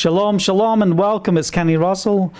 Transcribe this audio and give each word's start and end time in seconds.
Shalom, 0.00 0.38
shalom, 0.38 0.80
and 0.80 0.96
welcome. 0.96 1.36
It's 1.36 1.50
Kenny 1.50 1.76
Russell. 1.76 2.32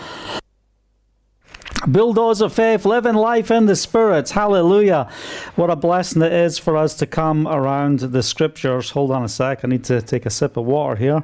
Bulldozer 1.86 2.48
faith, 2.48 2.86
living 2.86 3.16
life 3.16 3.50
in 3.50 3.66
the 3.66 3.76
Spirit. 3.76 4.30
Hallelujah. 4.30 5.10
What 5.56 5.68
a 5.68 5.76
blessing 5.76 6.22
it 6.22 6.32
is 6.32 6.56
for 6.56 6.78
us 6.78 6.94
to 6.94 7.06
come 7.06 7.46
around 7.46 7.98
the 7.98 8.22
scriptures. 8.22 8.88
Hold 8.88 9.10
on 9.10 9.24
a 9.24 9.28
sec. 9.28 9.62
I 9.62 9.68
need 9.68 9.84
to 9.84 10.00
take 10.00 10.24
a 10.24 10.30
sip 10.30 10.56
of 10.56 10.64
water 10.64 10.96
here. 10.96 11.22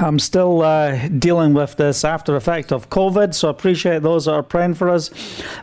I'm 0.00 0.20
still 0.20 0.62
uh, 0.62 1.08
dealing 1.08 1.54
with 1.54 1.76
this 1.76 2.04
after 2.04 2.36
effect 2.36 2.72
of 2.72 2.88
COVID, 2.88 3.34
so 3.34 3.48
I 3.48 3.50
appreciate 3.50 4.02
those 4.02 4.26
that 4.26 4.32
are 4.32 4.44
praying 4.44 4.74
for 4.74 4.88
us. 4.88 5.10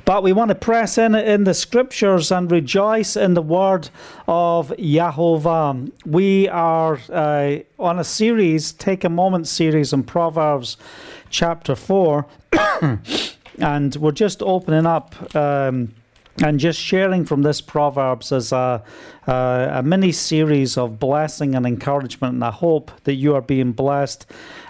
But 0.04 0.24
we 0.24 0.34
want 0.34 0.50
to 0.50 0.56
press 0.56 0.98
in 0.98 1.16
in 1.16 1.46
the 1.46 1.54
scriptures 1.54 2.34
and 2.34 2.52
rejoice 2.52 3.16
in 3.16 3.34
the 3.34 3.42
word 3.42 3.90
of 4.28 4.74
Yahovah. 4.78 5.90
We 6.06 6.50
are 6.50 7.00
uh, 7.10 7.60
on 7.80 7.98
a 7.98 8.04
series, 8.04 8.73
Take 8.73 9.06
a 9.06 9.09
Moment 9.09 9.48
series 9.48 9.94
in 9.94 10.04
Proverbs 10.04 10.76
chapter 11.30 11.73
4, 11.73 12.26
and 13.59 13.95
we're 13.95 14.12
just 14.12 14.44
opening 14.44 14.86
up. 14.86 15.34
Um, 15.34 15.94
and 16.44 16.59
just 16.59 16.80
sharing 16.80 17.25
from 17.25 17.44
this 17.44 17.62
Proverbs 17.62 18.31
as 18.31 18.52
a, 18.52 18.84
uh, 19.27 19.67
a 19.71 19.84
mini 19.84 20.12
series 20.12 20.77
of 20.77 20.99
blessing 20.99 21.55
and 21.55 21.66
encouragement. 21.66 22.34
And 22.34 22.44
I 22.44 22.52
hope 22.52 22.91
that 23.05 23.16
you 23.16 23.35
are 23.35 23.41
being 23.41 23.71
blessed 23.71 24.25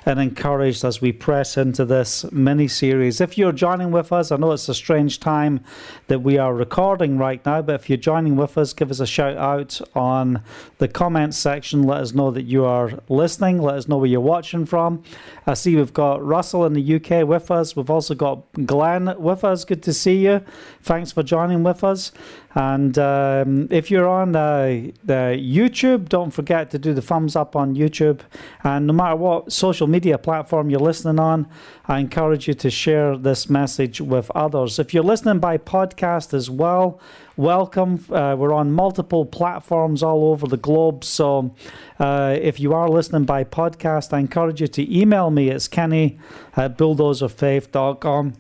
and 0.05 0.19
encouraged 0.19 0.85
as 0.85 1.01
we 1.01 1.11
press 1.11 1.57
into 1.57 1.83
this 1.83 2.31
mini 2.31 2.67
series. 2.67 3.19
If 3.19 3.37
you're 3.37 3.51
joining 3.51 3.91
with 3.91 4.11
us, 4.11 4.31
I 4.31 4.37
know 4.37 4.51
it's 4.51 4.69
a 4.69 4.75
strange 4.75 5.19
time 5.19 5.61
that 6.07 6.19
we 6.19 6.37
are 6.37 6.53
recording 6.53 7.17
right 7.17 7.43
now, 7.45 7.63
but 7.63 7.75
if 7.75 7.89
you're 7.89 7.97
joining 7.97 8.35
with 8.35 8.57
us, 8.57 8.73
give 8.73 8.91
us 8.91 8.99
a 8.99 9.07
shout 9.07 9.35
out 9.37 9.81
on 9.95 10.43
the 10.77 10.87
comments 10.87 11.37
section. 11.37 11.83
Let 11.83 12.01
us 12.01 12.13
know 12.13 12.29
that 12.31 12.43
you 12.43 12.65
are 12.65 12.99
listening. 13.09 13.59
Let 13.61 13.75
us 13.75 13.87
know 13.87 13.97
where 13.97 14.09
you're 14.09 14.21
watching 14.21 14.65
from. 14.65 15.03
I 15.47 15.55
see 15.55 15.75
we've 15.75 15.93
got 15.93 16.23
Russell 16.23 16.65
in 16.65 16.73
the 16.73 16.95
UK 16.95 17.27
with 17.27 17.49
us. 17.49 17.75
We've 17.75 17.89
also 17.89 18.13
got 18.13 18.43
Glenn 18.65 19.15
with 19.17 19.43
us. 19.43 19.65
Good 19.65 19.81
to 19.83 19.93
see 19.93 20.17
you. 20.25 20.41
Thanks 20.83 21.11
for 21.11 21.23
joining 21.23 21.63
with 21.63 21.83
us. 21.83 22.11
And 22.55 22.97
um, 22.97 23.67
if 23.69 23.91
you're 23.91 24.07
on 24.07 24.33
uh, 24.33 24.91
the 25.03 25.37
YouTube, 25.37 26.07
don't 26.07 26.31
forget 26.31 26.71
to 26.71 26.79
do 26.79 26.93
the 26.93 27.01
thumbs 27.01 27.35
up 27.35 27.53
on 27.53 27.75
YouTube. 27.75 28.21
And 28.63 28.87
no 28.87 28.93
matter 28.93 29.17
what 29.17 29.51
social 29.51 29.87
media 29.87 30.17
platform 30.17 30.69
you're 30.69 30.79
listening 30.79 31.19
on, 31.19 31.47
I 31.85 31.99
encourage 31.99 32.47
you 32.47 32.53
to 32.53 32.69
share 32.71 33.17
this 33.17 33.49
message 33.49 33.99
with 33.99 34.31
others. 34.33 34.79
If 34.79 34.93
you're 34.93 35.03
listening 35.03 35.39
by 35.39 35.57
podcast 35.57 36.33
as 36.33 36.49
well, 36.49 37.01
welcome. 37.35 38.05
Uh, 38.09 38.37
we're 38.39 38.53
on 38.53 38.71
multiple 38.71 39.25
platforms 39.25 40.01
all 40.01 40.31
over 40.31 40.47
the 40.47 40.57
globe. 40.57 41.03
So 41.03 41.53
uh, 41.99 42.37
if 42.41 42.61
you 42.61 42.73
are 42.73 42.87
listening 42.87 43.25
by 43.25 43.43
podcast, 43.43 44.13
I 44.13 44.19
encourage 44.19 44.61
you 44.61 44.67
to 44.67 44.97
email 44.97 45.29
me. 45.29 45.49
It's 45.49 45.67
kenny 45.67 46.19
at 46.55 46.77
bulldozerfaith.com 46.77 48.33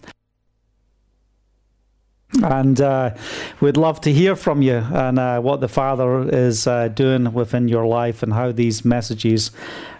and 2.43 2.81
uh, 2.81 3.15
we'd 3.61 3.77
love 3.77 4.01
to 4.01 4.11
hear 4.11 4.35
from 4.35 4.61
you 4.61 4.75
and 4.75 5.19
uh, 5.19 5.39
what 5.39 5.61
the 5.61 5.67
Father 5.67 6.27
is 6.29 6.67
uh, 6.67 6.87
doing 6.89 7.33
within 7.33 7.67
your 7.67 7.85
life 7.85 8.23
and 8.23 8.33
how 8.33 8.51
these 8.51 8.83
messages 8.83 9.51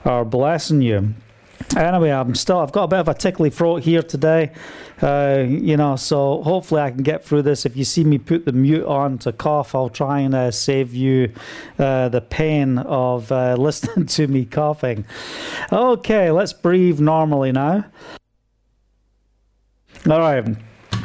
are 0.03 0.25
blessing 0.25 0.81
you. 0.81 1.13
Anyway, 1.77 2.09
I'm 2.09 2.35
still. 2.35 2.59
I've 2.59 2.73
got 2.73 2.83
a 2.83 2.87
bit 2.89 2.99
of 2.99 3.07
a 3.07 3.13
tickly 3.13 3.49
throat 3.49 3.83
here 3.83 4.03
today, 4.03 4.51
uh, 5.01 5.45
you 5.47 5.77
know. 5.77 5.95
So 5.95 6.43
hopefully 6.43 6.81
I 6.81 6.91
can 6.91 7.01
get 7.01 7.23
through 7.23 7.43
this. 7.43 7.65
If 7.65 7.77
you 7.77 7.85
see 7.85 8.03
me 8.03 8.17
put 8.17 8.43
the 8.43 8.51
mute 8.51 8.85
on 8.85 9.17
to 9.19 9.31
cough, 9.31 9.73
I'll 9.73 9.89
try 9.89 10.19
and 10.19 10.35
uh, 10.35 10.51
save 10.51 10.93
you 10.93 11.31
uh, 11.79 12.09
the 12.09 12.19
pain 12.19 12.77
of 12.79 13.31
listening 13.57 14.05
to 14.07 14.27
me 14.27 14.43
coughing. 14.43 15.05
Okay, 15.71 16.29
let's 16.29 16.51
breathe 16.51 16.99
normally 16.99 17.53
now. 17.53 17.85
All 20.09 20.19
right. 20.19 20.45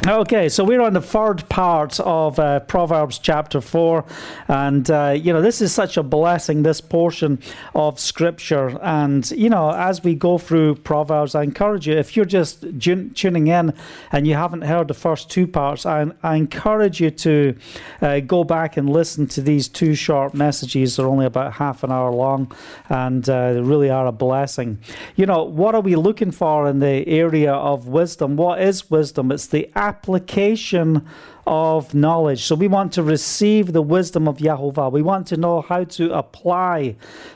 Okay, 0.07 0.49
so 0.49 0.63
we're 0.63 0.81
on 0.81 0.93
the 0.93 1.01
third 1.01 1.47
part 1.47 1.99
of 1.99 2.39
uh, 2.39 2.61
Proverbs 2.61 3.19
chapter 3.19 3.61
4. 3.61 4.03
And, 4.47 4.89
uh, 4.89 5.15
you 5.15 5.31
know, 5.31 5.43
this 5.43 5.61
is 5.61 5.71
such 5.71 5.95
a 5.95 6.01
blessing, 6.01 6.63
this 6.63 6.81
portion 6.81 7.37
of 7.75 7.99
Scripture. 7.99 8.79
And, 8.81 9.29
you 9.29 9.47
know, 9.47 9.69
as 9.69 10.03
we 10.03 10.15
go 10.15 10.39
through 10.39 10.77
Proverbs, 10.77 11.35
I 11.35 11.43
encourage 11.43 11.87
you, 11.87 11.93
if 11.93 12.17
you're 12.17 12.25
just 12.25 12.65
tuning 12.79 13.45
in 13.45 13.75
and 14.11 14.25
you 14.25 14.33
haven't 14.33 14.63
heard 14.63 14.87
the 14.87 14.95
first 14.95 15.29
two 15.29 15.45
parts, 15.45 15.85
I, 15.85 16.07
I 16.23 16.35
encourage 16.35 16.99
you 16.99 17.11
to 17.11 17.55
uh, 18.01 18.21
go 18.21 18.43
back 18.43 18.77
and 18.77 18.89
listen 18.89 19.27
to 19.27 19.41
these 19.41 19.67
two 19.67 19.93
short 19.93 20.33
messages. 20.33 20.95
They're 20.95 21.05
only 21.05 21.27
about 21.27 21.53
half 21.53 21.83
an 21.83 21.91
hour 21.91 22.11
long 22.11 22.51
and 22.89 23.29
uh, 23.29 23.53
they 23.53 23.61
really 23.61 23.91
are 23.91 24.07
a 24.07 24.11
blessing. 24.11 24.79
You 25.15 25.27
know, 25.27 25.43
what 25.43 25.75
are 25.75 25.81
we 25.81 25.95
looking 25.95 26.31
for 26.31 26.67
in 26.67 26.79
the 26.79 27.07
area 27.07 27.53
of 27.53 27.87
wisdom? 27.87 28.35
What 28.35 28.63
is 28.63 28.89
wisdom? 28.89 29.31
It's 29.31 29.45
the 29.45 29.69
application 29.91 31.05
of 31.47 31.93
knowledge. 31.93 32.43
So 32.43 32.55
we 32.55 32.67
want 32.67 32.93
to 32.93 33.03
receive 33.03 33.73
the 33.73 33.81
wisdom 33.81 34.27
of 34.27 34.37
Yahovah. 34.37 34.91
We 34.91 35.01
want 35.01 35.27
to 35.27 35.37
know 35.37 35.61
how 35.61 35.83
to 35.85 36.13
apply 36.13 36.95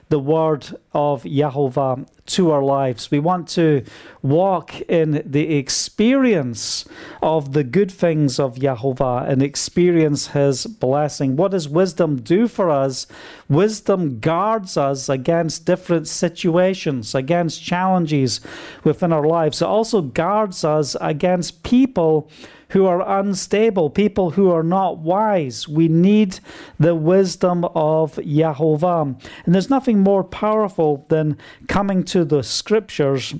the 0.09 0.19
word 0.19 0.67
of 0.93 1.23
Yahovah 1.23 2.07
to 2.27 2.51
our 2.51 2.63
lives. 2.63 3.09
We 3.09 3.19
want 3.19 3.47
to 3.49 3.83
walk 4.21 4.79
in 4.81 5.23
the 5.25 5.55
experience 5.55 6.85
of 7.21 7.53
the 7.53 7.63
good 7.63 7.91
things 7.91 8.39
of 8.39 8.55
Yahovah 8.55 9.27
and 9.27 9.41
experience 9.41 10.27
his 10.27 10.65
blessing. 10.65 11.35
What 11.35 11.51
does 11.51 11.67
wisdom 11.67 12.21
do 12.21 12.47
for 12.47 12.69
us? 12.69 13.07
Wisdom 13.49 14.19
guards 14.19 14.77
us 14.77 15.09
against 15.09 15.65
different 15.65 16.07
situations, 16.07 17.15
against 17.15 17.63
challenges 17.63 18.41
within 18.83 19.11
our 19.11 19.25
lives. 19.25 19.61
It 19.61 19.67
also 19.67 20.01
guards 20.01 20.63
us 20.63 20.95
against 21.01 21.63
people 21.63 22.29
who 22.75 22.85
are 22.85 23.21
unstable, 23.21 23.89
people 23.89 24.31
who 24.31 24.51
are 24.51 24.61
not 24.61 24.97
wise. 24.97 25.65
We 25.65 25.87
need 25.87 26.39
the 26.77 26.93
wisdom 26.93 27.63
of 27.63 28.17
Yahovah. 28.17 29.17
And 29.45 29.55
there's 29.55 29.69
nothing 29.69 30.01
more 30.01 30.25
powerful 30.25 31.05
than 31.07 31.37
coming 31.69 32.03
to 32.03 32.25
the 32.25 32.43
scriptures 32.43 33.33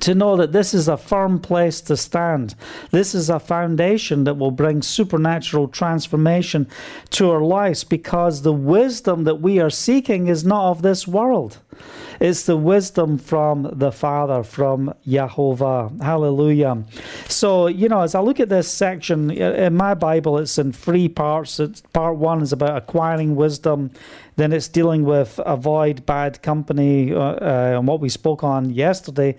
to 0.00 0.12
know 0.12 0.36
that 0.36 0.50
this 0.50 0.74
is 0.74 0.88
a 0.88 0.96
firm 0.96 1.38
place 1.38 1.80
to 1.82 1.96
stand. 1.96 2.56
This 2.90 3.14
is 3.14 3.30
a 3.30 3.38
foundation 3.38 4.24
that 4.24 4.38
will 4.38 4.50
bring 4.50 4.82
supernatural 4.82 5.68
transformation 5.68 6.66
to 7.10 7.30
our 7.30 7.42
lives 7.42 7.84
because 7.84 8.42
the 8.42 8.52
wisdom 8.52 9.22
that 9.22 9.40
we 9.40 9.60
are 9.60 9.70
seeking 9.70 10.26
is 10.26 10.44
not 10.44 10.72
of 10.72 10.82
this 10.82 11.06
world. 11.06 11.58
It's 12.20 12.44
the 12.44 12.56
wisdom 12.56 13.18
from 13.18 13.70
the 13.72 13.92
Father, 13.92 14.42
from 14.42 14.92
Yahovah. 15.06 16.02
Hallelujah. 16.02 16.82
So, 17.28 17.68
you 17.68 17.88
know, 17.88 18.00
as 18.00 18.14
I 18.14 18.20
look 18.20 18.40
at 18.40 18.48
this 18.48 18.72
section, 18.72 19.30
in 19.30 19.74
my 19.74 19.94
Bible, 19.94 20.38
it's 20.38 20.58
in 20.58 20.72
three 20.72 21.08
parts. 21.08 21.60
It's, 21.60 21.80
part 21.80 22.16
one 22.16 22.42
is 22.42 22.52
about 22.52 22.76
acquiring 22.76 23.36
wisdom. 23.36 23.92
Then 24.38 24.52
it's 24.52 24.68
dealing 24.68 25.04
with 25.04 25.40
avoid 25.44 26.06
bad 26.06 26.42
company 26.42 27.12
uh, 27.12 27.18
uh, 27.18 27.74
and 27.76 27.88
what 27.88 28.00
we 28.00 28.08
spoke 28.08 28.44
on 28.44 28.70
yesterday. 28.70 29.36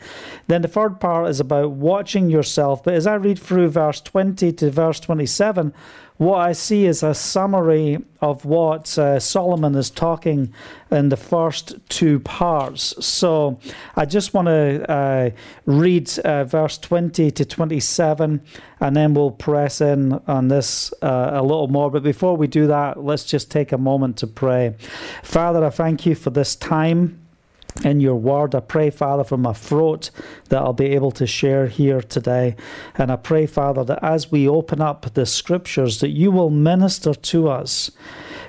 Then 0.48 0.62
the 0.62 0.68
third 0.68 1.00
part 1.00 1.30
is 1.30 1.40
about 1.40 1.72
watching 1.72 2.30
yourself. 2.30 2.84
But 2.84 2.96
as 2.96 3.08
I 3.08 3.16
read 3.16 3.40
through 3.40 3.70
verse 3.70 4.02
20 4.02 4.52
to 4.52 4.70
verse 4.70 5.00
27, 5.00 5.74
what 6.20 6.42
I 6.42 6.52
see 6.52 6.86
is 6.86 7.02
a 7.02 7.14
summary 7.14 7.98
of 8.20 8.44
what 8.44 8.98
uh, 8.98 9.22
Solomon 9.22 9.74
is 9.76 9.90
talking 9.90 10.54
in 10.92 11.08
the 11.08 11.16
first 11.16 11.78
two 11.88 12.20
parts. 12.20 12.94
So 13.06 13.58
I 13.96 14.04
just 14.04 14.34
want 14.34 14.48
to 14.48 14.92
uh, 14.92 15.30
read 15.66 16.12
uh, 16.20 16.44
verse 16.44 16.78
20 16.78 17.32
to 17.32 17.46
27, 17.46 18.42
and 18.82 18.96
then 18.98 19.14
we'll 19.14 19.32
press 19.32 19.80
in 19.80 20.12
on 20.28 20.50
this 20.50 20.94
uh, 21.02 21.30
a 21.36 21.42
little 21.42 21.70
more. 21.70 21.90
But 21.90 22.04
before 22.04 22.36
we 22.36 22.48
do 22.48 22.68
that, 22.68 23.02
let's 23.02 23.24
just 23.24 23.50
take 23.50 23.72
a 23.72 23.78
moment 23.78 24.18
to 24.18 24.28
pray. 24.28 24.76
Father, 25.24 25.64
I 25.64 25.70
thank 25.70 26.06
you 26.06 26.16
for 26.16 26.32
this 26.32 26.54
time 26.54 27.19
in 27.84 28.00
your 28.00 28.16
word. 28.16 28.56
I 28.56 28.60
pray, 28.60 28.90
Father, 28.90 29.24
for 29.24 29.38
my 29.38 29.54
throat 29.54 30.12
that 30.50 30.62
I'll 30.62 30.74
be 30.74 30.88
able 30.88 31.12
to 31.12 31.26
share 31.26 31.68
here 31.68 32.02
today. 32.02 32.56
And 32.96 33.12
I 33.12 33.16
pray, 33.16 33.46
Father, 33.46 33.84
that 33.86 34.04
as 34.04 34.32
we 34.32 34.48
open 34.48 34.82
up 34.82 35.14
the 35.14 35.26
scriptures, 35.26 36.00
that 36.00 36.10
you 36.10 36.32
will 36.32 36.50
minister 36.50 37.14
to 37.14 37.50
us. 37.50 37.92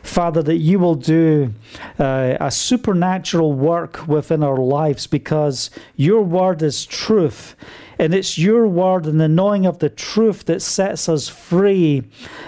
Father, 0.02 0.42
that 0.42 0.56
you 0.56 0.78
will 0.78 0.94
do 0.94 1.52
uh, 1.98 2.36
a 2.40 2.50
supernatural 2.50 3.52
work 3.52 4.08
within 4.08 4.42
our 4.42 4.56
lives 4.56 5.06
because 5.06 5.70
your 5.94 6.22
word 6.22 6.62
is 6.62 6.86
truth 6.86 7.54
and 8.00 8.14
it's 8.14 8.38
your 8.38 8.66
word 8.66 9.04
and 9.04 9.20
the 9.20 9.28
knowing 9.28 9.66
of 9.66 9.80
the 9.80 9.90
truth 9.90 10.46
that 10.46 10.62
sets 10.62 11.06
us 11.06 11.28
free 11.28 12.02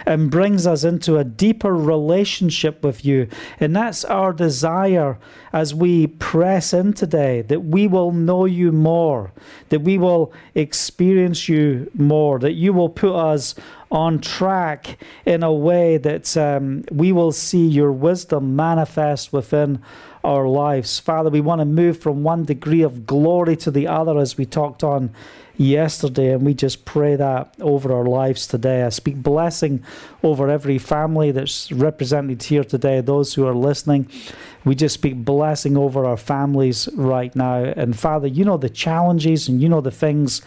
and 0.06 0.30
brings 0.30 0.66
us 0.66 0.82
into 0.82 1.18
a 1.18 1.24
deeper 1.24 1.76
relationship 1.76 2.82
with 2.82 3.04
you. 3.04 3.28
And 3.60 3.76
that's 3.76 4.02
our 4.06 4.32
desire 4.32 5.18
as 5.52 5.74
we 5.74 6.06
press 6.06 6.72
in 6.72 6.94
today 6.94 7.42
that 7.42 7.64
we 7.64 7.86
will 7.86 8.12
know 8.12 8.46
you 8.46 8.72
more, 8.72 9.30
that 9.68 9.82
we 9.82 9.98
will 9.98 10.32
experience 10.54 11.50
you 11.50 11.90
more, 11.92 12.38
that 12.38 12.54
you 12.54 12.72
will 12.72 12.88
put 12.88 13.14
us 13.14 13.54
on 13.90 14.20
track 14.20 14.96
in 15.26 15.42
a 15.42 15.52
way 15.52 15.98
that 15.98 16.34
um, 16.34 16.82
we 16.90 17.12
will 17.12 17.30
see 17.30 17.66
your 17.66 17.92
wisdom 17.92 18.56
manifest 18.56 19.34
within 19.34 19.82
our 20.24 20.46
lives. 20.46 20.98
Father, 20.98 21.30
we 21.30 21.40
want 21.40 21.60
to 21.60 21.64
move 21.64 21.98
from 21.98 22.22
one 22.22 22.44
degree 22.44 22.82
of 22.82 23.06
glory 23.06 23.56
to 23.56 23.70
the 23.70 23.86
other 23.86 24.18
as 24.18 24.36
we 24.36 24.46
talked 24.46 24.84
on 24.84 25.14
yesterday, 25.56 26.32
and 26.32 26.44
we 26.44 26.54
just 26.54 26.84
pray 26.84 27.16
that 27.16 27.54
over 27.60 27.92
our 27.92 28.04
lives 28.04 28.46
today. 28.46 28.82
I 28.82 28.88
speak 28.88 29.16
blessing 29.16 29.84
over 30.22 30.48
every 30.48 30.78
family 30.78 31.30
that's 31.30 31.70
represented 31.72 32.42
here 32.42 32.64
today, 32.64 33.00
those 33.00 33.34
who 33.34 33.46
are 33.46 33.54
listening. 33.54 34.08
We 34.64 34.76
just 34.76 34.94
speak 34.94 35.16
blessing 35.24 35.76
over 35.76 36.04
our 36.04 36.16
families 36.16 36.88
right 36.94 37.34
now. 37.34 37.64
And 37.64 37.98
Father, 37.98 38.28
you 38.28 38.44
know 38.44 38.56
the 38.56 38.70
challenges 38.70 39.48
and 39.48 39.60
you 39.60 39.68
know 39.68 39.80
the 39.80 39.90
things 39.90 40.40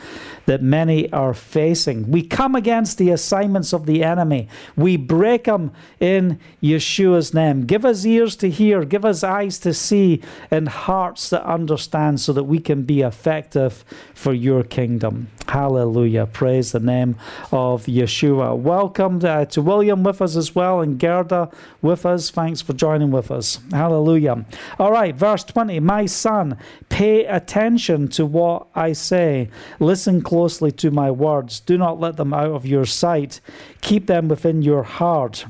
that 0.45 0.61
many 0.61 1.11
are 1.11 1.33
facing. 1.33 2.09
We 2.09 2.21
come 2.21 2.55
against 2.55 2.97
the 2.97 3.09
assignments 3.09 3.73
of 3.73 3.85
the 3.85 4.03
enemy, 4.03 4.47
we 4.75 4.95
break 4.95 5.45
them 5.45 5.71
in 5.99 6.39
Yeshua's 6.61 7.33
name. 7.33 7.65
Give 7.65 7.83
us 7.83 8.05
ears 8.05 8.35
to 8.37 8.49
hear, 8.49 8.85
give 8.85 9.03
us 9.03 9.23
eyes 9.23 9.59
to 9.59 9.73
see, 9.73 10.21
and 10.49 10.69
hearts 10.69 11.29
to 11.29 11.45
understand 11.45 12.21
so 12.21 12.31
that 12.33 12.43
we 12.43 12.59
can 12.59 12.83
be 12.83 13.01
effective 13.01 13.83
for 14.13 14.33
your 14.33 14.63
kingdom. 14.63 14.94
Hallelujah. 15.47 16.25
Praise 16.25 16.71
the 16.71 16.79
name 16.79 17.15
of 17.51 17.85
Yeshua. 17.85 18.57
Welcome 18.57 19.19
uh, 19.23 19.45
to 19.45 19.61
William 19.61 20.03
with 20.03 20.21
us 20.21 20.35
as 20.35 20.55
well 20.55 20.81
and 20.81 20.99
Gerda 20.99 21.49
with 21.81 22.05
us. 22.05 22.29
Thanks 22.29 22.61
for 22.61 22.73
joining 22.73 23.11
with 23.11 23.31
us. 23.31 23.59
Hallelujah. 23.71 24.45
All 24.79 24.91
right, 24.91 25.15
verse 25.15 25.43
20. 25.43 25.79
My 25.79 26.05
son, 26.05 26.57
pay 26.89 27.25
attention 27.25 28.07
to 28.09 28.25
what 28.25 28.67
I 28.75 28.93
say. 28.93 29.49
Listen 29.79 30.21
closely 30.21 30.71
to 30.73 30.91
my 30.91 31.11
words. 31.11 31.59
Do 31.59 31.77
not 31.77 31.99
let 31.99 32.17
them 32.17 32.33
out 32.33 32.51
of 32.51 32.65
your 32.65 32.85
sight. 32.85 33.39
Keep 33.81 34.07
them 34.07 34.27
within 34.27 34.61
your 34.61 34.83
heart 34.83 35.45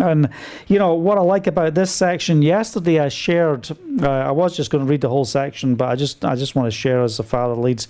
and 0.00 0.28
you 0.66 0.78
know 0.78 0.94
what 0.94 1.18
I 1.18 1.20
like 1.20 1.46
about 1.46 1.74
this 1.74 1.90
section. 1.90 2.42
Yesterday, 2.42 3.00
I 3.00 3.08
shared. 3.08 3.70
Uh, 4.02 4.08
I 4.08 4.30
was 4.30 4.56
just 4.56 4.70
going 4.70 4.84
to 4.84 4.90
read 4.90 5.00
the 5.00 5.08
whole 5.08 5.24
section, 5.24 5.74
but 5.76 5.88
I 5.88 5.96
just 5.96 6.24
I 6.24 6.34
just 6.34 6.54
want 6.54 6.66
to 6.66 6.70
share 6.70 7.02
as 7.02 7.16
the 7.16 7.22
Father 7.22 7.54
leads. 7.54 7.88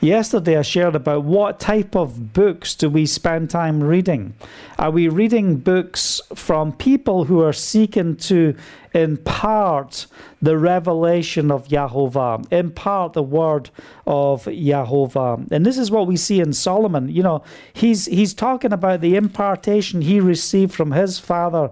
Yesterday, 0.00 0.56
I 0.56 0.62
shared 0.62 0.96
about 0.96 1.24
what 1.24 1.60
type 1.60 1.94
of 1.94 2.32
books 2.32 2.74
do 2.74 2.90
we 2.90 3.06
spend 3.06 3.50
time 3.50 3.82
reading. 3.82 4.34
Are 4.78 4.90
we 4.90 5.08
reading 5.08 5.56
books 5.56 6.20
from 6.34 6.72
people 6.72 7.24
who 7.24 7.42
are 7.42 7.52
seeking 7.52 8.16
to 8.16 8.56
impart 8.96 10.06
the 10.40 10.56
revelation 10.56 11.50
of 11.50 11.68
Yahovah, 11.68 12.50
impart 12.50 13.12
the 13.12 13.22
word 13.22 13.70
of 14.06 14.44
Yahovah. 14.44 15.50
And 15.50 15.66
this 15.66 15.76
is 15.76 15.90
what 15.90 16.06
we 16.06 16.16
see 16.16 16.40
in 16.40 16.52
Solomon. 16.54 17.08
You 17.08 17.22
know, 17.22 17.44
he's 17.72 18.06
he's 18.06 18.32
talking 18.32 18.72
about 18.72 19.02
the 19.02 19.14
impartation 19.14 20.00
he 20.00 20.18
received 20.18 20.74
from 20.74 20.92
his 20.92 21.18
father 21.18 21.70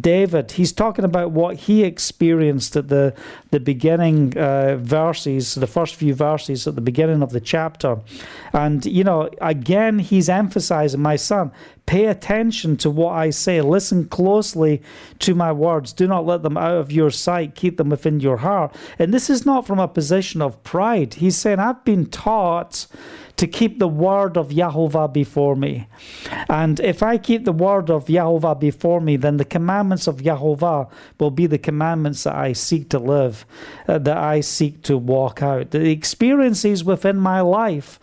David. 0.00 0.52
He's 0.52 0.72
talking 0.72 1.04
about 1.04 1.30
what 1.30 1.56
he 1.56 1.82
experienced 1.82 2.76
at 2.76 2.88
the 2.88 3.14
the 3.50 3.60
beginning 3.60 4.36
uh, 4.36 4.76
verses, 4.76 5.54
the 5.54 5.66
first 5.66 5.94
few 5.94 6.14
verses 6.14 6.66
at 6.66 6.74
the 6.74 6.82
beginning 6.82 7.22
of 7.22 7.30
the 7.30 7.40
chapter, 7.40 7.98
and 8.52 8.84
you 8.84 9.02
know, 9.02 9.30
again, 9.40 9.98
he's 9.98 10.28
emphasizing, 10.28 11.00
my 11.00 11.16
son, 11.16 11.50
pay 11.86 12.04
attention 12.04 12.76
to 12.76 12.90
what 12.90 13.14
I 13.14 13.30
say. 13.30 13.62
Listen 13.62 14.06
closely 14.06 14.82
to 15.20 15.34
my 15.34 15.50
words. 15.50 15.94
Do 15.94 16.06
not 16.06 16.26
let 16.26 16.42
them 16.42 16.58
out 16.58 16.76
of 16.76 16.92
your 16.92 17.10
sight. 17.10 17.54
Keep 17.54 17.78
them 17.78 17.88
within 17.88 18.20
your 18.20 18.36
heart. 18.36 18.74
And 18.98 19.14
this 19.14 19.30
is 19.30 19.46
not 19.46 19.66
from 19.66 19.78
a 19.78 19.88
position 19.88 20.42
of 20.42 20.62
pride. 20.62 21.14
He's 21.14 21.36
saying, 21.36 21.60
I've 21.60 21.82
been 21.86 22.04
taught 22.04 22.86
to 23.38 23.46
keep 23.46 23.78
the 23.78 23.88
word 23.88 24.36
of 24.36 24.48
Yahovah 24.48 25.12
before 25.12 25.54
me. 25.54 25.86
And 26.48 26.80
if 26.80 27.04
I 27.04 27.18
keep 27.18 27.44
the 27.44 27.52
word 27.52 27.88
of 27.88 28.06
Yahovah 28.06 28.58
before 28.58 29.00
me, 29.00 29.16
then 29.16 29.36
the 29.36 29.44
commandments 29.44 30.08
of 30.08 30.16
Yahovah 30.16 30.90
will 31.20 31.30
be 31.30 31.46
the 31.46 31.58
commandments 31.58 32.24
that 32.24 32.34
I 32.34 32.52
seek 32.52 32.90
to 32.90 32.98
live, 32.98 33.46
uh, 33.86 33.98
that 33.98 34.16
I 34.16 34.40
seek 34.40 34.82
to 34.82 34.98
walk 34.98 35.40
out. 35.40 35.70
The 35.70 35.88
experiences 35.88 36.82
within 36.82 37.16
my 37.16 37.40
life 37.40 38.00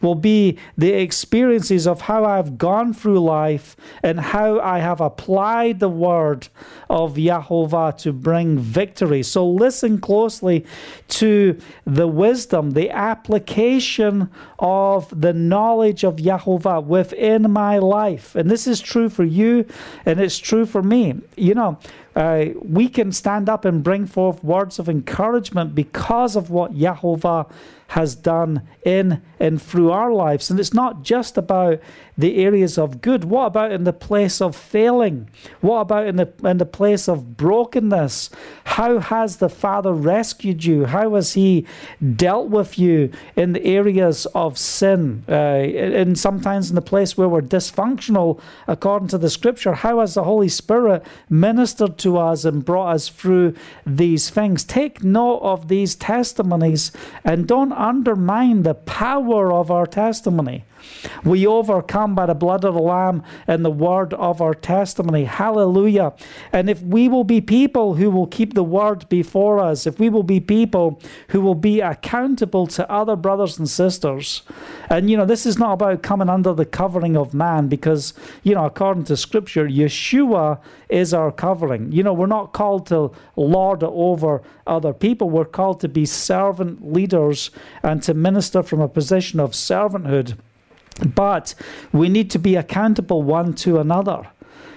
will 0.00 0.14
be 0.14 0.58
the 0.76 0.92
experiences 0.92 1.86
of 1.86 2.02
how 2.02 2.24
I've 2.24 2.56
gone 2.56 2.94
through 2.94 3.20
life 3.20 3.76
and 4.02 4.18
how 4.18 4.58
I 4.58 4.78
have 4.78 5.02
applied 5.02 5.80
the 5.80 5.90
word 5.90 6.48
of 6.88 7.16
Yahovah 7.16 7.98
to 7.98 8.12
bring 8.14 8.58
victory. 8.58 9.22
So 9.22 9.46
listen 9.46 10.00
closely 10.00 10.64
to 11.08 11.58
the 11.86 12.06
wisdom, 12.06 12.72
the 12.72 12.90
application 12.90 14.30
of 14.58 15.08
the 15.18 15.32
knowledge 15.32 16.04
of 16.04 16.16
Yahovah 16.16 16.84
within 16.84 17.50
my 17.50 17.78
life. 17.78 18.34
And 18.34 18.50
this 18.50 18.66
is 18.66 18.80
true 18.80 19.08
for 19.08 19.24
you 19.24 19.66
and 20.04 20.20
it's 20.20 20.38
true 20.38 20.66
for 20.66 20.82
me. 20.82 21.20
You 21.36 21.54
know, 21.54 21.78
uh, 22.18 22.46
we 22.62 22.88
can 22.88 23.12
stand 23.12 23.48
up 23.48 23.64
and 23.64 23.84
bring 23.84 24.04
forth 24.04 24.42
words 24.42 24.80
of 24.80 24.88
encouragement 24.88 25.72
because 25.72 26.34
of 26.34 26.50
what 26.50 26.74
Yahovah 26.74 27.48
has 27.88 28.14
done 28.14 28.62
in 28.84 29.22
and 29.40 29.60
through 29.60 29.90
our 29.90 30.12
lives. 30.12 30.50
And 30.50 30.60
it's 30.60 30.74
not 30.74 31.02
just 31.02 31.38
about 31.38 31.80
the 32.18 32.44
areas 32.44 32.76
of 32.76 33.00
good. 33.00 33.24
What 33.24 33.46
about 33.46 33.72
in 33.72 33.84
the 33.84 33.92
place 33.92 34.40
of 34.40 34.56
failing? 34.56 35.30
What 35.60 35.80
about 35.80 36.06
in 36.06 36.16
the 36.16 36.30
in 36.44 36.58
the 36.58 36.66
place 36.66 37.08
of 37.08 37.36
brokenness? 37.36 38.30
How 38.64 38.98
has 38.98 39.36
the 39.36 39.48
Father 39.48 39.92
rescued 39.92 40.64
you? 40.64 40.86
How 40.86 41.14
has 41.14 41.34
He 41.34 41.66
dealt 42.16 42.48
with 42.48 42.78
you 42.78 43.10
in 43.36 43.52
the 43.52 43.64
areas 43.64 44.26
of 44.34 44.58
sin? 44.58 45.24
Uh, 45.28 45.32
and 45.32 46.18
sometimes 46.18 46.68
in 46.68 46.74
the 46.74 46.82
place 46.82 47.16
where 47.16 47.28
we're 47.28 47.40
dysfunctional, 47.40 48.40
according 48.66 49.08
to 49.08 49.18
the 49.18 49.30
Scripture, 49.30 49.74
how 49.74 50.00
has 50.00 50.14
the 50.14 50.24
Holy 50.24 50.48
Spirit 50.48 51.04
ministered 51.30 51.96
to 51.98 52.07
us 52.16 52.44
and 52.44 52.64
brought 52.64 52.94
us 52.94 53.08
through 53.08 53.54
these 53.84 54.30
things? 54.30 54.64
Take 54.64 55.02
note 55.04 55.40
of 55.40 55.68
these 55.68 55.94
testimonies 55.94 56.92
and 57.24 57.46
don't 57.46 57.72
undermine 57.72 58.62
the 58.62 58.74
power 58.74 59.52
of 59.52 59.70
our 59.70 59.86
testimony. 59.86 60.64
We 61.24 61.46
overcome 61.46 62.14
by 62.14 62.26
the 62.26 62.34
blood 62.34 62.64
of 62.64 62.74
the 62.74 62.80
Lamb 62.80 63.22
and 63.46 63.64
the 63.64 63.70
word 63.70 64.14
of 64.14 64.40
our 64.40 64.54
testimony. 64.54 65.24
Hallelujah. 65.24 66.14
And 66.52 66.70
if 66.70 66.82
we 66.82 67.08
will 67.08 67.24
be 67.24 67.40
people 67.40 67.94
who 67.94 68.10
will 68.10 68.26
keep 68.26 68.54
the 68.54 68.64
word 68.64 69.08
before 69.08 69.58
us, 69.58 69.86
if 69.86 69.98
we 69.98 70.08
will 70.08 70.22
be 70.22 70.40
people 70.40 71.00
who 71.28 71.40
will 71.40 71.54
be 71.54 71.80
accountable 71.80 72.66
to 72.68 72.90
other 72.90 73.16
brothers 73.16 73.58
and 73.58 73.68
sisters, 73.68 74.42
and 74.90 75.10
you 75.10 75.16
know, 75.16 75.26
this 75.26 75.46
is 75.46 75.58
not 75.58 75.72
about 75.74 76.02
coming 76.02 76.28
under 76.28 76.52
the 76.52 76.64
covering 76.64 77.16
of 77.16 77.34
man 77.34 77.68
because, 77.68 78.14
you 78.42 78.54
know, 78.54 78.64
according 78.64 79.04
to 79.04 79.16
scripture, 79.16 79.66
Yeshua 79.66 80.60
is 80.88 81.12
our 81.12 81.30
covering. 81.30 81.92
You 81.92 82.02
know, 82.02 82.12
we're 82.12 82.26
not 82.26 82.52
called 82.52 82.86
to 82.86 83.12
lord 83.36 83.82
over 83.82 84.42
other 84.66 84.92
people, 84.92 85.30
we're 85.30 85.44
called 85.44 85.80
to 85.80 85.88
be 85.88 86.04
servant 86.06 86.92
leaders 86.92 87.50
and 87.82 88.02
to 88.02 88.14
minister 88.14 88.62
from 88.62 88.80
a 88.80 88.88
position 88.88 89.40
of 89.40 89.52
servanthood. 89.52 90.38
But 91.14 91.54
we 91.92 92.08
need 92.08 92.30
to 92.30 92.38
be 92.38 92.56
accountable 92.56 93.22
one 93.22 93.54
to 93.54 93.78
another. 93.78 94.26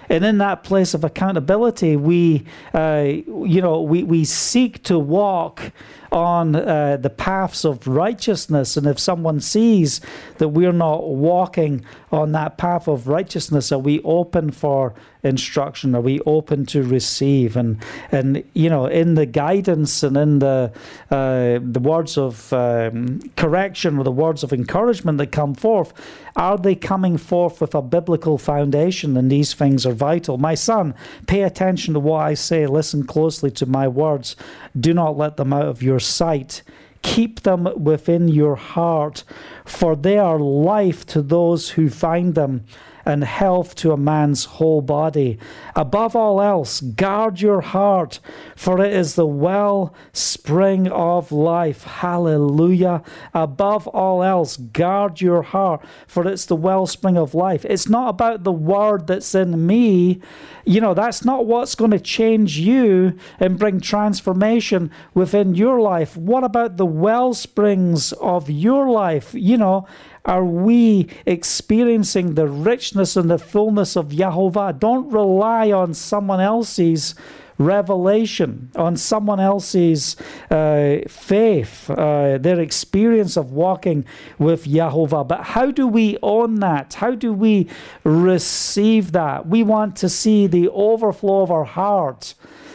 And 0.10 0.26
in 0.26 0.40
that 0.40 0.64
place 0.64 0.94
of 0.94 1.06
accountability, 1.06 1.96
we, 1.96 2.44
uh, 2.74 3.06
you 3.08 3.62
know, 3.62 3.82
we, 3.82 4.04
we 4.04 4.26
seek 4.26 4.84
to 4.84 5.00
walk 5.00 5.72
on 6.12 6.56
uh, 6.56 6.98
the 6.98 7.10
paths 7.10 7.64
of 7.64 7.88
righteousness. 7.88 8.76
And 8.76 8.86
if 8.86 9.00
someone 9.00 9.40
sees 9.40 10.02
that 10.38 10.50
we're 10.50 10.74
not 10.74 11.08
walking 11.08 11.86
on 12.12 12.34
that 12.34 12.58
path 12.58 12.88
of 12.88 13.08
righteousness, 13.08 13.72
are 13.72 13.80
we 13.80 14.02
open 14.02 14.52
for 14.52 14.94
instruction? 15.24 15.96
Are 15.96 16.02
we 16.02 16.20
open 16.22 16.66
to 16.68 16.84
receive? 16.84 17.56
And 17.56 17.84
and 18.12 18.44
you 18.54 18.70
know, 18.70 18.86
in 18.86 19.16
the 19.16 19.26
guidance 19.26 20.04
and 20.04 20.18
in 20.18 20.40
the 20.40 20.72
uh, 21.10 21.60
the 21.62 21.80
words 21.80 22.18
of 22.18 22.52
um, 22.54 23.20
correction 23.38 23.98
or 23.98 24.04
the 24.04 24.12
words 24.12 24.44
of 24.44 24.52
encouragement 24.52 25.18
that 25.20 25.32
come 25.32 25.54
forth, 25.54 25.94
are 26.36 26.58
they 26.58 26.76
coming 26.76 27.18
forth 27.18 27.62
with 27.62 27.76
a 27.76 27.82
biblical 27.82 28.38
foundation? 28.38 29.16
And 29.18 29.32
these 29.32 29.54
things 29.54 29.86
are 29.86 29.94
vital. 29.94 30.38
My 30.38 30.56
son, 30.56 30.94
pay 31.28 31.44
attention 31.44 31.94
to 31.94 32.00
what 32.00 32.22
I 32.22 32.34
say. 32.34 32.68
Listen 32.68 33.06
closely 33.06 33.52
to 33.52 33.66
my 33.66 33.88
words. 33.88 34.36
Do 34.80 34.94
not 34.94 35.18
let 35.18 35.38
them 35.38 35.54
out 35.54 35.66
of 35.66 35.82
your 35.82 36.00
sight. 36.02 36.64
Keep 37.02 37.42
them 37.42 37.68
within 37.78 38.28
your 38.28 38.56
heart, 38.56 39.24
for 39.66 39.96
they 39.96 40.18
are 40.18 40.40
life 40.40 41.06
to 41.08 41.22
those 41.22 41.72
who 41.72 41.90
find 41.90 42.36
them 42.36 42.66
and 43.06 43.24
health 43.24 43.76
to 43.76 43.92
a 43.92 43.98
man's 43.98 44.46
whole 44.46 44.82
body. 44.82 45.38
Above 45.76 46.16
all 46.16 46.42
else, 46.42 46.82
guard 46.82 47.42
your 47.42 47.62
heart, 47.62 48.20
for 48.56 48.84
it 48.84 48.94
is 48.94 49.16
the 49.16 49.26
well 49.26 49.94
spring 50.14 50.88
of 50.88 51.32
life. 51.32 51.84
Hallelujah. 51.84 53.04
Above 53.34 53.88
all 53.88 54.24
else, 54.24 54.58
guard 54.58 55.22
your 55.22 55.42
heart, 55.42 55.84
for 56.08 56.28
it's 56.28 56.46
the 56.46 56.56
wellspring 56.56 57.18
of 57.18 57.34
life. 57.34 57.66
It's 57.66 57.90
not 57.90 58.10
about 58.10 58.44
the 58.44 58.52
word 58.52 59.08
that's 59.08 59.34
in 59.36 59.66
me. 59.66 60.22
You 60.66 60.82
know, 60.82 60.94
that's 60.94 61.26
not 61.26 61.46
what's 61.46 61.76
going 61.76 61.92
to 61.92 62.00
change 62.00 62.58
you 62.58 63.18
and 63.40 63.58
bring 63.58 63.80
transformation 63.80 64.92
within 65.14 65.56
your 65.56 65.82
life. 65.82 66.16
What 66.16 66.44
about 66.44 66.78
the 66.78 66.86
well 66.86 67.34
springs 67.34 68.14
of 68.14 68.50
your 68.50 68.90
life? 68.90 69.34
You 69.34 69.58
know, 69.58 69.88
are 70.26 70.46
we 70.46 71.08
experiencing 71.26 72.36
the 72.36 72.48
richness 72.48 73.16
and 73.16 73.30
the 73.30 73.40
fullness 73.40 73.96
of 73.96 74.10
Yahovah? 74.10 74.80
Don't 74.80 75.10
rely 75.12 75.72
on 75.72 75.94
someone 75.94 76.40
else's 76.40 77.16
revelation, 77.58 78.72
on 78.76 78.98
someone 78.98 79.40
else's 79.40 80.16
uh, 80.50 80.98
faith, 81.08 81.90
uh, 81.90 82.38
their 82.38 82.60
experience 82.60 83.38
of 83.38 83.52
walking 83.52 84.06
with 84.40 84.66
Yahovah. 84.66 85.28
But 85.28 85.44
how 85.44 85.72
do 85.72 85.88
we 85.88 86.18
own 86.22 86.56
that? 86.56 86.96
How 86.96 87.16
do 87.16 87.34
we 87.34 87.68
receive 88.04 89.12
that? 89.14 89.48
We 89.48 89.64
want 89.64 89.96
to 89.98 90.10
see 90.10 90.48
the 90.48 90.70
overflow 90.70 91.42
of 91.42 91.52
our 91.52 91.66
heart. 91.66 92.34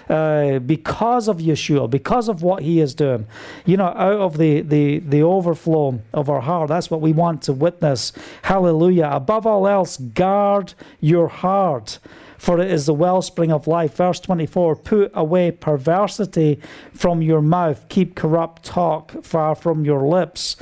Uh, 0.09 0.61
because 0.61 1.27
of 1.27 1.39
Yeshua, 1.39 1.91
because 1.91 2.29
of 2.29 2.43
what 2.43 2.63
He 2.63 2.81
is 2.81 2.95
doing, 2.95 3.27
you 3.65 3.77
know, 3.77 3.87
out 3.87 4.21
of 4.21 4.39
the, 4.39 4.61
the, 4.61 5.01
the 5.01 5.23
overflow 5.23 6.01
of 6.13 6.31
our 6.31 6.41
heart. 6.41 6.69
That's 6.69 6.91
what 6.91 7.01
we 7.01 7.13
want 7.13 7.43
to 7.43 7.53
witness. 7.53 8.13
Hallelujah. 8.43 9.09
Above 9.13 9.47
all 9.47 9.67
else, 9.67 9.97
guard 9.97 10.75
your 11.01 11.27
heart 11.27 11.99
for 12.39 12.61
it 12.61 12.71
is 12.71 12.87
the 12.87 12.95
wellspring 12.95 13.51
of 13.51 13.67
life. 13.67 13.97
Verse 13.97 14.21
24 14.21 14.77
Put 14.77 15.11
away 15.15 15.51
perversity 15.51 16.61
from 16.95 17.23
your 17.23 17.43
mouth, 17.43 17.89
keep 17.89 18.15
corrupt 18.15 18.63
talk 18.65 19.25
far 19.25 19.55
from 19.55 19.85
your 19.85 20.07
lips. 20.07 20.57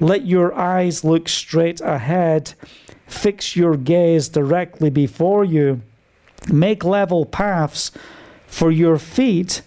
Let 0.00 0.26
your 0.26 0.54
eyes 0.54 1.04
look 1.04 1.28
straight 1.28 1.80
ahead, 1.80 2.54
fix 3.06 3.56
your 3.56 3.76
gaze 3.76 4.28
directly 4.28 4.90
before 4.90 5.44
you, 5.44 5.82
make 6.50 6.84
level 6.84 7.24
paths 7.24 7.90
for 8.56 8.70
your 8.70 8.98
feet. 8.98 9.62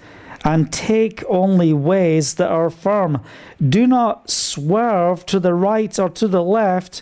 And 0.45 0.71
take 0.71 1.21
only 1.27 1.73
ways 1.73 2.35
that 2.35 2.49
are 2.49 2.69
firm. 2.69 3.21
Do 3.59 3.85
not 3.85 4.29
swerve 4.29 5.25
to 5.25 5.37
the 5.37 5.53
right 5.53 5.99
or 5.99 6.09
to 6.11 6.29
the 6.29 6.41
left, 6.41 7.01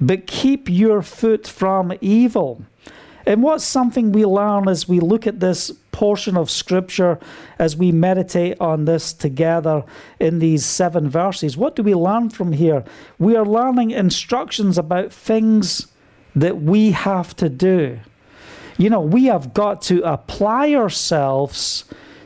but 0.00 0.26
keep 0.26 0.68
your 0.68 1.00
foot 1.00 1.46
from 1.46 1.92
evil. 2.00 2.64
And 3.24 3.40
what's 3.40 3.62
something 3.62 4.10
we 4.10 4.24
learn 4.24 4.68
as 4.68 4.88
we 4.88 4.98
look 4.98 5.28
at 5.28 5.38
this 5.38 5.70
portion 5.92 6.36
of 6.36 6.50
Scripture, 6.50 7.20
as 7.56 7.76
we 7.76 7.92
meditate 7.92 8.60
on 8.60 8.84
this 8.84 9.12
together 9.12 9.84
in 10.18 10.40
these 10.40 10.66
seven 10.66 11.08
verses? 11.08 11.56
What 11.56 11.76
do 11.76 11.84
we 11.84 11.94
learn 11.94 12.30
from 12.30 12.52
here? 12.52 12.84
We 13.20 13.36
are 13.36 13.46
learning 13.46 13.92
instructions 13.92 14.76
about 14.76 15.12
things 15.12 15.86
that 16.34 16.62
we 16.62 16.90
have 16.90 17.36
to 17.36 17.48
do. 17.48 18.00
You 18.78 18.90
know, 18.90 19.00
we 19.00 19.26
have 19.26 19.54
got 19.54 19.82
to 19.82 20.02
apply 20.02 20.74
ourselves 20.74 21.84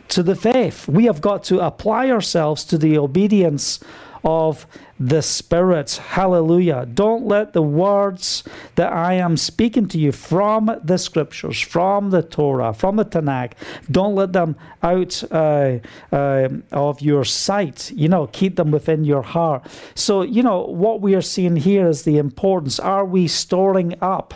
to 0.08 0.22
the 0.22 0.36
faith, 0.36 0.86
we 0.86 1.06
have 1.06 1.20
got 1.20 1.42
to 1.44 1.58
apply 1.60 2.10
ourselves 2.10 2.62
to 2.64 2.78
the 2.78 2.96
obedience 2.96 3.80
of 4.26 4.66
the 4.98 5.20
Spirit. 5.20 5.92
Hallelujah. 5.92 6.86
Don't 6.86 7.26
let 7.26 7.52
the 7.52 7.62
words 7.62 8.42
that 8.74 8.92
I 8.92 9.14
am 9.14 9.36
speaking 9.36 9.86
to 9.88 9.98
you 9.98 10.10
from 10.10 10.80
the 10.82 10.98
Scriptures, 10.98 11.60
from 11.60 12.10
the 12.10 12.22
Torah, 12.22 12.72
from 12.72 12.96
the 12.96 13.04
Tanakh, 13.04 13.52
don't 13.90 14.14
let 14.14 14.32
them 14.32 14.56
out 14.82 15.22
uh, 15.30 15.78
uh, 16.10 16.48
of 16.72 17.00
your 17.00 17.24
sight. 17.24 17.92
You 17.94 18.08
know, 18.08 18.26
keep 18.28 18.56
them 18.56 18.70
within 18.70 19.04
your 19.04 19.22
heart. 19.22 19.66
So, 19.94 20.22
you 20.22 20.42
know, 20.42 20.62
what 20.62 21.00
we 21.00 21.14
are 21.14 21.22
seeing 21.22 21.56
here 21.56 21.86
is 21.86 22.02
the 22.02 22.18
importance. 22.18 22.80
Are 22.80 23.04
we 23.04 23.28
storing 23.28 23.94
up? 24.00 24.34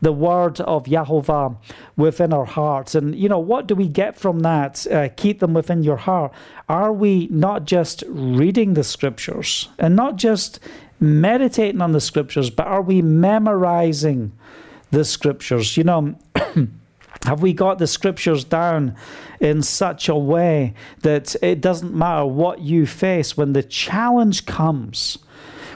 The 0.00 0.12
word 0.12 0.60
of 0.60 0.84
Yahovah 0.84 1.56
within 1.96 2.32
our 2.32 2.44
hearts. 2.44 2.94
And, 2.94 3.14
you 3.14 3.28
know, 3.28 3.38
what 3.38 3.66
do 3.66 3.74
we 3.74 3.88
get 3.88 4.18
from 4.18 4.40
that? 4.40 4.86
Uh, 4.86 5.08
keep 5.16 5.40
them 5.40 5.54
within 5.54 5.82
your 5.82 5.96
heart. 5.96 6.32
Are 6.68 6.92
we 6.92 7.28
not 7.30 7.64
just 7.64 8.02
reading 8.08 8.74
the 8.74 8.84
scriptures 8.84 9.68
and 9.78 9.94
not 9.94 10.16
just 10.16 10.60
meditating 11.00 11.80
on 11.80 11.92
the 11.92 12.00
scriptures, 12.00 12.50
but 12.50 12.66
are 12.66 12.82
we 12.82 13.02
memorizing 13.02 14.32
the 14.90 15.04
scriptures? 15.04 15.76
You 15.76 15.84
know, 15.84 16.18
have 17.24 17.42
we 17.42 17.52
got 17.52 17.78
the 17.78 17.86
scriptures 17.86 18.44
down 18.44 18.96
in 19.40 19.62
such 19.62 20.08
a 20.08 20.16
way 20.16 20.74
that 21.02 21.36
it 21.42 21.60
doesn't 21.60 21.94
matter 21.94 22.24
what 22.24 22.60
you 22.60 22.86
face 22.86 23.36
when 23.36 23.52
the 23.52 23.62
challenge 23.62 24.46
comes? 24.46 25.18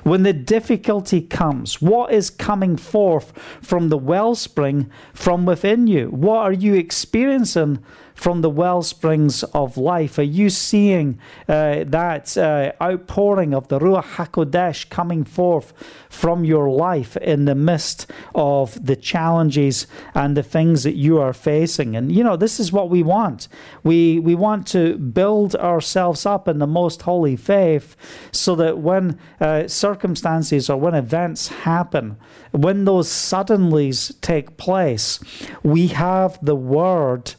When 0.05 0.23
the 0.23 0.35
difficulty 0.35 1.23
comes, 1.23 1.81
what 1.81 2.13
is 2.13 2.29
coming 2.29 2.77
forth 2.77 3.33
from 3.63 3.89
the 3.89 3.97
wellspring 3.97 4.91
from 5.15 5.47
within 5.47 5.87
you? 5.87 6.09
What 6.09 6.41
are 6.41 6.53
you 6.53 6.75
experiencing 6.75 7.83
from 8.15 8.41
the 8.41 8.51
well 8.51 8.83
springs 8.83 9.43
of 9.43 9.77
life? 9.77 10.19
Are 10.19 10.23
you 10.23 10.49
seeing 10.49 11.19
uh, 11.49 11.85
that 11.87 12.37
uh, 12.39 12.73
outpouring 12.81 13.53
of 13.53 13.69
the 13.69 13.79
Ruach 13.79 14.05
HaKodesh 14.17 14.89
coming 14.89 15.25
forth 15.25 15.73
from 16.09 16.45
your 16.45 16.71
life 16.71 17.17
in 17.19 17.45
the 17.45 17.55
midst 17.55 18.11
of 18.35 18.85
the 18.85 18.97
challenges 18.97 19.87
and 20.15 20.37
the 20.37 20.43
things 20.43 20.85
that 20.85 20.95
you 20.95 21.19
are 21.21 21.33
facing? 21.33 21.97
And, 21.97 22.13
you 22.13 22.23
know, 22.23 22.37
this 22.37 22.61
is 22.61 22.73
what 22.73 22.89
we 22.89 23.03
want. 23.03 23.49
We, 23.83 24.21
we 24.21 24.35
want 24.35 24.67
to 24.69 24.97
build 24.97 25.57
ourselves 25.57 26.25
up 26.25 26.49
in 26.49 26.59
the 26.59 26.67
most 26.67 27.03
holy 27.03 27.37
faith 27.37 27.97
so 28.31 28.55
that 28.57 28.79
when 28.79 29.19
uh, 29.41 29.69
circumstances 29.69 30.71
or 30.71 30.79
when 30.79 30.95
events 30.95 31.49
happen, 31.49 32.17
when 32.53 32.85
those 32.85 33.09
suddenlies 33.09 34.19
take 34.21 34.57
place, 34.57 35.19
we 35.63 35.89
have 35.89 36.39
the 36.45 36.57
word 36.57 37.35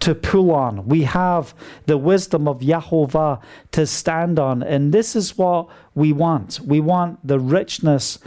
to 0.00 0.14
pull 0.14 0.50
on. 0.52 0.86
We 0.86 1.02
have 1.02 1.54
the 1.86 1.98
wisdom 1.98 2.48
of 2.48 2.60
Yahovah 2.60 3.40
to 3.72 3.86
stand 3.86 4.38
on. 4.38 4.62
And 4.62 4.92
this 4.92 5.16
is 5.16 5.36
what 5.36 5.68
we 5.94 6.12
want. 6.12 6.60
We 6.60 6.80
want 6.80 7.26
the 7.26 7.40
richness 7.40 8.18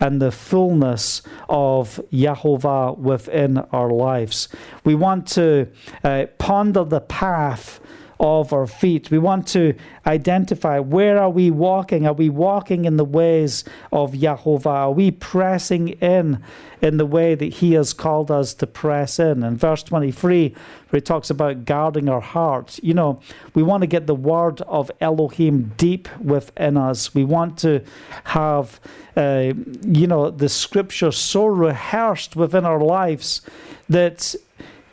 and 0.00 0.20
the 0.20 0.32
fullness 0.32 1.22
of 1.48 2.00
Yahovah 2.12 2.98
within 2.98 3.58
our 3.58 3.90
lives. 3.90 4.48
We 4.84 4.94
want 4.94 5.26
to 5.28 5.68
uh, 6.02 6.26
ponder 6.38 6.84
the 6.84 7.00
path 7.00 7.80
of 8.20 8.52
our 8.52 8.66
feet. 8.66 9.10
We 9.10 9.18
want 9.18 9.48
to 9.48 9.74
identify 10.06 10.78
where 10.78 11.18
are 11.18 11.30
we 11.30 11.50
walking? 11.50 12.06
Are 12.06 12.12
we 12.12 12.28
walking 12.28 12.84
in 12.84 12.98
the 12.98 13.04
ways 13.04 13.64
of 13.90 14.12
Yahovah? 14.12 14.66
Are 14.66 14.92
we 14.92 15.10
pressing 15.10 15.88
in 15.88 16.42
in 16.82 16.98
the 16.98 17.06
way 17.06 17.34
that 17.34 17.54
He 17.54 17.72
has 17.72 17.94
called 17.94 18.30
us 18.30 18.52
to 18.54 18.66
press 18.66 19.18
in? 19.18 19.42
In 19.42 19.56
verse 19.56 19.82
23, 19.82 20.50
where 20.50 20.98
He 20.98 21.00
talks 21.00 21.30
about 21.30 21.64
guarding 21.64 22.10
our 22.10 22.20
hearts, 22.20 22.78
you 22.82 22.92
know, 22.92 23.20
we 23.54 23.62
want 23.62 23.80
to 23.80 23.86
get 23.86 24.06
the 24.06 24.14
word 24.14 24.60
of 24.62 24.90
Elohim 25.00 25.72
deep 25.78 26.06
within 26.20 26.76
us. 26.76 27.14
We 27.14 27.24
want 27.24 27.56
to 27.60 27.82
have, 28.24 28.78
uh, 29.16 29.54
you 29.82 30.06
know, 30.06 30.30
the 30.30 30.50
scripture 30.50 31.10
so 31.10 31.46
rehearsed 31.46 32.36
within 32.36 32.66
our 32.66 32.80
lives 32.80 33.40
that 33.88 34.34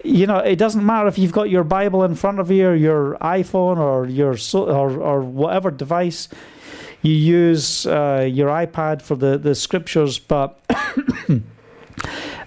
you 0.08 0.26
know, 0.26 0.38
it 0.38 0.56
doesn't 0.56 0.86
matter 0.86 1.08
if 1.08 1.18
you've 1.18 1.32
got 1.32 1.50
your 1.50 1.64
Bible 1.64 2.04
in 2.04 2.16
front 2.16 2.40
of 2.40 2.50
you, 2.50 2.70
or 2.70 2.76
your 2.76 3.18
iPhone, 3.22 3.78
or 3.78 4.08
your 4.08 4.38
or, 4.54 5.00
or 5.00 5.22
whatever 5.22 5.70
device 5.70 6.30
you 7.02 7.14
use, 7.14 7.86
uh, 7.86 8.28
your 8.30 8.50
iPad 8.50 9.02
for 9.02 9.16
the, 9.16 9.38
the 9.38 9.54
scriptures, 9.54 10.18
but 10.20 10.60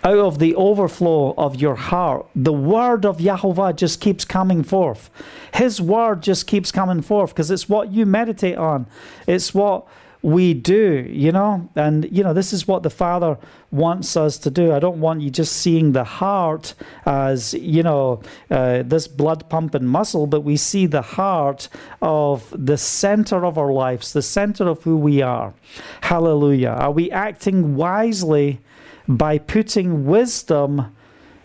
out 0.05 0.19
of 0.19 0.39
the 0.39 0.55
overflow 0.55 1.35
of 1.37 1.61
your 1.61 1.77
heart, 1.77 2.27
the 2.35 2.53
word 2.53 3.05
of 3.05 3.19
Yahovah 3.19 3.77
just 3.77 4.01
keeps 4.01 4.25
coming 4.25 4.63
forth. 4.63 5.11
His 5.55 5.81
word 5.81 6.23
just 6.23 6.47
keeps 6.47 6.73
coming 6.73 7.03
forth 7.03 7.31
because 7.31 7.51
it's 7.51 7.69
what 7.69 7.93
you 7.93 8.07
meditate 8.07 8.57
on. 8.57 8.87
It's 9.27 9.55
what 9.55 9.87
we 10.23 10.53
do, 10.53 11.07
you 11.11 11.33
know? 11.33 11.69
And, 11.75 12.07
you 12.11 12.23
know, 12.23 12.35
this 12.35 12.53
is 12.53 12.69
what 12.69 12.83
the 12.83 12.91
Father 12.91 13.39
wants 13.71 14.17
us 14.17 14.37
to 14.39 14.51
do. 14.51 14.73
I 14.73 14.79
don't 14.79 15.01
want 15.01 15.23
you 15.23 15.31
just 15.31 15.55
seeing 15.55 15.93
the 15.93 16.05
heart 16.05 16.75
as, 17.07 17.55
you 17.55 17.83
know, 17.83 18.21
uh, 18.51 18.83
this 18.83 19.09
blood 19.09 19.49
pumping 19.49 19.87
muscle, 19.87 20.27
but 20.27 20.43
we 20.43 20.57
see 20.57 20.87
the 20.87 21.03
heart 21.03 21.69
of 22.03 22.53
the 22.57 22.77
center 22.77 23.47
of 23.47 23.57
our 23.57 23.73
lives, 23.73 24.13
the 24.13 24.23
center 24.23 24.69
of 24.69 24.83
who 24.83 24.97
we 24.97 25.23
are. 25.23 25.55
Hallelujah. 26.03 26.71
Are 26.71 26.93
we 26.93 27.11
acting 27.11 27.77
wisely 27.77 28.61
by 29.09 29.39
putting 29.39 30.07
wisdom 30.07 30.95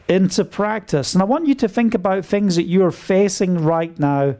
into 0.10 0.44
practice? 0.44 1.14
And 1.14 1.22
I 1.22 1.26
want 1.26 1.48
you 1.48 1.56
to 1.56 1.70
think 1.70 1.94
about 1.94 2.26
things 2.26 2.58
that 2.58 2.64
you're 2.64 2.92
facing 2.92 3.64
right 3.64 3.98
now 3.98 4.36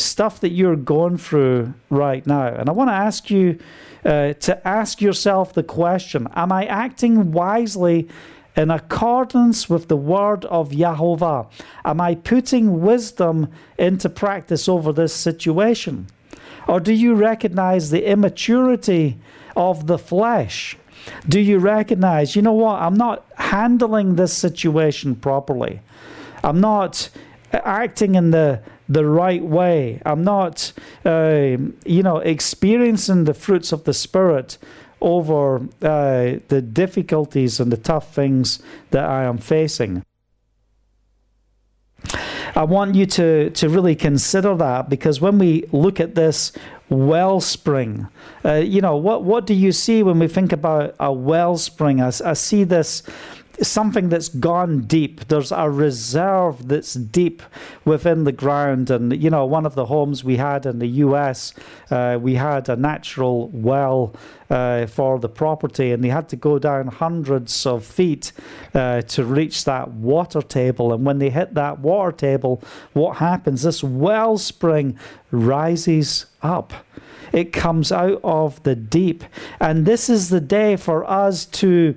stuff 0.00 0.40
that 0.40 0.50
you're 0.50 0.76
going 0.76 1.18
through 1.18 1.74
right 1.90 2.26
now. 2.26 2.46
And 2.46 2.68
I 2.68 2.72
want 2.72 2.88
to 2.90 2.94
ask 2.94 3.30
you 3.30 3.58
uh, 4.04 4.32
to 4.32 4.68
ask 4.68 5.00
yourself 5.00 5.52
the 5.52 5.62
question 5.62 6.28
Am 6.34 6.52
I 6.52 6.66
acting 6.66 7.32
wisely 7.32 8.08
in 8.56 8.70
accordance 8.70 9.68
with 9.68 9.88
the 9.88 9.96
word 9.96 10.44
of 10.46 10.70
Yahovah? 10.70 11.50
Am 11.84 12.00
I 12.00 12.14
putting 12.14 12.80
wisdom 12.80 13.50
into 13.78 14.08
practice 14.08 14.68
over 14.68 14.92
this 14.92 15.14
situation? 15.14 16.08
Or 16.66 16.80
do 16.80 16.92
you 16.92 17.14
recognize 17.14 17.90
the 17.90 18.04
immaturity 18.04 19.18
of 19.56 19.86
the 19.86 19.98
flesh? 19.98 20.76
Do 21.28 21.40
you 21.40 21.58
recognize, 21.58 22.36
you 22.36 22.42
know 22.42 22.52
what, 22.52 22.82
I'm 22.82 22.94
not 22.94 23.24
handling 23.36 24.16
this 24.16 24.36
situation 24.36 25.14
properly? 25.14 25.80
I'm 26.44 26.60
not 26.60 27.08
acting 27.52 28.14
in 28.14 28.30
the 28.30 28.60
the 28.88 29.06
right 29.06 29.42
way. 29.42 30.00
I'm 30.04 30.24
not, 30.24 30.72
uh, 31.04 31.56
you 31.84 32.02
know, 32.02 32.18
experiencing 32.18 33.24
the 33.24 33.34
fruits 33.34 33.72
of 33.72 33.84
the 33.84 33.94
Spirit 33.94 34.58
over 35.00 35.58
uh, 35.82 36.40
the 36.48 36.62
difficulties 36.62 37.60
and 37.60 37.70
the 37.70 37.76
tough 37.76 38.14
things 38.14 38.60
that 38.90 39.04
I 39.04 39.24
am 39.24 39.38
facing. 39.38 40.02
I 42.56 42.64
want 42.64 42.94
you 42.94 43.06
to, 43.06 43.50
to 43.50 43.68
really 43.68 43.94
consider 43.94 44.54
that 44.56 44.88
because 44.88 45.20
when 45.20 45.38
we 45.38 45.64
look 45.70 46.00
at 46.00 46.14
this 46.14 46.52
wellspring, 46.88 48.08
uh, 48.44 48.54
you 48.54 48.80
know, 48.80 48.96
what, 48.96 49.22
what 49.22 49.46
do 49.46 49.54
you 49.54 49.70
see 49.70 50.02
when 50.02 50.18
we 50.18 50.26
think 50.26 50.52
about 50.52 50.94
a 50.98 51.12
wellspring? 51.12 52.00
I, 52.00 52.08
I 52.24 52.32
see 52.32 52.64
this 52.64 53.02
something 53.62 54.08
that's 54.08 54.28
gone 54.28 54.82
deep. 54.82 55.26
There's 55.28 55.52
a 55.52 55.70
reserve 55.70 56.68
that's 56.68 56.94
deep 56.94 57.42
within 57.84 58.24
the 58.24 58.32
ground. 58.32 58.90
And, 58.90 59.20
you 59.20 59.30
know, 59.30 59.44
one 59.44 59.66
of 59.66 59.74
the 59.74 59.86
homes 59.86 60.22
we 60.22 60.36
had 60.36 60.66
in 60.66 60.78
the 60.78 60.86
US, 60.86 61.54
uh, 61.90 62.18
we 62.20 62.34
had 62.34 62.68
a 62.68 62.76
natural 62.76 63.48
well 63.48 64.14
uh, 64.50 64.86
for 64.86 65.18
the 65.18 65.28
property, 65.28 65.92
and 65.92 66.02
they 66.02 66.08
had 66.08 66.28
to 66.30 66.36
go 66.36 66.58
down 66.58 66.86
hundreds 66.86 67.66
of 67.66 67.84
feet 67.84 68.32
uh, 68.74 69.02
to 69.02 69.24
reach 69.24 69.64
that 69.64 69.90
water 69.90 70.40
table. 70.40 70.92
And 70.92 71.04
when 71.04 71.18
they 71.18 71.30
hit 71.30 71.54
that 71.54 71.80
water 71.80 72.12
table, 72.12 72.62
what 72.92 73.18
happens? 73.18 73.62
This 73.62 73.82
wellspring 73.82 74.98
rises 75.30 76.26
up. 76.42 76.72
It 77.32 77.52
comes 77.52 77.92
out 77.92 78.20
of 78.24 78.62
the 78.62 78.74
deep. 78.74 79.24
And 79.60 79.84
this 79.84 80.08
is 80.08 80.30
the 80.30 80.40
day 80.40 80.76
for 80.76 81.08
us 81.08 81.44
to 81.46 81.94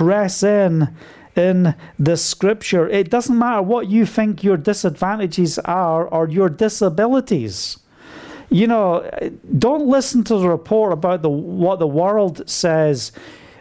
press 0.00 0.42
in 0.42 0.88
in 1.36 1.74
the 1.98 2.16
scripture. 2.16 2.88
It 2.88 3.10
doesn't 3.10 3.38
matter 3.38 3.60
what 3.60 3.88
you 3.88 4.06
think 4.06 4.42
your 4.42 4.56
disadvantages 4.56 5.58
are 5.58 6.06
or 6.06 6.26
your 6.26 6.48
disabilities. 6.48 7.78
You 8.48 8.66
know, 8.66 9.10
don't 9.58 9.86
listen 9.86 10.24
to 10.24 10.38
the 10.38 10.48
report 10.48 10.94
about 10.94 11.20
the 11.20 11.28
what 11.28 11.80
the 11.80 11.86
world 11.86 12.48
says 12.48 13.12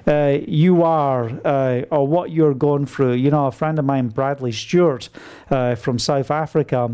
uh, 0.08 0.38
you 0.48 0.82
are 0.82 1.30
uh, 1.44 1.82
or 1.92 2.08
what 2.08 2.32
you're 2.32 2.54
going 2.54 2.86
through. 2.86 3.16
You 3.16 3.32
know, 3.32 3.48
a 3.48 3.52
friend 3.52 3.78
of 3.78 3.84
mine, 3.84 4.08
Bradley 4.08 4.54
Stewart 4.54 5.10
uh, 5.50 5.76
from 5.76 6.00
South 6.00 6.32
Africa, 6.32 6.90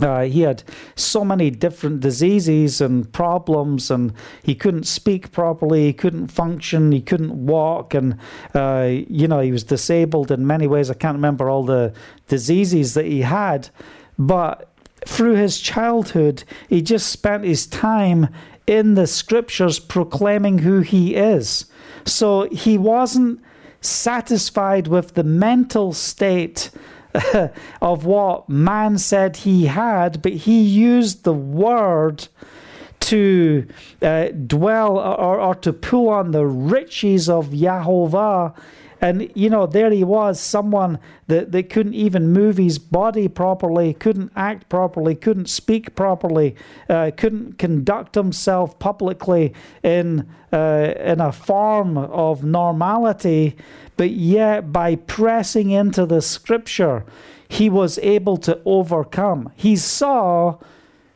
uh, 0.00 0.22
he 0.22 0.42
had 0.42 0.62
so 0.94 1.24
many 1.24 1.50
different 1.50 2.00
diseases 2.00 2.80
and 2.80 3.10
problems, 3.12 3.90
and 3.90 4.12
he 4.42 4.54
couldn't 4.54 4.84
speak 4.84 5.32
properly, 5.32 5.86
he 5.86 5.92
couldn't 5.92 6.28
function, 6.28 6.92
he 6.92 7.00
couldn't 7.00 7.46
walk, 7.46 7.94
and 7.94 8.18
uh, 8.54 8.88
you 8.88 9.26
know 9.26 9.40
he 9.40 9.52
was 9.52 9.64
disabled 9.64 10.30
in 10.30 10.46
many 10.46 10.66
ways. 10.66 10.90
I 10.90 10.94
can't 10.94 11.16
remember 11.16 11.50
all 11.50 11.64
the 11.64 11.92
diseases 12.28 12.94
that 12.94 13.06
he 13.06 13.22
had, 13.22 13.70
but 14.18 14.72
through 15.06 15.34
his 15.34 15.60
childhood, 15.60 16.44
he 16.68 16.82
just 16.82 17.08
spent 17.08 17.44
his 17.44 17.66
time 17.66 18.28
in 18.66 18.94
the 18.94 19.06
scriptures 19.06 19.78
proclaiming 19.78 20.58
who 20.58 20.80
he 20.80 21.14
is. 21.14 21.66
So 22.04 22.48
he 22.50 22.76
wasn't 22.76 23.40
satisfied 23.80 24.86
with 24.88 25.14
the 25.14 25.24
mental 25.24 25.92
state 25.92 26.70
of 27.82 28.04
what 28.04 28.48
man 28.48 28.98
said 28.98 29.38
he 29.38 29.66
had, 29.66 30.22
but 30.22 30.32
he 30.32 30.60
used 30.60 31.24
the 31.24 31.32
word 31.32 32.28
to 33.00 33.66
uh, 34.02 34.28
dwell 34.28 34.98
or, 34.98 35.40
or 35.40 35.54
to 35.54 35.72
pull 35.72 36.08
on 36.08 36.32
the 36.32 36.46
riches 36.46 37.28
of 37.28 37.48
Yahovah 37.48 38.54
and, 39.00 39.30
you 39.34 39.48
know, 39.48 39.66
there 39.66 39.90
he 39.90 40.02
was, 40.02 40.40
someone 40.40 40.98
that, 41.28 41.52
that 41.52 41.70
couldn't 41.70 41.94
even 41.94 42.32
move 42.32 42.56
his 42.56 42.78
body 42.78 43.28
properly, 43.28 43.94
couldn't 43.94 44.32
act 44.34 44.68
properly, 44.68 45.14
couldn't 45.14 45.48
speak 45.48 45.94
properly, 45.94 46.56
uh, 46.88 47.12
couldn't 47.16 47.58
conduct 47.58 48.16
himself 48.16 48.78
publicly 48.78 49.54
in, 49.84 50.28
uh, 50.52 50.94
in 50.98 51.20
a 51.20 51.30
form 51.30 51.96
of 51.96 52.42
normality. 52.42 53.56
But 53.98 54.12
yet, 54.12 54.72
by 54.72 54.94
pressing 54.94 55.70
into 55.70 56.06
the 56.06 56.22
scripture, 56.22 57.04
he 57.48 57.68
was 57.68 57.98
able 57.98 58.38
to 58.38 58.60
overcome. 58.64 59.52
He 59.56 59.76
saw 59.76 60.58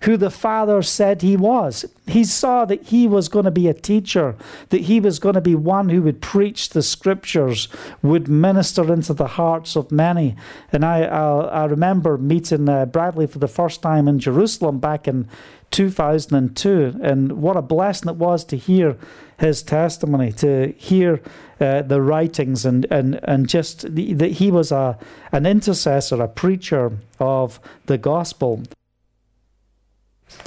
who 0.01 0.17
the 0.17 0.31
Father 0.31 0.83
said 0.83 1.23
he 1.23 1.37
was. 1.37 1.85
He 2.09 2.25
saw 2.25 2.65
that 2.65 2.83
he 2.83 3.07
was 3.07 3.29
going 3.29 3.45
to 3.45 3.53
be 3.53 3.69
a 3.69 3.75
teacher, 3.75 4.35
that 4.71 4.83
he 4.83 4.99
was 4.99 5.21
going 5.21 5.37
to 5.37 5.41
be 5.41 5.55
one 5.55 5.91
who 5.91 6.03
would 6.03 6.21
preach 6.21 6.71
the 6.71 6.83
scriptures, 6.83 7.69
would 8.03 8.27
minister 8.27 8.93
into 8.93 9.15
the 9.15 9.29
hearts 9.29 9.77
of 9.77 9.93
many. 9.93 10.35
And 10.73 10.85
I, 10.85 11.03
I, 11.05 11.41
I 11.45 11.65
remember 11.67 12.19
meeting 12.19 12.69
uh, 12.69 12.87
Bradley 12.87 13.29
for 13.29 13.39
the 13.39 13.47
first 13.47 13.81
time 13.81 14.09
in 14.09 14.19
Jerusalem 14.19 14.81
back 14.81 15.07
in 15.07 15.29
2002, 15.73 17.01
and 17.03 17.33
what 17.33 17.57
a 17.57 17.63
blessing 17.63 18.11
it 18.11 18.17
was 18.17 18.45
to 18.45 18.57
hear 18.57 18.97
his 19.39 19.63
testimony, 19.63 20.31
to 20.31 20.73
hear 20.77 21.21
uh, 21.61 21.83
the 21.83 22.01
writings, 22.01 22.65
and, 22.65 22.87
and, 22.91 23.19
and 23.25 23.49
just 23.49 23.83
that 23.95 24.33
he 24.33 24.51
was 24.51 24.71
a, 24.71 24.99
an 25.33 25.47
intercessor, 25.47 26.23
a 26.23 26.29
preacher 26.29 26.93
of 27.19 27.59
the 27.87 27.99
gospel. 27.99 28.63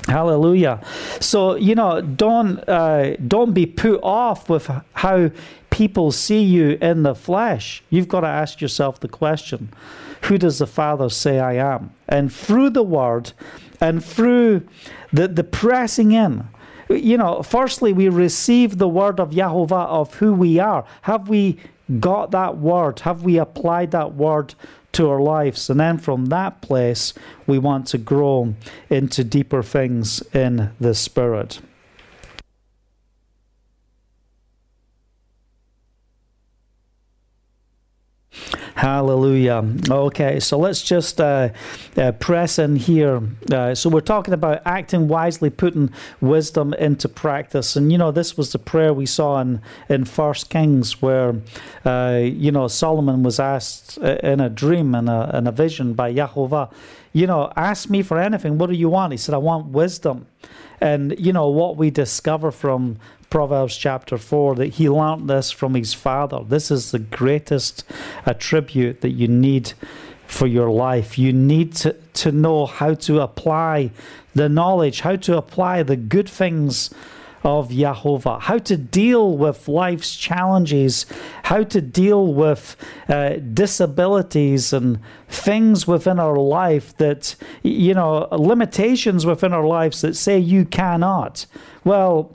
Hallelujah. 0.07 0.81
So 1.19 1.55
you 1.55 1.75
know, 1.75 2.01
don't 2.01 2.57
uh, 2.69 3.15
don't 3.17 3.53
be 3.53 3.65
put 3.65 3.99
off 4.03 4.49
with 4.49 4.69
how 4.93 5.31
people 5.69 6.11
see 6.11 6.41
you 6.41 6.77
in 6.81 7.03
the 7.03 7.15
flesh. 7.15 7.83
You've 7.89 8.07
got 8.07 8.21
to 8.21 8.27
ask 8.27 8.61
yourself 8.61 8.99
the 8.99 9.07
question: 9.07 9.73
Who 10.23 10.37
does 10.37 10.59
the 10.59 10.67
Father 10.67 11.09
say 11.09 11.39
I 11.39 11.53
am? 11.53 11.91
And 12.07 12.31
through 12.31 12.71
the 12.71 12.83
Word, 12.83 13.33
and 13.81 14.03
through 14.03 14.67
the 15.15 15.27
the 15.27 15.43
pressing 15.43 16.11
in, 16.11 16.47
you 16.89 17.17
know, 17.17 17.41
firstly 17.41 17.93
we 17.93 18.09
receive 18.09 18.77
the 18.77 18.87
word 18.87 19.19
of 19.19 19.31
Yahovah 19.31 19.87
of 19.87 20.15
who 20.15 20.33
we 20.33 20.59
are. 20.59 20.85
Have 21.03 21.29
we 21.29 21.57
got 21.99 22.31
that 22.31 22.57
word? 22.57 23.01
Have 23.01 23.23
we 23.23 23.37
applied 23.37 23.91
that 23.91 24.15
word 24.15 24.55
to 24.95 25.09
our 25.09 25.21
lives. 25.21 25.69
And 25.69 25.79
then 25.79 25.97
from 25.97 26.27
that 26.27 26.61
place, 26.61 27.13
we 27.45 27.59
want 27.59 27.85
to 27.87 27.97
grow 27.97 28.55
into 28.89 29.23
deeper 29.23 29.61
things 29.61 30.21
in 30.33 30.71
the 30.79 30.95
Spirit. 30.95 31.59
Hallelujah. 38.75 39.63
Okay, 39.89 40.41
so 40.41 40.59
let's 40.59 40.81
just 40.81 41.21
uh, 41.21 41.47
uh, 41.95 42.11
press 42.11 42.59
in 42.59 42.75
here. 42.75 43.21
Uh, 43.49 43.73
so 43.73 43.89
we're 43.89 44.01
talking 44.01 44.33
about 44.33 44.61
acting 44.65 45.07
wisely, 45.07 45.49
putting 45.49 45.93
wisdom 46.19 46.73
into 46.73 47.07
practice, 47.07 47.77
and 47.77 47.89
you 47.89 47.97
know 47.97 48.11
this 48.11 48.35
was 48.35 48.51
the 48.51 48.59
prayer 48.59 48.93
we 48.93 49.05
saw 49.05 49.39
in 49.39 49.61
in 49.87 50.03
First 50.03 50.49
Kings, 50.49 51.01
where 51.01 51.35
uh, 51.85 52.19
you 52.21 52.51
know 52.51 52.67
Solomon 52.67 53.23
was 53.23 53.39
asked 53.39 53.97
uh, 53.99 54.17
in 54.21 54.41
a 54.41 54.49
dream 54.49 54.93
and 54.93 55.09
a, 55.09 55.31
in 55.37 55.47
a 55.47 55.53
vision 55.53 55.93
by 55.93 56.13
Yahovah, 56.13 56.69
you 57.15 57.27
know, 57.27 57.53
ask 57.55 57.89
me 57.89 58.03
for 58.03 58.19
anything. 58.19 58.57
What 58.57 58.69
do 58.69 58.75
you 58.75 58.89
want? 58.89 59.13
He 59.13 59.17
said, 59.17 59.33
I 59.33 59.37
want 59.37 59.67
wisdom. 59.67 60.27
And 60.81 61.17
you 61.17 61.31
know 61.31 61.47
what 61.47 61.77
we 61.77 61.89
discover 61.89 62.51
from 62.51 62.97
Proverbs 63.29 63.77
chapter 63.77 64.17
4 64.17 64.55
that 64.55 64.73
he 64.75 64.89
learnt 64.89 65.27
this 65.27 65.51
from 65.51 65.75
his 65.75 65.93
father. 65.93 66.41
This 66.43 66.71
is 66.71 66.91
the 66.91 66.99
greatest 66.99 67.83
attribute 68.25 69.01
that 69.01 69.11
you 69.11 69.27
need 69.27 69.73
for 70.27 70.47
your 70.47 70.69
life. 70.69 71.17
You 71.17 71.33
need 71.33 71.75
to, 71.77 71.93
to 71.93 72.31
know 72.31 72.65
how 72.65 72.93
to 72.95 73.21
apply 73.21 73.91
the 74.33 74.49
knowledge, 74.49 75.01
how 75.01 75.15
to 75.15 75.37
apply 75.37 75.83
the 75.83 75.95
good 75.95 76.29
things 76.29 76.93
of 77.45 77.69
Yahovah, 77.69 78.41
how 78.41 78.57
to 78.57 78.75
deal 78.75 79.37
with 79.37 79.67
life's 79.67 80.15
challenges, 80.15 81.05
how 81.43 81.63
to 81.63 81.79
deal 81.79 82.33
with 82.33 82.75
uh, 83.07 83.35
disabilities 83.53 84.73
and 84.73 84.99
things 85.27 85.87
within 85.87 86.19
our 86.19 86.37
life 86.37 86.97
that, 86.97 87.35
you 87.61 87.93
know, 87.93 88.27
limitations 88.31 89.27
within 89.27 89.53
our 89.53 89.65
lives 89.65 90.01
that 90.01 90.15
say 90.15 90.39
you 90.39 90.65
cannot. 90.65 91.45
Well, 91.83 92.33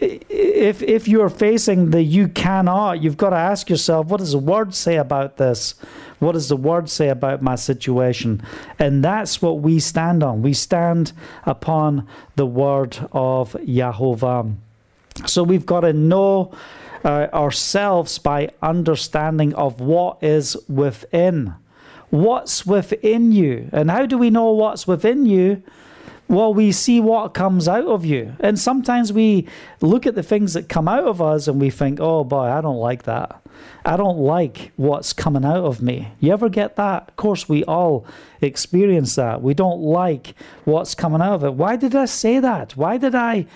if 0.00 0.82
if 0.82 1.08
you're 1.08 1.28
facing 1.28 1.90
the 1.90 2.02
you 2.02 2.28
cannot, 2.28 3.02
you've 3.02 3.16
got 3.16 3.30
to 3.30 3.36
ask 3.36 3.68
yourself, 3.68 4.06
what 4.06 4.18
does 4.18 4.32
the 4.32 4.38
word 4.38 4.74
say 4.74 4.96
about 4.96 5.36
this? 5.36 5.74
What 6.18 6.32
does 6.32 6.48
the 6.48 6.56
word 6.56 6.88
say 6.90 7.08
about 7.08 7.42
my 7.42 7.54
situation? 7.54 8.42
And 8.78 9.04
that's 9.04 9.40
what 9.40 9.60
we 9.60 9.78
stand 9.78 10.22
on. 10.22 10.42
We 10.42 10.52
stand 10.52 11.12
upon 11.46 12.06
the 12.36 12.46
word 12.46 12.98
of 13.12 13.52
Yahovah. 13.52 14.54
So 15.26 15.42
we've 15.42 15.66
got 15.66 15.80
to 15.80 15.92
know 15.92 16.52
uh, 17.04 17.28
ourselves 17.32 18.18
by 18.18 18.50
understanding 18.62 19.54
of 19.54 19.80
what 19.80 20.22
is 20.22 20.56
within. 20.68 21.54
What's 22.10 22.64
within 22.64 23.32
you? 23.32 23.68
And 23.72 23.90
how 23.90 24.06
do 24.06 24.18
we 24.18 24.30
know 24.30 24.52
what's 24.52 24.86
within 24.86 25.26
you? 25.26 25.62
Well, 26.28 26.52
we 26.52 26.72
see 26.72 27.00
what 27.00 27.32
comes 27.32 27.66
out 27.66 27.86
of 27.86 28.04
you. 28.04 28.36
And 28.40 28.58
sometimes 28.58 29.12
we 29.12 29.48
look 29.80 30.06
at 30.06 30.14
the 30.14 30.22
things 30.22 30.52
that 30.54 30.68
come 30.68 30.86
out 30.86 31.04
of 31.04 31.22
us 31.22 31.48
and 31.48 31.60
we 31.60 31.70
think, 31.70 32.00
oh 32.00 32.22
boy, 32.22 32.44
I 32.44 32.60
don't 32.60 32.76
like 32.76 33.04
that. 33.04 33.42
I 33.84 33.96
don't 33.96 34.18
like 34.18 34.72
what's 34.76 35.12
coming 35.12 35.44
out 35.44 35.64
of 35.64 35.80
me. 35.80 36.08
You 36.20 36.32
ever 36.32 36.48
get 36.48 36.76
that? 36.76 37.08
Of 37.08 37.16
course, 37.16 37.48
we 37.48 37.64
all 37.64 38.06
experience 38.40 39.14
that. 39.14 39.42
We 39.42 39.54
don't 39.54 39.80
like 39.80 40.34
what's 40.64 40.94
coming 40.94 41.22
out 41.22 41.34
of 41.34 41.44
it. 41.44 41.54
Why 41.54 41.76
did 41.76 41.96
I 41.96 42.04
say 42.04 42.38
that? 42.40 42.76
Why 42.76 42.98
did 42.98 43.14
I 43.14 43.46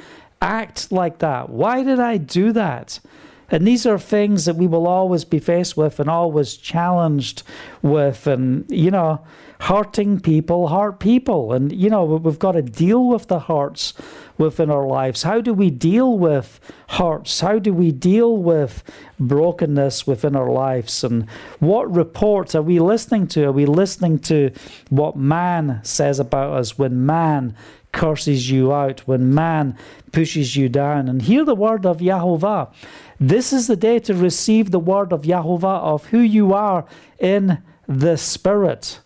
act 0.40 0.90
like 0.90 1.18
that? 1.18 1.50
Why 1.50 1.84
did 1.84 2.00
I 2.00 2.16
do 2.16 2.52
that? 2.52 3.00
And 3.50 3.66
these 3.66 3.84
are 3.84 3.98
things 3.98 4.46
that 4.46 4.56
we 4.56 4.66
will 4.66 4.88
always 4.88 5.26
be 5.26 5.38
faced 5.38 5.76
with 5.76 6.00
and 6.00 6.08
always 6.08 6.56
challenged 6.56 7.42
with. 7.82 8.26
And, 8.26 8.64
you 8.70 8.90
know, 8.90 9.20
hurting 9.62 10.18
people 10.18 10.66
hurt 10.66 10.98
people. 10.98 11.52
And, 11.52 11.72
you 11.72 11.88
know, 11.88 12.04
we've 12.04 12.38
got 12.38 12.52
to 12.52 12.62
deal 12.62 13.06
with 13.06 13.28
the 13.28 13.38
hurts 13.38 13.94
within 14.36 14.70
our 14.70 14.88
lives. 14.88 15.22
How 15.22 15.40
do 15.40 15.54
we 15.54 15.70
deal 15.70 16.18
with 16.18 16.58
hurts? 16.88 17.40
How 17.40 17.60
do 17.60 17.72
we 17.72 17.92
deal 17.92 18.36
with 18.36 18.82
brokenness 19.20 20.04
within 20.04 20.34
our 20.34 20.50
lives? 20.50 21.04
And 21.04 21.30
what 21.60 21.94
reports 21.94 22.56
are 22.56 22.62
we 22.62 22.80
listening 22.80 23.28
to? 23.28 23.44
Are 23.44 23.52
we 23.52 23.64
listening 23.64 24.18
to 24.20 24.50
what 24.90 25.14
man 25.14 25.78
says 25.84 26.18
about 26.18 26.54
us 26.54 26.76
when 26.76 27.06
man 27.06 27.54
curses 27.92 28.50
you 28.50 28.72
out, 28.72 29.00
when 29.06 29.32
man 29.32 29.78
pushes 30.10 30.56
you 30.56 30.68
down? 30.68 31.06
And 31.06 31.22
hear 31.22 31.44
the 31.44 31.54
word 31.54 31.86
of 31.86 31.98
Yahovah. 31.98 32.72
This 33.20 33.52
is 33.52 33.68
the 33.68 33.76
day 33.76 34.00
to 34.00 34.14
receive 34.14 34.72
the 34.72 34.80
word 34.80 35.12
of 35.12 35.22
Yahovah 35.22 35.82
of 35.82 36.06
who 36.06 36.18
you 36.18 36.52
are 36.52 36.84
in 37.20 37.62
the 37.86 38.16
Spirit. 38.16 38.98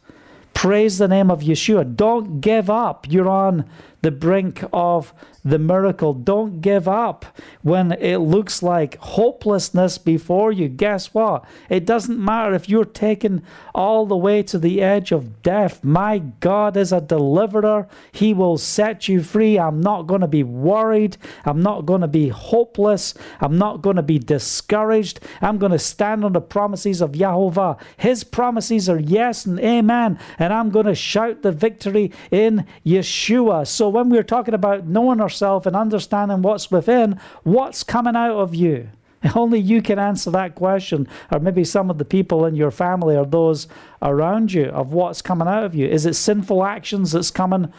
Praise 0.56 0.96
the 0.96 1.06
name 1.06 1.30
of 1.30 1.42
Yeshua. 1.42 1.94
Don't 1.94 2.40
give 2.40 2.70
up. 2.70 3.06
You're 3.10 3.28
on 3.28 3.68
the 4.00 4.10
brink 4.10 4.64
of 4.72 5.12
the 5.46 5.58
miracle. 5.58 6.12
Don't 6.12 6.60
give 6.60 6.88
up 6.88 7.24
when 7.62 7.92
it 7.92 8.18
looks 8.18 8.62
like 8.62 8.98
hopelessness 8.98 9.96
before 9.96 10.50
you. 10.50 10.68
Guess 10.68 11.14
what? 11.14 11.44
It 11.70 11.86
doesn't 11.86 12.22
matter 12.22 12.52
if 12.52 12.68
you're 12.68 12.84
taken 12.84 13.44
all 13.74 14.06
the 14.06 14.16
way 14.16 14.42
to 14.42 14.58
the 14.58 14.82
edge 14.82 15.12
of 15.12 15.42
death. 15.42 15.84
My 15.84 16.18
God 16.18 16.76
is 16.76 16.92
a 16.92 17.00
deliverer. 17.00 17.86
He 18.10 18.34
will 18.34 18.58
set 18.58 19.08
you 19.08 19.22
free. 19.22 19.58
I'm 19.58 19.80
not 19.80 20.08
going 20.08 20.20
to 20.22 20.28
be 20.28 20.42
worried. 20.42 21.16
I'm 21.44 21.62
not 21.62 21.86
going 21.86 22.00
to 22.00 22.08
be 22.08 22.28
hopeless. 22.28 23.14
I'm 23.40 23.56
not 23.56 23.82
going 23.82 23.96
to 23.96 24.02
be 24.02 24.18
discouraged. 24.18 25.20
I'm 25.40 25.58
going 25.58 25.72
to 25.72 25.78
stand 25.78 26.24
on 26.24 26.32
the 26.32 26.40
promises 26.40 27.00
of 27.00 27.12
Yahovah. 27.12 27.80
His 27.96 28.24
promises 28.24 28.88
are 28.88 28.98
yes 28.98 29.46
and 29.46 29.60
amen. 29.60 30.18
And 30.38 30.52
I'm 30.52 30.70
going 30.70 30.86
to 30.86 30.94
shout 30.94 31.42
the 31.42 31.52
victory 31.52 32.10
in 32.32 32.66
Yeshua. 32.84 33.66
So 33.66 33.88
when 33.88 34.08
we're 34.08 34.24
talking 34.24 34.54
about 34.54 34.86
knowing 34.86 35.20
our 35.20 35.28
yourself 35.36 35.66
and 35.66 35.76
understanding 35.76 36.40
what's 36.40 36.70
within, 36.70 37.20
what's 37.42 37.82
coming 37.82 38.16
out 38.16 38.36
of 38.36 38.54
you? 38.54 38.88
Only 39.34 39.60
you 39.60 39.82
can 39.82 39.98
answer 39.98 40.30
that 40.30 40.54
question, 40.54 41.06
or 41.30 41.40
maybe 41.40 41.62
some 41.62 41.90
of 41.90 41.98
the 41.98 42.04
people 42.04 42.46
in 42.46 42.56
your 42.56 42.70
family 42.70 43.16
or 43.16 43.26
those 43.26 43.68
around 44.00 44.52
you, 44.52 44.66
of 44.66 44.92
what's 44.92 45.20
coming 45.20 45.46
out 45.46 45.64
of 45.64 45.74
you. 45.74 45.86
Is 45.86 46.06
it 46.06 46.14
sinful 46.14 46.64
actions 46.64 47.12
that's 47.12 47.30
coming 47.30 47.72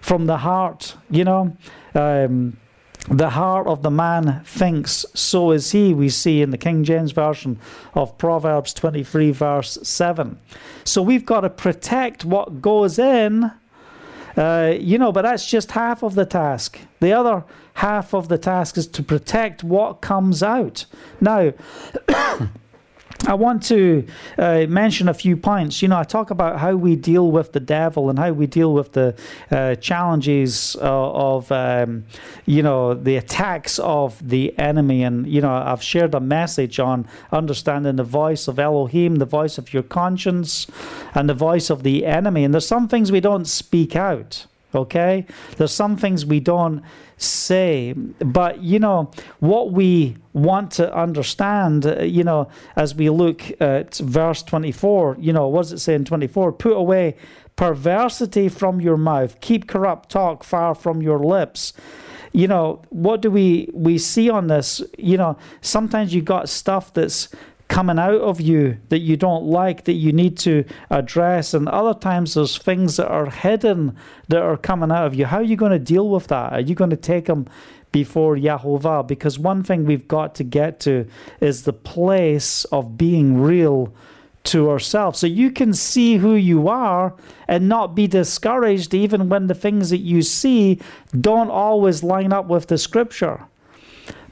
from 0.00 0.26
the 0.26 0.38
heart? 0.38 0.96
You 1.08 1.24
know, 1.24 1.56
um, 1.94 2.56
the 3.08 3.30
heart 3.30 3.68
of 3.68 3.82
the 3.82 3.90
man 3.90 4.42
thinks, 4.44 5.06
so 5.14 5.52
is 5.52 5.70
he, 5.70 5.94
we 5.94 6.08
see 6.08 6.42
in 6.42 6.50
the 6.50 6.58
King 6.58 6.82
James 6.82 7.12
Version 7.12 7.60
of 7.94 8.18
Proverbs 8.18 8.74
23, 8.74 9.30
verse 9.30 9.78
7. 9.82 10.38
So 10.82 11.00
we've 11.00 11.26
got 11.26 11.42
to 11.42 11.50
protect 11.50 12.24
what 12.24 12.60
goes 12.60 12.98
in 12.98 13.52
uh, 14.36 14.74
you 14.78 14.98
know, 14.98 15.12
but 15.12 15.22
that's 15.22 15.48
just 15.48 15.72
half 15.72 16.02
of 16.02 16.14
the 16.14 16.26
task. 16.26 16.78
The 17.00 17.12
other 17.12 17.44
half 17.74 18.14
of 18.14 18.28
the 18.28 18.38
task 18.38 18.76
is 18.76 18.86
to 18.88 19.02
protect 19.02 19.64
what 19.64 20.00
comes 20.00 20.42
out. 20.42 20.86
Now, 21.20 21.52
I 23.26 23.34
want 23.34 23.62
to 23.64 24.06
uh, 24.36 24.66
mention 24.68 25.08
a 25.08 25.14
few 25.14 25.36
points. 25.36 25.80
You 25.80 25.88
know, 25.88 25.98
I 25.98 26.04
talk 26.04 26.30
about 26.30 26.60
how 26.60 26.74
we 26.74 26.94
deal 26.94 27.30
with 27.30 27.52
the 27.52 27.60
devil 27.60 28.10
and 28.10 28.18
how 28.18 28.32
we 28.32 28.46
deal 28.46 28.74
with 28.74 28.92
the 28.92 29.14
uh, 29.50 29.76
challenges 29.76 30.76
uh, 30.76 30.82
of, 30.82 31.50
um, 31.50 32.04
you 32.44 32.62
know, 32.62 32.92
the 32.92 33.16
attacks 33.16 33.78
of 33.78 34.28
the 34.28 34.56
enemy. 34.58 35.02
And, 35.02 35.26
you 35.26 35.40
know, 35.40 35.54
I've 35.54 35.82
shared 35.82 36.14
a 36.14 36.20
message 36.20 36.78
on 36.78 37.08
understanding 37.32 37.96
the 37.96 38.04
voice 38.04 38.46
of 38.46 38.58
Elohim, 38.58 39.16
the 39.16 39.24
voice 39.24 39.56
of 39.56 39.72
your 39.72 39.84
conscience, 39.84 40.66
and 41.14 41.26
the 41.26 41.34
voice 41.34 41.70
of 41.70 41.82
the 41.82 42.04
enemy. 42.04 42.44
And 42.44 42.52
there's 42.52 42.66
some 42.66 42.88
things 42.88 43.10
we 43.10 43.20
don't 43.20 43.46
speak 43.46 43.96
out 43.96 44.44
okay? 44.74 45.26
There's 45.56 45.72
some 45.72 45.96
things 45.96 46.26
we 46.26 46.40
don't 46.40 46.82
say, 47.16 47.92
but 47.92 48.62
you 48.62 48.78
know, 48.78 49.10
what 49.40 49.72
we 49.72 50.16
want 50.32 50.70
to 50.72 50.94
understand, 50.94 51.86
uh, 51.86 52.02
you 52.02 52.24
know, 52.24 52.48
as 52.76 52.94
we 52.94 53.10
look 53.10 53.42
at 53.60 53.96
verse 53.96 54.42
24, 54.42 55.16
you 55.20 55.32
know, 55.32 55.48
what 55.48 55.62
does 55.62 55.72
it 55.72 55.78
say 55.78 55.94
in 55.94 56.04
24? 56.04 56.52
Put 56.52 56.76
away 56.76 57.16
perversity 57.56 58.48
from 58.48 58.80
your 58.80 58.96
mouth, 58.96 59.40
keep 59.40 59.68
corrupt 59.68 60.08
talk 60.08 60.42
far 60.44 60.74
from 60.74 61.02
your 61.02 61.18
lips 61.20 61.72
you 62.34 62.48
know 62.48 62.82
what 62.90 63.22
do 63.22 63.30
we 63.30 63.70
we 63.72 63.96
see 63.96 64.28
on 64.28 64.48
this 64.48 64.82
you 64.98 65.16
know 65.16 65.38
sometimes 65.60 66.12
you 66.12 66.20
got 66.20 66.48
stuff 66.48 66.92
that's 66.92 67.28
coming 67.68 67.98
out 67.98 68.20
of 68.20 68.40
you 68.40 68.78
that 68.90 69.00
you 69.00 69.16
don't 69.16 69.44
like 69.44 69.84
that 69.84 69.94
you 69.94 70.12
need 70.12 70.36
to 70.38 70.64
address. 70.90 71.54
And 71.54 71.68
other 71.68 71.98
times 71.98 72.34
there's 72.34 72.58
things 72.58 72.96
that 72.96 73.08
are 73.08 73.30
hidden 73.30 73.96
that 74.28 74.42
are 74.42 74.56
coming 74.56 74.90
out 74.90 75.06
of 75.06 75.14
you. 75.14 75.26
How 75.26 75.38
are 75.38 75.42
you 75.42 75.56
going 75.56 75.72
to 75.72 75.78
deal 75.78 76.08
with 76.08 76.28
that? 76.28 76.52
Are 76.52 76.60
you 76.60 76.74
going 76.74 76.90
to 76.90 76.96
take 76.96 77.26
them 77.26 77.46
before 77.92 78.36
Yahovah? 78.36 79.06
Because 79.06 79.38
one 79.38 79.62
thing 79.62 79.86
we've 79.86 80.08
got 80.08 80.34
to 80.36 80.44
get 80.44 80.80
to 80.80 81.06
is 81.40 81.62
the 81.62 81.72
place 81.72 82.64
of 82.66 82.98
being 82.98 83.40
real 83.40 83.94
to 84.44 84.70
ourselves. 84.70 85.18
So 85.18 85.26
you 85.26 85.50
can 85.50 85.72
see 85.72 86.18
who 86.18 86.34
you 86.34 86.68
are 86.68 87.14
and 87.48 87.68
not 87.68 87.94
be 87.94 88.06
discouraged 88.06 88.92
even 88.92 89.30
when 89.30 89.46
the 89.46 89.54
things 89.54 89.88
that 89.88 89.98
you 89.98 90.20
see 90.20 90.80
don't 91.18 91.50
always 91.50 92.02
line 92.02 92.32
up 92.32 92.46
with 92.46 92.66
the 92.66 92.76
scripture 92.76 93.46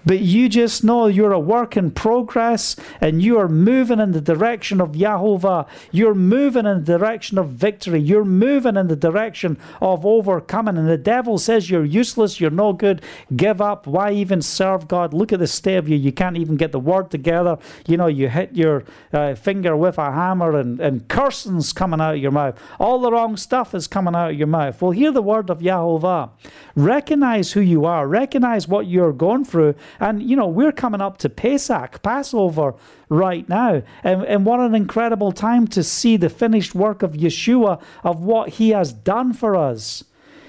but 0.05 0.21
you 0.21 0.49
just 0.49 0.85
know 0.85 1.07
you're 1.07 1.33
a 1.33 1.41
work 1.41 1.77
in 1.77 1.91
progress 1.91 2.77
and 3.01 3.23
you 3.23 3.39
are 3.39 3.49
moving 3.49 4.01
in 4.01 4.13
the 4.13 4.21
direction 4.21 4.81
of 4.81 4.93
Yahovah. 4.93 5.67
You're 5.91 6.15
moving 6.15 6.67
in 6.67 6.85
the 6.85 6.99
direction 6.99 7.39
of 7.39 7.51
victory. 7.51 8.01
You're 8.01 8.25
moving 8.25 8.77
in 8.77 8.89
the 8.89 8.97
direction 8.97 9.59
of 9.81 10.05
overcoming. 10.05 10.77
And 10.77 10.89
the 10.89 10.99
devil 10.99 11.39
says 11.39 11.71
you're 11.71 11.85
useless, 11.85 12.41
you're 12.41 12.51
no 12.51 12.73
good, 12.73 13.03
give 13.37 13.61
up. 13.61 13.87
Why 13.87 14.13
even 14.13 14.43
serve 14.43 14.89
God? 14.89 15.15
Look 15.15 15.33
at 15.33 15.39
the 15.39 15.47
state 15.47 15.77
of 15.77 15.89
you. 15.89 15.97
You 15.97 16.13
can't 16.13 16.37
even 16.37 16.57
get 16.57 16.73
the 16.73 16.81
word 16.81 17.11
together. 17.11 17.59
You 17.87 17.97
know, 17.97 18.07
you 18.07 18.29
hit 18.29 18.55
your 18.55 18.85
uh, 19.13 19.35
finger 19.35 19.77
with 19.77 19.99
a 19.99 20.13
hammer 20.13 20.59
and, 20.59 20.81
and 20.81 21.07
cursing's 21.09 21.73
coming 21.73 22.01
out 22.01 22.15
of 22.15 22.21
your 22.21 22.31
mouth. 22.31 22.59
All 22.79 23.01
the 23.01 23.13
wrong 23.13 23.37
stuff 23.37 23.75
is 23.75 23.87
coming 23.87 24.15
out 24.15 24.31
of 24.31 24.37
your 24.37 24.47
mouth. 24.47 24.81
Well, 24.81 24.93
hear 24.93 25.13
the 25.13 25.23
word 25.23 25.51
of 25.51 25.61
Yahovah. 25.61 26.31
Recognize 26.75 27.53
who 27.53 27.61
you 27.61 27.85
are, 27.85 28.07
recognize 28.07 28.67
what 28.67 28.87
you're 28.87 29.13
going 29.13 29.45
through 29.45 29.75
and, 30.01 30.23
you 30.23 30.37
know, 30.37 30.47
we're 30.47 30.73
coming 30.73 31.01
up 31.01 31.19
to 31.19 31.29
Pesach, 31.29 32.03
Passover, 32.03 32.75
right 33.09 33.49
now. 33.49 33.83
And, 34.03 34.25
and 34.25 34.47
what 34.47 34.61
an 34.61 34.75
incredible 34.75 35.33
time 35.33 35.67
to 35.69 35.83
see 35.83 36.17
the 36.17 36.31
finished 36.31 36.75
work 36.75 37.03
of 37.03 37.13
Yeshua, 37.13 37.81
of 38.03 38.23
what 38.23 38.51
he 38.51 38.71
has 38.71 38.93
done 38.93 39.33
for 39.33 39.57
us. 39.57 40.05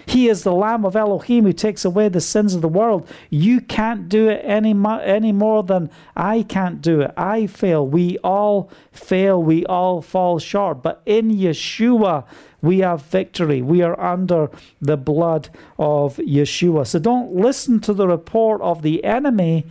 He 0.05 0.27
is 0.27 0.43
the 0.43 0.53
Lamb 0.53 0.85
of 0.85 0.95
Elohim 0.95 1.45
who 1.45 1.53
takes 1.53 1.85
away 1.85 2.09
the 2.09 2.21
sins 2.21 2.53
of 2.53 2.61
the 2.61 2.67
world. 2.67 3.07
You 3.29 3.61
can't 3.61 4.09
do 4.09 4.29
it 4.29 4.41
any, 4.43 4.75
any 5.01 5.31
more 5.31 5.63
than 5.63 5.89
I 6.15 6.43
can't 6.43 6.81
do 6.81 7.01
it. 7.01 7.11
I 7.15 7.47
fail. 7.47 7.87
We 7.87 8.17
all 8.19 8.69
fail. 8.91 9.41
We 9.41 9.65
all 9.65 10.01
fall 10.01 10.39
short. 10.39 10.83
But 10.83 11.01
in 11.05 11.31
Yeshua, 11.31 12.25
we 12.63 12.79
have 12.79 13.01
victory. 13.03 13.61
We 13.61 13.81
are 13.83 13.99
under 13.99 14.49
the 14.81 14.97
blood 14.97 15.49
of 15.77 16.15
Yeshua. 16.15 16.87
So 16.87 16.97
don't 16.97 17.33
listen 17.33 17.81
to 17.81 17.93
the 17.93 18.07
report 18.07 18.61
of 18.61 18.81
the 18.81 19.03
enemy 19.03 19.65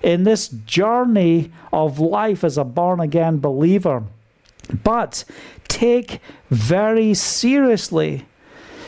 in 0.00 0.22
this 0.22 0.48
journey 0.48 1.50
of 1.72 1.98
life 1.98 2.44
as 2.44 2.56
a 2.56 2.62
born 2.64 3.00
again 3.00 3.40
believer. 3.40 4.04
But 4.84 5.24
take 5.66 6.20
very 6.48 7.14
seriously 7.14 8.26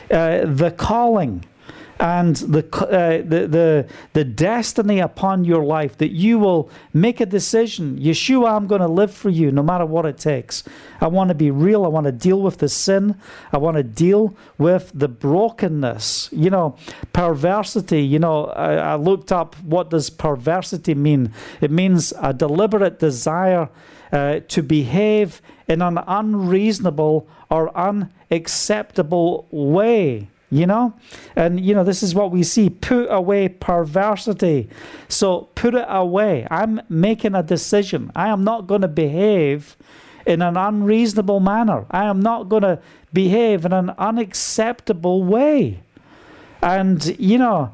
uh, 0.09 0.45
the 0.45 0.71
calling 0.71 1.45
and 2.01 2.37
the, 2.37 2.65
uh, 2.77 3.19
the, 3.19 3.49
the, 3.49 3.89
the 4.13 4.25
destiny 4.25 5.01
upon 5.01 5.45
your 5.45 5.65
life 5.65 5.97
that 5.99 6.13
you 6.13 6.39
will 6.39 6.71
make 6.93 7.21
a 7.21 7.27
decision. 7.27 7.99
Yeshua, 7.99 8.53
I'm 8.53 8.67
going 8.67 8.81
to 8.81 8.89
live 8.89 9.13
for 9.13 9.31
you 9.31 9.51
no 9.51 9.63
matter 9.63 9.85
what 9.85 10.07
it 10.07 10.17
takes. 10.19 10.63
I 11.01 11.09
want 11.09 11.29
to 11.29 11.35
be 11.35 11.51
real. 11.51 11.85
I 11.85 11.89
want 11.89 12.07
to 12.07 12.13
deal 12.13 12.41
with 12.41 12.59
the 12.59 12.69
sin. 12.69 13.17
I 13.53 13.59
want 13.59 13.77
to 13.77 13.83
deal 13.83 14.37
with 14.59 14.93
the 14.95 15.09
brokenness. 15.09 16.29
You 16.33 16.51
know, 16.51 16.77
perversity. 17.13 18.03
You 18.03 18.21
know, 18.21 18.47
I, 18.47 18.75
I 18.75 18.95
looked 18.95 19.33
up 19.33 19.57
what 19.63 19.91
does 19.91 20.09
perversity 20.11 20.95
mean. 20.95 21.33
It 21.61 21.71
means 21.71 22.13
a 22.21 22.33
deliberate 22.33 22.99
desire 23.01 23.69
uh, 24.13 24.41
to 24.49 24.63
behave 24.63 25.43
in 25.67 25.83
an 25.83 25.99
unreasonable 26.07 27.29
or 27.51 27.77
unacceptable 27.77 29.49
way 29.51 30.29
you 30.51 30.67
know? 30.67 30.95
And 31.37 31.61
you 31.61 31.75
know 31.75 31.85
this 31.85 32.03
is 32.03 32.15
what 32.15 32.31
we 32.31 32.43
see 32.43 32.71
put 32.71 33.07
away 33.11 33.49
perversity. 33.49 34.69
So 35.09 35.49
put 35.55 35.75
it 35.75 35.87
away. 35.89 36.47
I'm 36.51 36.81
making 36.89 37.35
a 37.35 37.43
decision. 37.43 38.11
I 38.17 38.29
am 38.29 38.45
not 38.45 38.67
going 38.67 38.83
to 38.83 38.89
behave 38.89 39.77
in 40.27 40.43
an 40.43 40.57
unreasonable 40.57 41.41
manner. 41.41 41.87
I 41.91 42.05
am 42.05 42.21
not 42.21 42.49
going 42.49 42.63
to 42.63 42.81
behave 43.13 43.65
in 43.65 43.73
an 43.73 43.91
unacceptable 43.91 45.25
way. 45.25 45.81
And 46.63 47.19
you 47.19 47.39
know 47.39 47.73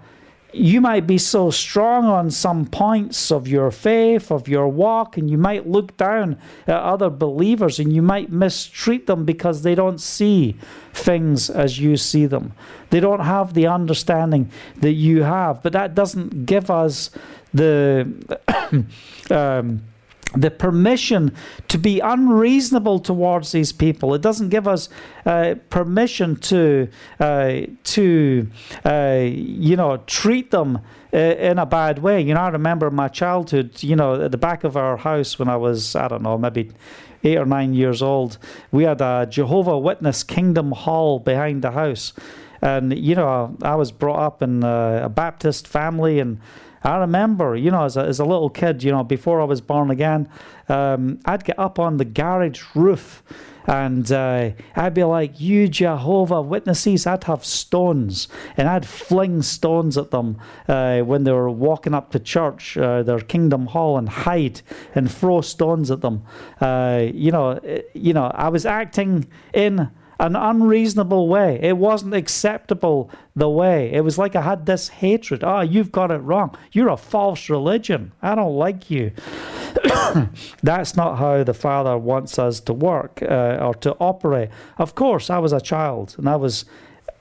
you 0.55 0.81
might 0.81 1.07
be 1.07 1.19
so 1.19 1.51
strong 1.51 2.05
on 2.07 2.31
some 2.31 2.67
points 2.67 3.33
of 3.33 3.49
your 3.49 3.71
faith, 3.71 4.31
of 4.31 4.49
your 4.49 4.69
walk, 4.69 5.17
and 5.17 5.31
you 5.31 5.37
might 5.37 5.67
look 5.67 5.97
down 5.97 6.39
at 6.67 6.77
other 6.77 7.11
believers 7.11 7.79
and 7.79 7.93
you 7.93 8.03
might 8.03 8.31
mistreat 8.31 9.07
them 9.07 9.25
because 9.25 9.63
they 9.63 9.75
don't 9.75 10.01
see 10.01 10.57
things 10.93 11.51
as 11.51 11.79
you 11.79 11.97
see 11.97 12.27
them. 12.27 12.53
They 12.91 13.01
don't 13.01 13.21
have 13.21 13.55
the 13.55 13.67
understanding 13.67 14.51
that 14.77 14.93
you 14.93 15.23
have. 15.23 15.63
But 15.63 15.73
that 15.73 15.95
doesn't 15.95 16.47
give 16.47 16.71
us 16.71 17.11
the. 17.53 18.09
um, 19.31 19.83
the 20.37 20.51
permission 20.51 21.35
to 21.69 21.79
be 21.79 22.01
unreasonable 22.01 22.99
towards 22.99 23.53
these 23.53 23.73
people. 23.73 24.15
It 24.15 24.23
doesn't 24.23 24.49
give 24.49 24.67
us 24.67 24.89
uh, 25.25 25.55
permission 25.71 26.37
to 26.37 26.89
uh, 27.21 27.61
to 27.85 28.51
uh, 28.85 29.21
you 29.25 29.77
know 29.77 29.99
treat 30.07 30.51
them 30.51 30.81
uh, 31.13 31.17
in 31.17 31.59
a 31.59 31.67
bad 31.67 32.01
way. 32.01 32.21
You 32.21 32.35
know, 32.35 32.41
I 32.41 32.49
remember 32.49 32.91
my 32.91 33.09
childhood. 33.09 33.83
You 33.83 33.97
know, 33.97 34.23
at 34.23 34.33
the 34.33 34.39
back 34.39 34.65
of 34.65 34.77
our 34.77 34.97
house 34.97 35.39
when 35.39 35.49
I 35.49 35.57
was 35.57 35.95
I 35.97 36.09
don't 36.09 36.23
know 36.23 36.37
maybe 36.39 36.73
eight 37.23 37.39
or 37.39 37.47
nine 37.47 37.73
years 37.73 38.03
old, 38.03 38.39
we 38.71 38.85
had 38.85 39.01
a 39.01 39.27
Jehovah 39.31 39.79
Witness 39.79 40.23
Kingdom 40.23 40.73
Hall 40.73 41.19
behind 41.19 41.63
the 41.63 41.71
house, 41.71 42.13
and 42.61 42.97
you 42.97 43.15
know 43.15 43.57
I 43.63 43.77
was 43.77 43.93
brought 43.93 44.21
up 44.21 44.43
in 44.43 44.63
a 44.63 45.09
Baptist 45.09 45.69
family 45.69 46.19
and. 46.19 46.41
I 46.85 46.99
remember, 46.99 47.57
you 47.57 47.71
know, 47.71 47.85
as 47.85 47.97
a, 47.97 48.03
as 48.03 48.21
a 48.21 48.25
little 48.25 48.51
kid, 48.51 48.83
you 48.83 48.93
know, 48.93 49.03
before 49.03 49.41
I 49.41 49.45
was 49.45 49.63
born 49.63 49.91
again, 49.91 50.29
um, 50.69 51.19
I'd 51.25 51.45
get 51.45 51.59
up 51.59 51.79
on 51.79 51.97
the 51.97 52.05
garage 52.05 52.63
roof 52.75 53.23
and 53.67 54.13
uh, 54.13 54.51
I'd 54.77 54.93
be 54.93 55.05
like, 55.05 55.41
You 55.41 55.69
Jehovah 55.69 56.43
Witnesses, 56.43 57.07
I'd 57.07 57.25
have 57.25 57.45
stones 57.45 58.29
and 58.59 58.69
I'd 58.69 58.87
fling 58.87 59.41
stones 59.41 59.97
at 59.97 60.11
them 60.11 60.39
uh, 60.69 61.01
when 61.01 61.25
they 61.25 61.33
were 61.33 61.51
walking 61.51 61.95
up 61.95 62.11
to 62.13 62.19
church, 62.19 62.77
uh, 62.77 63.03
their 63.03 63.21
kingdom 63.21 63.67
hall, 63.67 63.97
and 63.97 64.09
hide 64.09 64.61
and 64.95 65.11
throw 65.11 65.41
stones 65.41 65.91
at 65.91 66.03
them. 66.03 66.25
Uh, 66.61 67.07
you 67.13 67.31
know, 67.31 67.53
uh, 67.53 67.79
you 67.95 68.13
know, 68.13 68.31
I 68.35 68.49
was 68.49 68.67
acting 68.67 69.27
in 69.55 69.91
an 70.25 70.37
unreasonable 70.37 71.29
way. 71.29 71.59
It 71.63 71.77
wasn't 71.77 72.15
acceptable 72.15 73.11
the 73.37 73.49
way. 73.51 73.93
It 73.93 74.01
was 74.01 74.17
like 74.17 74.35
I 74.35 74.41
had 74.41 74.65
this 74.65 74.89
hatred. 74.89 75.45
Oh, 75.45 75.61
you've 75.61 75.93
got 75.93 76.11
it 76.11 76.19
wrong. 76.19 76.57
You're 76.73 76.89
a 76.89 76.97
false 76.97 77.51
religion. 77.51 78.13
I 78.23 78.35
don't 78.35 78.57
like 78.57 78.91
you. 78.91 79.13
That's 80.63 80.97
not 80.97 81.19
how 81.19 81.45
the 81.45 81.53
Father 81.53 81.99
wants 81.99 82.39
us 82.39 82.61
to 82.61 82.73
work 82.73 83.21
uh, 83.21 83.59
or 83.61 83.75
to 83.75 83.95
operate. 84.01 84.49
Of 84.79 84.95
course, 84.95 85.29
I 85.29 85.39
was 85.39 85.53
a 85.53 85.61
child 85.61 86.15
and 86.17 86.27
I 86.27 86.37
was 86.37 86.65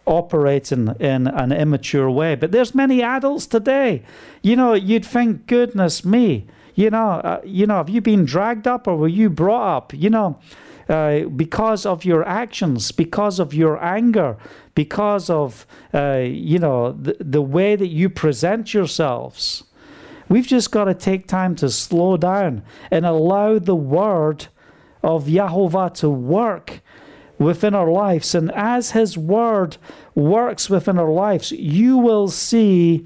operating 0.05 0.95
in 1.01 1.27
an 1.27 1.51
immature 1.51 2.09
way. 2.09 2.35
But 2.35 2.53
there's 2.53 2.73
many 2.73 3.03
adults 3.03 3.47
today. 3.47 4.03
You 4.41 4.55
know, 4.55 4.75
you'd 4.75 5.05
think, 5.05 5.45
goodness 5.47 6.05
me, 6.05 6.47
you 6.75 6.89
know, 6.89 7.09
uh, 7.11 7.41
you 7.43 7.67
know, 7.67 7.77
have 7.77 7.89
you 7.89 7.99
been 7.99 8.23
dragged 8.23 8.65
up 8.65 8.87
or 8.87 8.95
were 8.95 9.09
you 9.09 9.29
brought 9.29 9.77
up? 9.77 9.93
You 9.93 10.09
know, 10.09 10.39
uh, 10.93 11.27
because 11.29 11.87
of 11.87 12.05
your 12.05 12.23
actions, 12.27 12.91
because 12.91 13.39
of 13.39 13.51
your 13.51 13.83
anger, 13.83 14.37
because 14.75 15.27
of 15.27 15.65
uh, 15.91 16.21
you 16.23 16.59
know 16.59 16.91
the, 16.91 17.17
the 17.19 17.41
way 17.41 17.75
that 17.75 17.87
you 17.87 18.09
present 18.09 18.75
yourselves. 18.75 19.63
We've 20.29 20.45
just 20.45 20.69
got 20.69 20.85
to 20.85 20.93
take 20.93 21.27
time 21.27 21.55
to 21.55 21.69
slow 21.71 22.15
down 22.17 22.61
and 22.91 23.07
allow 23.07 23.57
the 23.57 23.75
word 23.75 24.47
of 25.01 25.25
Yahovah 25.25 25.95
to 25.95 26.09
work 26.11 26.81
within 27.39 27.73
our 27.73 27.89
lives. 27.89 28.35
And 28.35 28.51
as 28.51 28.91
His 28.91 29.17
word 29.17 29.77
works 30.13 30.69
within 30.69 30.99
our 30.99 31.11
lives, 31.11 31.51
you 31.51 31.97
will 31.97 32.29
see 32.29 33.03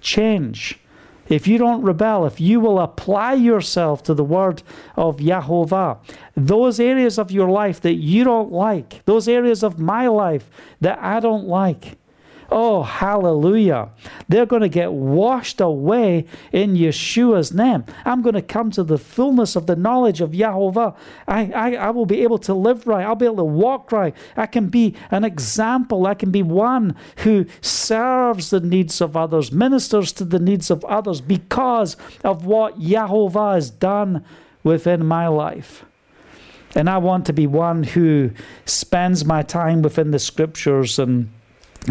change 0.00 0.80
if 1.28 1.46
you 1.46 1.58
don't 1.58 1.82
rebel, 1.82 2.26
if 2.26 2.40
you 2.40 2.60
will 2.60 2.78
apply 2.78 3.34
yourself 3.34 4.02
to 4.04 4.14
the 4.14 4.24
word 4.24 4.62
of 4.96 5.18
Yahovah, 5.18 5.98
those 6.36 6.80
areas 6.80 7.18
of 7.18 7.30
your 7.30 7.50
life 7.50 7.80
that 7.82 7.94
you 7.94 8.24
don't 8.24 8.52
like, 8.52 9.04
those 9.04 9.28
areas 9.28 9.62
of 9.62 9.78
my 9.78 10.06
life 10.06 10.48
that 10.80 10.98
I 11.02 11.20
don't 11.20 11.46
like, 11.46 11.98
Oh, 12.50 12.82
hallelujah. 12.82 13.90
They're 14.26 14.46
going 14.46 14.62
to 14.62 14.70
get 14.70 14.92
washed 14.92 15.60
away 15.60 16.24
in 16.50 16.76
Yeshua's 16.76 17.52
name. 17.52 17.84
I'm 18.06 18.22
going 18.22 18.36
to 18.36 18.42
come 18.42 18.70
to 18.70 18.82
the 18.82 18.96
fullness 18.96 19.54
of 19.54 19.66
the 19.66 19.76
knowledge 19.76 20.22
of 20.22 20.30
Yahovah. 20.30 20.96
I, 21.26 21.52
I, 21.52 21.74
I 21.74 21.90
will 21.90 22.06
be 22.06 22.22
able 22.22 22.38
to 22.38 22.54
live 22.54 22.86
right. 22.86 23.04
I'll 23.04 23.16
be 23.16 23.26
able 23.26 23.36
to 23.36 23.44
walk 23.44 23.92
right. 23.92 24.14
I 24.34 24.46
can 24.46 24.68
be 24.68 24.96
an 25.10 25.24
example. 25.24 26.06
I 26.06 26.14
can 26.14 26.30
be 26.30 26.42
one 26.42 26.96
who 27.18 27.44
serves 27.60 28.48
the 28.48 28.60
needs 28.60 29.02
of 29.02 29.14
others, 29.14 29.52
ministers 29.52 30.10
to 30.12 30.24
the 30.24 30.38
needs 30.38 30.70
of 30.70 30.82
others 30.86 31.20
because 31.20 31.98
of 32.24 32.46
what 32.46 32.80
Yahovah 32.80 33.56
has 33.56 33.68
done 33.68 34.24
within 34.64 35.04
my 35.04 35.28
life. 35.28 35.84
And 36.74 36.88
I 36.88 36.96
want 36.96 37.26
to 37.26 37.32
be 37.34 37.46
one 37.46 37.82
who 37.82 38.30
spends 38.64 39.24
my 39.24 39.42
time 39.42 39.82
within 39.82 40.12
the 40.12 40.18
scriptures 40.18 40.98
and 40.98 41.30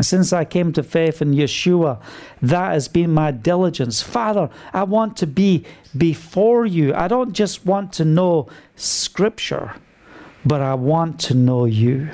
since 0.01 0.31
I 0.33 0.45
came 0.45 0.73
to 0.73 0.83
faith 0.83 1.21
in 1.21 1.31
Yeshua, 1.31 1.99
that 2.41 2.71
has 2.71 2.87
been 2.87 3.11
my 3.11 3.31
diligence. 3.31 4.01
Father, 4.01 4.49
I 4.73 4.83
want 4.83 5.17
to 5.17 5.27
be 5.27 5.65
before 5.97 6.65
you. 6.65 6.93
I 6.93 7.07
don't 7.07 7.33
just 7.33 7.65
want 7.65 7.93
to 7.93 8.05
know 8.05 8.47
Scripture, 8.75 9.73
but 10.45 10.61
I 10.61 10.75
want 10.75 11.19
to 11.21 11.33
know 11.33 11.65
you. 11.65 12.09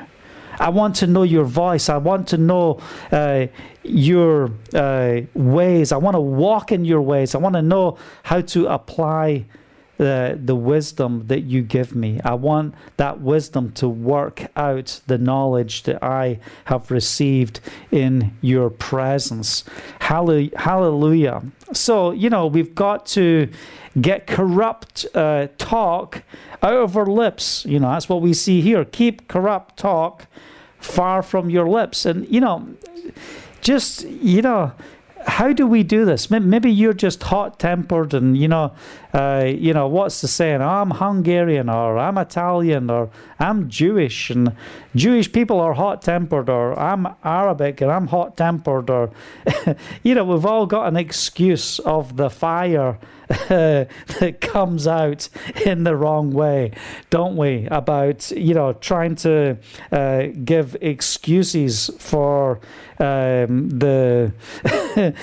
I 0.60 0.70
want 0.70 0.96
to 0.98 1.08
know 1.08 1.24
your 1.24 1.46
voice. 1.46 1.90
I 1.90 1.98
want 1.98 2.28
to 2.30 2.38
know 2.38 2.80
uh, 3.12 3.48
your 3.84 4.52
uh, 4.74 5.22
ways. 5.34 5.92
I 5.92 5.98
want 5.98 6.16
to 6.16 6.22
walk 6.22 6.72
in 6.72 6.86
your 6.86 7.02
ways. 7.02 7.36
I 7.36 7.40
want 7.40 7.56
to 7.56 7.62
know 7.62 7.98
how 8.24 8.42
to 8.42 8.68
apply 8.68 9.46
the, 9.98 10.40
the 10.44 10.56
wisdom 10.56 11.28
that 11.28 11.42
you 11.42 11.62
give 11.62 11.96
me. 11.96 12.20
I 12.24 12.34
want 12.34 12.76
that 12.98 13.22
wisdom 13.22 13.72
to 13.74 13.88
work 13.88 14.48
out 14.56 15.02
the 15.08 15.18
knowledge 15.18 15.84
that 15.84 16.04
I 16.04 16.40
have 16.66 16.90
received 16.90 17.60
in 17.92 18.36
your 18.42 18.70
presence. 18.70 19.64
Hallelujah. 20.00 21.44
So, 21.74 22.12
you 22.12 22.30
know, 22.30 22.48
we've 22.48 22.74
got 22.76 23.06
to 23.08 23.50
get 24.02 24.26
corrupt 24.26 25.06
uh, 25.14 25.48
talk 25.58 26.24
out 26.62 26.74
of 26.74 26.98
our 26.98 27.06
lips. 27.06 27.66
You 27.66 27.80
know, 27.80 27.92
that's 27.92 28.10
what 28.10 28.22
we 28.22 28.34
see 28.34 28.62
here. 28.62 28.86
Keep 28.86 29.28
corrupt 29.28 29.78
talk 29.78 30.26
far 30.80 31.22
from 31.22 31.50
your 31.50 31.70
lips. 31.70 32.06
And, 32.06 32.28
you 32.28 32.42
know, 32.42 32.68
just, 33.62 34.04
you 34.04 34.42
know, 34.42 34.72
how 35.26 35.54
do 35.54 35.66
we 35.66 35.84
do 35.84 36.04
this? 36.06 36.30
Maybe 36.30 36.72
you're 36.72 36.94
just 36.94 37.24
hot 37.24 37.60
tempered 37.60 38.14
and, 38.14 38.38
you 38.38 38.48
know, 38.48 38.74
uh, 39.14 39.46
you 39.46 39.74
know, 39.74 39.88
what's 39.88 40.22
the 40.22 40.28
saying? 40.28 40.62
I'm 40.62 40.90
Hungarian 40.92 41.70
or 41.70 42.00
I'm 42.00 42.18
Italian 42.18 42.90
or 42.90 43.12
I'm 43.40 43.70
Jewish 43.70 44.32
and 44.32 44.56
Jewish 44.96 45.32
people 45.32 45.60
are 45.60 45.74
hot 45.74 46.02
tempered 46.02 46.50
or 46.50 46.78
I'm 46.80 47.08
Arabic 47.24 47.82
and 47.82 47.92
I'm 47.92 48.08
hot 48.08 48.36
tempered 48.38 48.90
or, 48.90 49.12
you 50.04 50.16
know, 50.16 50.24
we've 50.24 50.46
all 50.46 50.66
got 50.66 50.88
an 50.88 50.98
excuse 50.98 51.78
of 51.80 52.18
the 52.18 52.30
fire 52.30 52.98
that 53.28 54.38
comes 54.42 54.88
out 54.88 55.30
in 55.66 55.84
the 55.84 55.96
wrong 55.96 56.32
way, 56.32 56.72
don't 57.10 57.38
we? 57.38 57.68
About, 57.72 58.32
you 58.32 58.54
know, 58.54 58.74
trying 58.74 59.16
to 59.16 59.58
uh, 59.92 60.28
give 60.44 60.76
excuses 60.82 61.90
for 62.00 62.60
um, 63.00 63.70
the 63.70 64.32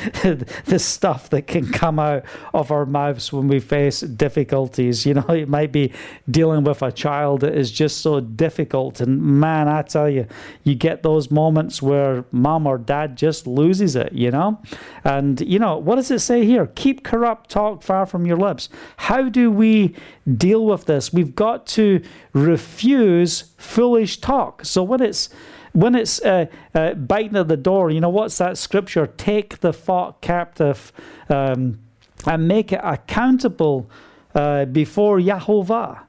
the 0.64 0.78
stuff 0.78 1.30
that 1.30 1.46
can 1.46 1.70
come 1.70 1.98
out 1.98 2.24
of 2.52 2.70
our 2.70 2.86
mouths 2.86 3.32
when 3.32 3.48
we 3.48 3.60
face 3.60 3.79
difficulties. 3.88 5.06
You 5.06 5.14
know, 5.14 5.26
it 5.28 5.48
might 5.48 5.72
be 5.72 5.92
dealing 6.30 6.64
with 6.64 6.82
a 6.82 6.92
child 6.92 7.40
that 7.40 7.56
is 7.56 7.70
just 7.70 8.02
so 8.02 8.20
difficult. 8.20 9.00
And 9.00 9.20
man, 9.20 9.68
I 9.68 9.82
tell 9.82 10.08
you, 10.08 10.26
you 10.64 10.74
get 10.74 11.02
those 11.02 11.30
moments 11.30 11.80
where 11.80 12.24
mom 12.30 12.66
or 12.66 12.78
dad 12.78 13.16
just 13.16 13.46
loses 13.46 13.96
it, 13.96 14.12
you 14.12 14.30
know? 14.30 14.60
And, 15.04 15.40
you 15.40 15.58
know, 15.58 15.78
what 15.78 15.96
does 15.96 16.10
it 16.10 16.20
say 16.20 16.44
here? 16.44 16.66
Keep 16.66 17.04
corrupt 17.04 17.50
talk 17.50 17.82
far 17.82 18.06
from 18.06 18.26
your 18.26 18.36
lips. 18.36 18.68
How 18.96 19.28
do 19.28 19.50
we 19.50 19.94
deal 20.36 20.66
with 20.66 20.84
this? 20.86 21.12
We've 21.12 21.34
got 21.34 21.66
to 21.68 22.02
refuse 22.32 23.52
foolish 23.56 24.18
talk. 24.18 24.64
So 24.64 24.82
when 24.82 25.00
it's 25.02 25.28
when 25.72 25.94
it's 25.94 26.20
uh, 26.22 26.46
uh, 26.74 26.94
biting 26.94 27.36
at 27.36 27.48
the 27.48 27.56
door, 27.56 27.90
you 27.90 28.00
know, 28.00 28.08
what's 28.08 28.38
that 28.38 28.58
scripture? 28.58 29.06
Take 29.06 29.60
the 29.60 29.72
thought 29.72 30.20
captive 30.20 30.92
um, 31.28 31.78
and 32.26 32.48
make 32.48 32.72
it 32.72 32.80
accountable 32.82 33.90
uh, 34.34 34.64
before 34.66 35.18
Yahovah. 35.18 36.00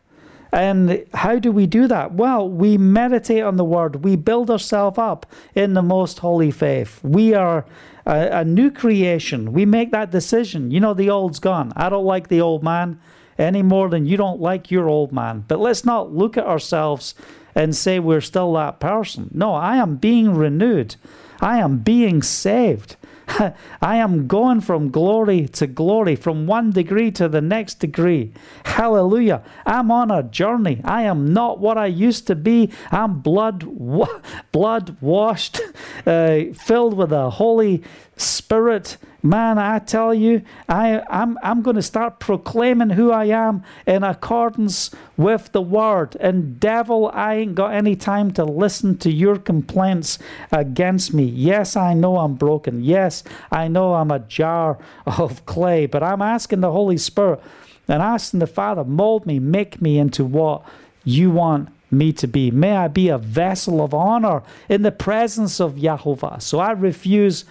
And 0.54 1.06
how 1.14 1.40
do 1.40 1.52
we 1.52 1.66
do 1.66 1.88
that? 1.88 2.14
Well, 2.14 2.50
we 2.50 2.78
meditate 2.78 3.44
on 3.44 3.56
the 3.56 3.64
word. 3.64 4.04
We 4.04 4.18
build 4.18 4.52
ourselves 4.52 4.98
up 4.98 5.26
in 5.56 5.74
the 5.74 5.82
most 5.82 6.20
holy 6.20 6.52
faith. 6.52 7.00
We 7.04 7.34
are 7.34 7.66
a, 8.06 8.40
a, 8.40 8.46
new 8.46 8.70
creation. 8.70 9.54
We 9.54 9.66
make 9.66 9.92
that 9.92 10.12
decision. 10.12 10.70
You 10.72 10.82
know, 10.82 10.94
the 10.94 11.10
old's 11.10 11.40
gone. 11.40 11.72
I 11.78 11.88
don't 11.88 12.04
like 12.04 12.28
the 12.28 12.42
old 12.42 12.64
man 12.64 13.00
any 13.38 13.62
more 13.62 13.88
than 13.90 14.06
you 14.06 14.18
don't 14.18 14.42
like 14.42 14.70
your 14.70 14.90
old 14.90 15.14
man. 15.14 15.46
But 15.48 15.60
let's 15.60 15.86
not 15.86 16.14
look 16.14 16.38
at 16.38 16.46
ourselves 16.46 17.16
and 17.56 17.76
say 17.76 18.00
we're 18.00 18.22
still 18.22 18.54
that 18.54 18.80
person. 18.80 19.30
No, 19.34 19.54
I 19.54 19.78
am 19.78 19.96
being 19.96 20.36
renewed. 20.36 20.96
I 21.40 21.60
am 21.60 21.80
being 21.80 22.22
saved. 22.22 22.98
I 23.82 23.98
am 23.98 24.28
going 24.28 24.62
from 24.62 24.90
glory 24.90 25.48
to 25.50 25.68
glory, 25.68 26.16
from 26.16 26.48
one 26.48 26.72
degree 26.72 27.12
to 27.12 27.28
the 27.28 27.42
next 27.42 27.76
degree. 27.76 28.34
Hallelujah. 28.66 29.44
I'm 29.66 29.92
on 29.92 30.12
a 30.12 30.24
journey. 30.24 30.82
I 30.84 31.04
am 31.04 31.34
not 31.34 31.60
what 31.60 31.78
I 31.78 31.88
used 31.88 32.28
to 32.28 32.36
be. 32.36 32.72
I'm 32.92 33.20
blood, 33.20 33.66
blood 34.52 34.98
washed, 35.02 35.62
uh, 36.06 36.42
filled 36.54 36.96
with 36.96 37.10
the 37.10 37.30
Holy 37.30 37.84
Spirit 38.18 38.98
Man, 39.24 39.60
I 39.60 39.78
tell 39.80 40.14
you, 40.16 40.42
I, 40.68 41.02
I'm, 41.10 41.38
I'm 41.44 41.62
going 41.62 41.76
to 41.76 41.84
start 41.84 42.20
proclaiming 42.20 42.90
who 42.90 43.12
I 43.12 43.26
am 43.26 43.64
in 43.86 44.04
accordance 44.04 44.90
with 45.16 45.52
the 45.52 45.62
word. 45.62 46.18
And, 46.20 46.60
devil, 46.60 47.12
I 47.14 47.36
ain't 47.36 47.54
got 47.54 47.74
any 47.74 47.96
time 47.96 48.32
to 48.32 48.44
listen 48.44 48.98
to 49.00 49.12
your 49.12 49.38
complaints 49.38 50.18
against 50.52 51.14
me. 51.14 51.26
Yes, 51.26 51.76
I 51.76 51.94
know 51.94 52.18
I'm 52.18 52.34
broken. 52.34 52.84
Yes, 52.84 53.24
I 53.52 53.68
know 53.68 53.94
I'm 53.94 54.10
a 54.10 54.20
jar 54.20 54.80
of 55.06 55.46
clay, 55.46 55.86
but 55.86 56.02
I'm 56.02 56.22
asking 56.22 56.62
the 56.62 56.72
Holy 56.72 56.98
Spirit 56.98 57.42
and 57.88 58.02
asking 58.02 58.40
the 58.40 58.48
Father, 58.48 58.84
mold 58.84 59.28
me, 59.28 59.38
make 59.38 59.82
me 59.82 60.00
into 60.00 60.26
what 60.26 60.64
you 61.04 61.30
want 61.30 61.70
me 61.92 62.14
to 62.14 62.28
be. 62.28 62.50
May 62.50 62.76
I 62.76 62.88
be 62.88 63.10
a 63.10 63.18
vessel 63.18 63.84
of 63.84 63.94
honor 63.94 64.42
in 64.70 64.82
the 64.82 64.92
presence 64.92 65.60
of 65.60 65.74
Yahovah. 65.74 66.42
So 66.42 66.60
I 66.60 66.72
refuse 66.72 67.46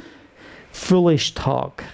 foolish 0.72 1.34
talk. 1.34 1.84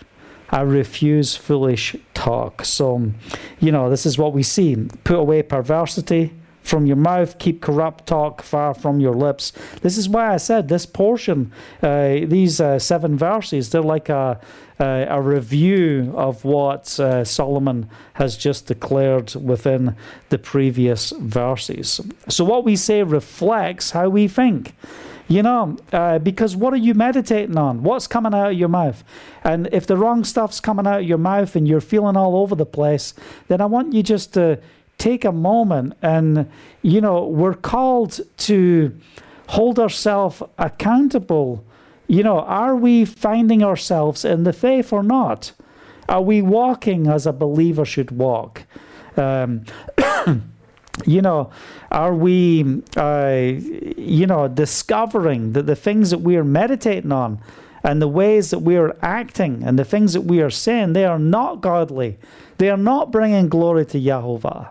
I 0.50 0.60
refuse 0.60 1.34
foolish 1.36 1.96
talk. 2.14 2.64
So, 2.64 3.12
you 3.58 3.72
know, 3.72 3.90
this 3.90 4.06
is 4.06 4.16
what 4.16 4.32
we 4.32 4.42
see. 4.42 4.76
Put 5.04 5.18
away 5.18 5.42
perversity 5.42 6.32
from 6.66 6.84
your 6.84 6.96
mouth, 6.96 7.38
keep 7.38 7.62
corrupt 7.62 8.06
talk 8.06 8.42
far 8.42 8.74
from 8.74 8.98
your 8.98 9.14
lips. 9.14 9.52
This 9.82 9.96
is 9.96 10.08
why 10.08 10.34
I 10.34 10.36
said 10.36 10.68
this 10.68 10.84
portion, 10.84 11.52
uh, 11.80 12.18
these 12.26 12.60
uh, 12.60 12.78
seven 12.80 13.16
verses, 13.16 13.70
they're 13.70 13.82
like 13.82 14.08
a, 14.08 14.40
a, 14.80 15.22
review 15.22 16.12
of 16.16 16.44
what 16.44 16.98
uh, 16.98 17.24
Solomon 17.24 17.88
has 18.14 18.36
just 18.36 18.66
declared 18.66 19.34
within 19.36 19.94
the 20.28 20.38
previous 20.38 21.12
verses. 21.12 22.00
So, 22.28 22.44
what 22.44 22.64
we 22.64 22.74
say 22.74 23.02
reflects 23.04 23.92
how 23.92 24.08
we 24.08 24.26
think. 24.26 24.74
You 25.28 25.42
know, 25.42 25.76
uh, 25.92 26.20
because 26.20 26.54
what 26.54 26.72
are 26.72 26.78
you 26.78 26.94
meditating 26.94 27.58
on? 27.58 27.82
What's 27.82 28.06
coming 28.06 28.32
out 28.32 28.52
of 28.52 28.58
your 28.58 28.68
mouth? 28.68 29.02
And 29.42 29.68
if 29.72 29.86
the 29.86 29.96
wrong 29.96 30.22
stuff's 30.22 30.60
coming 30.60 30.86
out 30.86 31.00
of 31.00 31.06
your 31.06 31.18
mouth 31.18 31.56
and 31.56 31.66
you're 31.66 31.80
feeling 31.80 32.16
all 32.16 32.36
over 32.36 32.54
the 32.54 32.66
place, 32.66 33.12
then 33.48 33.60
I 33.60 33.66
want 33.66 33.92
you 33.92 34.04
just 34.04 34.32
to 34.34 34.60
take 34.98 35.24
a 35.24 35.32
moment 35.32 35.94
and, 36.00 36.48
you 36.82 37.00
know, 37.00 37.26
we're 37.26 37.54
called 37.54 38.20
to 38.38 38.96
hold 39.48 39.80
ourselves 39.80 40.42
accountable. 40.58 41.64
You 42.06 42.22
know, 42.22 42.40
are 42.40 42.76
we 42.76 43.04
finding 43.04 43.64
ourselves 43.64 44.24
in 44.24 44.44
the 44.44 44.52
faith 44.52 44.92
or 44.92 45.02
not? 45.02 45.52
Are 46.08 46.22
we 46.22 46.40
walking 46.40 47.08
as 47.08 47.26
a 47.26 47.32
believer 47.32 47.84
should 47.84 48.12
walk? 48.12 48.62
Um, 49.16 49.64
you 51.04 51.20
know, 51.20 51.50
are 51.90 52.14
we, 52.14 52.82
uh, 52.96 53.52
you 53.96 54.26
know, 54.26 54.48
discovering 54.48 55.52
that 55.52 55.66
the 55.66 55.76
things 55.76 56.10
that 56.10 56.20
we 56.20 56.36
are 56.36 56.44
meditating 56.44 57.12
on 57.12 57.40
and 57.84 58.00
the 58.00 58.08
ways 58.08 58.50
that 58.50 58.60
we 58.60 58.76
are 58.76 58.96
acting 59.02 59.62
and 59.62 59.78
the 59.78 59.84
things 59.84 60.12
that 60.14 60.22
we 60.22 60.40
are 60.40 60.50
saying, 60.50 60.92
they 60.92 61.04
are 61.04 61.18
not 61.18 61.60
godly. 61.60 62.18
They 62.58 62.70
are 62.70 62.76
not 62.76 63.10
bringing 63.10 63.48
glory 63.48 63.84
to 63.86 64.00
Yahovah. 64.00 64.70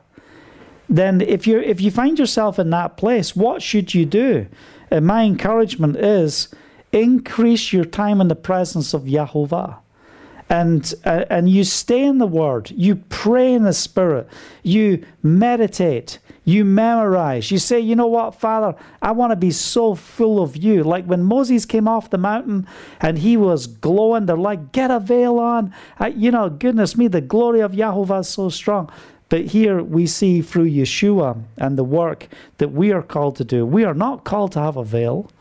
Then, 0.89 1.21
if 1.21 1.47
you 1.47 1.59
if 1.59 1.81
you 1.81 1.89
find 1.89 2.19
yourself 2.19 2.59
in 2.59 2.69
that 2.69 2.95
place, 2.95 3.35
what 3.35 3.63
should 3.63 3.93
you 3.93 4.05
do? 4.05 4.47
And 4.91 5.07
my 5.07 5.23
encouragement 5.23 5.97
is 5.97 6.49
increase 6.91 7.73
your 7.73 7.85
time 7.85 8.21
in 8.21 8.27
the 8.27 8.35
presence 8.35 8.93
of 8.93 9.03
Yahovah 9.03 9.77
and 10.49 10.93
uh, 11.05 11.25
and 11.29 11.49
you 11.49 11.63
stay 11.63 12.03
in 12.03 12.19
the 12.19 12.27
word. 12.27 12.71
You 12.71 12.97
pray 12.97 13.53
in 13.53 13.63
the 13.63 13.73
spirit. 13.73 14.27
You 14.63 15.03
meditate. 15.23 16.19
You 16.43 16.63
memorize. 16.63 17.49
You 17.49 17.57
say 17.57 17.79
you 17.79 17.95
know 17.95 18.05
what 18.07 18.35
father? 18.35 18.75
I 19.01 19.11
want 19.11 19.31
to 19.31 19.35
be 19.35 19.49
so 19.49 19.95
full 19.95 20.41
of 20.41 20.55
you. 20.55 20.83
Like 20.83 21.05
when 21.05 21.23
moses 21.23 21.65
came 21.65 21.87
off 21.87 22.11
the 22.11 22.19
mountain 22.19 22.67
and 22.99 23.17
he 23.17 23.35
was 23.35 23.65
glowing 23.65 24.27
they're 24.27 24.37
like 24.37 24.71
get 24.71 24.91
a 24.91 24.99
veil 24.99 25.39
on. 25.39 25.73
You 26.15 26.29
know 26.29 26.49
goodness 26.49 26.95
me 26.95 27.07
the 27.07 27.21
glory 27.21 27.61
of 27.61 27.71
Yahovah 27.71 28.21
is 28.21 28.29
so 28.29 28.49
strong. 28.49 28.91
But 29.27 29.45
here 29.45 29.81
we 29.81 30.05
see 30.05 30.43
through 30.43 30.69
Yeshua 30.69 31.41
and 31.57 31.77
the 31.77 31.83
work 31.83 32.27
that 32.57 32.71
we 32.71 32.91
are 32.91 33.01
called 33.01 33.35
to 33.37 33.43
do. 33.43 33.65
We 33.65 33.83
are 33.83 33.95
not 33.95 34.23
called 34.23 34.51
to 34.51 34.59
have 34.59 34.77
a 34.77 34.83
veil. 34.83 35.31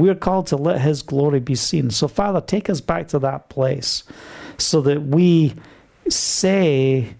We 0.00 0.08
are 0.08 0.14
called 0.14 0.46
to 0.48 0.56
let 0.56 0.80
His 0.80 1.02
glory 1.02 1.40
be 1.40 1.54
seen. 1.54 1.90
So, 1.90 2.08
Father, 2.08 2.40
take 2.40 2.70
us 2.70 2.80
back 2.80 3.08
to 3.08 3.18
that 3.20 3.48
place 3.48 4.02
so 4.58 4.80
that 4.82 5.02
we 5.02 5.54
say 6.08 7.14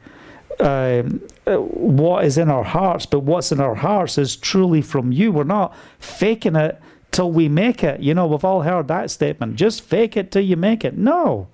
um, 0.58 1.20
what 1.46 2.24
is 2.24 2.38
in 2.38 2.50
our 2.50 2.64
hearts, 2.64 3.06
but 3.06 3.20
what's 3.20 3.52
in 3.52 3.60
our 3.60 3.74
hearts 3.74 4.18
is 4.18 4.36
truly 4.36 4.82
from 4.82 5.12
you. 5.12 5.32
We're 5.32 5.44
not 5.44 5.74
faking 5.98 6.56
it 6.56 6.80
till 7.10 7.30
we 7.30 7.48
make 7.48 7.82
it. 7.82 8.00
You 8.00 8.14
know, 8.14 8.26
we've 8.26 8.44
all 8.44 8.62
heard 8.62 8.88
that 8.88 9.10
statement 9.10 9.56
just 9.56 9.82
fake 9.82 10.16
it 10.16 10.30
till 10.30 10.42
you 10.42 10.56
make 10.56 10.84
it. 10.84 10.96
No. 10.96 11.48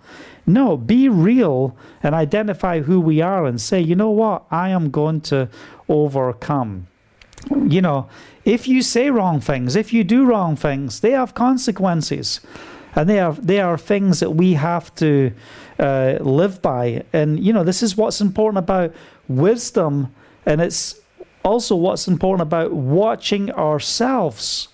No, 0.46 0.76
be 0.76 1.08
real 1.08 1.76
and 2.02 2.14
identify 2.14 2.80
who 2.80 3.00
we 3.00 3.20
are 3.20 3.46
and 3.46 3.60
say, 3.60 3.80
you 3.80 3.96
know 3.96 4.10
what, 4.10 4.44
I 4.50 4.68
am 4.68 4.90
going 4.90 5.20
to 5.22 5.48
overcome. 5.88 6.86
You 7.50 7.82
know, 7.82 8.08
if 8.46 8.68
you 8.68 8.80
say 8.80 9.10
wrong 9.10 9.40
things, 9.40 9.74
if 9.74 9.92
you 9.92 10.04
do 10.04 10.24
wrong 10.24 10.54
things, 10.54 11.00
they 11.00 11.10
have 11.10 11.34
consequences. 11.34 12.40
And 12.94 13.10
they 13.10 13.18
are 13.18 13.32
they 13.32 13.60
are 13.60 13.76
things 13.76 14.20
that 14.20 14.30
we 14.30 14.54
have 14.54 14.94
to 14.94 15.32
uh, 15.78 16.16
live 16.20 16.62
by. 16.62 17.04
And 17.12 17.44
you 17.44 17.52
know, 17.52 17.64
this 17.64 17.82
is 17.82 17.96
what's 17.96 18.22
important 18.22 18.58
about 18.58 18.94
wisdom, 19.28 20.14
and 20.46 20.62
it's 20.62 20.98
also 21.44 21.76
what's 21.76 22.08
important 22.08 22.42
about 22.42 22.72
watching 22.72 23.50
ourselves. 23.50 24.68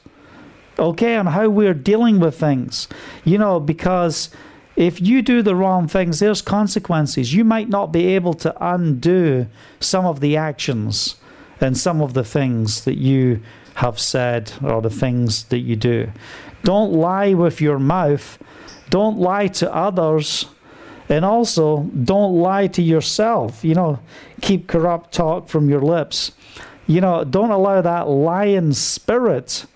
Okay, 0.79 1.15
and 1.15 1.31
how 1.31 1.49
we're 1.49 1.75
dealing 1.75 2.21
with 2.21 2.39
things. 2.39 2.89
You 3.25 3.39
know, 3.39 3.59
because 3.59 4.31
if 4.77 5.01
you 5.01 5.23
do 5.23 5.43
the 5.43 5.57
wrong 5.57 5.89
things, 5.89 6.21
there's 6.21 6.43
consequences. 6.43 7.35
You 7.35 7.45
might 7.45 7.71
not 7.71 7.91
be 7.91 8.07
able 8.09 8.35
to 8.35 8.55
undo 8.61 9.47
some 9.81 10.05
of 10.07 10.21
the 10.21 10.37
actions 10.37 11.17
and 11.61 11.77
some 11.77 12.01
of 12.03 12.15
the 12.15 12.25
things 12.25 12.85
that 12.85 12.99
you 12.99 13.41
have 13.83 13.99
said 13.99 14.53
or 14.63 14.81
the 14.81 14.89
things 14.89 15.45
that 15.45 15.59
you 15.59 15.75
do. 15.75 16.11
Don't 16.63 16.93
lie 16.93 17.35
with 17.35 17.61
your 17.61 17.81
mouth. 17.81 18.39
Don't 18.91 19.19
lie 19.19 19.49
to 19.49 19.75
others. 19.75 20.47
And 21.09 21.25
also, 21.25 21.83
don't 22.05 22.37
lie 22.37 22.69
to 22.69 22.81
yourself. 22.81 23.65
You 23.65 23.75
know, 23.75 23.99
keep 24.41 24.69
corrupt 24.69 25.13
talk 25.13 25.49
from 25.49 25.69
your 25.69 25.81
lips. 25.81 26.31
You 26.87 27.01
know, 27.01 27.25
don't 27.25 27.51
allow 27.51 27.81
that 27.81 28.09
lying 28.09 28.73
spirit 28.73 29.67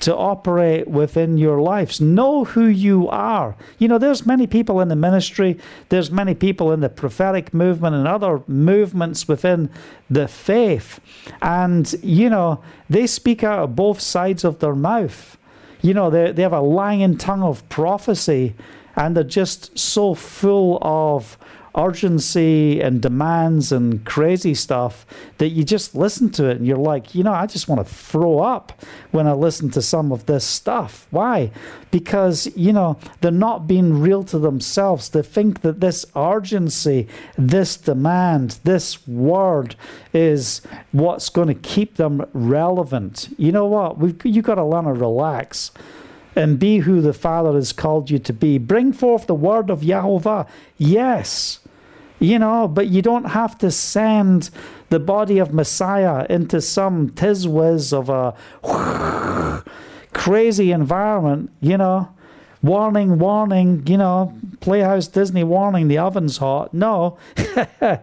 to 0.00 0.14
operate 0.14 0.88
within 0.88 1.38
your 1.38 1.60
lives. 1.60 2.00
Know 2.00 2.44
who 2.44 2.66
you 2.66 3.08
are. 3.08 3.56
You 3.78 3.88
know, 3.88 3.98
there's 3.98 4.26
many 4.26 4.46
people 4.46 4.80
in 4.80 4.88
the 4.88 4.96
ministry, 4.96 5.58
there's 5.88 6.10
many 6.10 6.34
people 6.34 6.72
in 6.72 6.80
the 6.80 6.88
prophetic 6.88 7.54
movement 7.54 7.94
and 7.94 8.06
other 8.06 8.42
movements 8.46 9.28
within 9.28 9.70
the 10.10 10.28
faith. 10.28 11.00
And, 11.40 11.92
you 12.02 12.30
know, 12.30 12.62
they 12.88 13.06
speak 13.06 13.42
out 13.42 13.60
of 13.60 13.76
both 13.76 14.00
sides 14.00 14.44
of 14.44 14.58
their 14.58 14.74
mouth. 14.74 15.36
You 15.82 15.94
know, 15.94 16.10
they, 16.10 16.32
they 16.32 16.42
have 16.42 16.52
a 16.52 16.60
lying 16.60 17.16
tongue 17.18 17.42
of 17.42 17.68
prophecy 17.68 18.54
and 18.96 19.16
they're 19.16 19.24
just 19.24 19.78
so 19.78 20.14
full 20.14 20.78
of 20.80 21.36
urgency 21.74 22.80
and 22.80 23.02
demands 23.02 23.72
and 23.72 24.04
crazy 24.04 24.54
stuff 24.54 25.04
that 25.38 25.48
you 25.48 25.64
just 25.64 25.94
listen 25.94 26.30
to 26.30 26.48
it 26.48 26.56
and 26.56 26.66
you're 26.66 26.76
like, 26.76 27.14
you 27.14 27.24
know, 27.24 27.32
I 27.32 27.46
just 27.46 27.68
want 27.68 27.86
to 27.86 27.94
throw 27.94 28.38
up 28.38 28.80
when 29.10 29.26
I 29.26 29.32
listen 29.32 29.70
to 29.70 29.82
some 29.82 30.12
of 30.12 30.26
this 30.26 30.44
stuff. 30.44 31.06
Why? 31.10 31.50
Because, 31.90 32.46
you 32.56 32.72
know, 32.72 32.98
they're 33.20 33.30
not 33.30 33.66
being 33.66 34.00
real 34.00 34.22
to 34.24 34.38
themselves. 34.38 35.08
They 35.08 35.22
think 35.22 35.62
that 35.62 35.80
this 35.80 36.06
urgency, 36.14 37.08
this 37.36 37.76
demand, 37.76 38.58
this 38.64 39.06
word 39.06 39.74
is 40.12 40.62
what's 40.92 41.28
going 41.28 41.48
to 41.48 41.54
keep 41.54 41.96
them 41.96 42.24
relevant. 42.32 43.28
You 43.36 43.52
know 43.52 43.66
what? 43.66 43.98
We've, 43.98 44.24
you've 44.24 44.44
got 44.44 44.56
to 44.56 44.64
learn 44.64 44.84
to 44.84 44.92
relax 44.92 45.72
and 46.36 46.58
be 46.58 46.78
who 46.78 47.00
the 47.00 47.12
Father 47.12 47.52
has 47.52 47.72
called 47.72 48.10
you 48.10 48.18
to 48.18 48.32
be. 48.32 48.58
Bring 48.58 48.92
forth 48.92 49.26
the 49.26 49.34
word 49.34 49.70
of 49.70 49.80
Yahovah. 49.80 50.48
Yes. 50.78 51.60
You 52.24 52.38
know, 52.38 52.66
but 52.68 52.88
you 52.88 53.02
don't 53.02 53.26
have 53.26 53.58
to 53.58 53.70
send 53.70 54.48
the 54.88 54.98
body 54.98 55.38
of 55.38 55.52
Messiah 55.52 56.26
into 56.30 56.62
some 56.62 57.10
tizwiz 57.10 57.92
of 57.92 58.08
a 58.08 59.62
crazy 60.14 60.72
environment, 60.72 61.50
you 61.60 61.76
know. 61.76 62.08
Warning, 62.62 63.18
warning, 63.18 63.86
you 63.86 63.98
know, 63.98 64.34
Playhouse 64.60 65.06
Disney 65.06 65.44
warning, 65.44 65.88
the 65.88 65.98
oven's 65.98 66.38
hot. 66.38 66.72
No. 66.72 67.18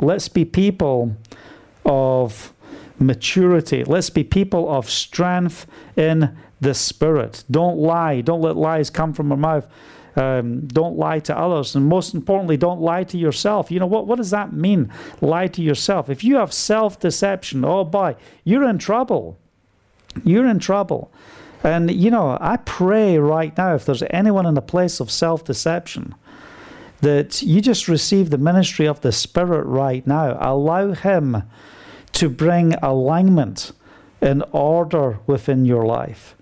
Let's 0.00 0.28
be 0.28 0.46
people 0.46 1.14
of 1.84 2.54
maturity. 2.98 3.84
Let's 3.84 4.08
be 4.08 4.24
people 4.24 4.72
of 4.72 4.88
strength 4.88 5.66
in 5.96 6.34
the 6.62 6.72
Spirit. 6.72 7.44
Don't 7.50 7.76
lie. 7.76 8.22
Don't 8.22 8.40
let 8.40 8.56
lies 8.56 8.88
come 8.88 9.12
from 9.12 9.30
our 9.32 9.36
mouth. 9.36 9.68
Um, 10.16 10.66
don't 10.68 10.96
lie 10.96 11.18
to 11.20 11.36
others. 11.36 11.74
And 11.74 11.86
most 11.86 12.14
importantly, 12.14 12.56
don't 12.56 12.80
lie 12.80 13.04
to 13.04 13.18
yourself. 13.18 13.70
You 13.70 13.80
know, 13.80 13.86
what, 13.86 14.06
what 14.06 14.16
does 14.16 14.30
that 14.30 14.52
mean? 14.52 14.92
Lie 15.20 15.48
to 15.48 15.62
yourself. 15.62 16.08
If 16.08 16.22
you 16.22 16.36
have 16.36 16.52
self 16.52 17.00
deception, 17.00 17.64
oh 17.64 17.84
boy, 17.84 18.16
you're 18.44 18.68
in 18.68 18.78
trouble. 18.78 19.38
You're 20.22 20.46
in 20.46 20.60
trouble. 20.60 21.10
And, 21.64 21.90
you 21.90 22.10
know, 22.10 22.36
I 22.40 22.58
pray 22.58 23.18
right 23.18 23.56
now 23.56 23.74
if 23.74 23.86
there's 23.86 24.02
anyone 24.10 24.46
in 24.46 24.56
a 24.56 24.62
place 24.62 25.00
of 25.00 25.10
self 25.10 25.44
deception, 25.44 26.14
that 27.00 27.42
you 27.42 27.60
just 27.60 27.88
receive 27.88 28.30
the 28.30 28.38
ministry 28.38 28.86
of 28.86 29.00
the 29.00 29.12
Spirit 29.12 29.64
right 29.64 30.06
now. 30.06 30.36
Allow 30.40 30.92
Him 30.92 31.42
to 32.12 32.28
bring 32.28 32.74
alignment 32.74 33.72
and 34.20 34.44
order 34.52 35.18
within 35.26 35.64
your 35.64 35.84
life. 35.84 36.36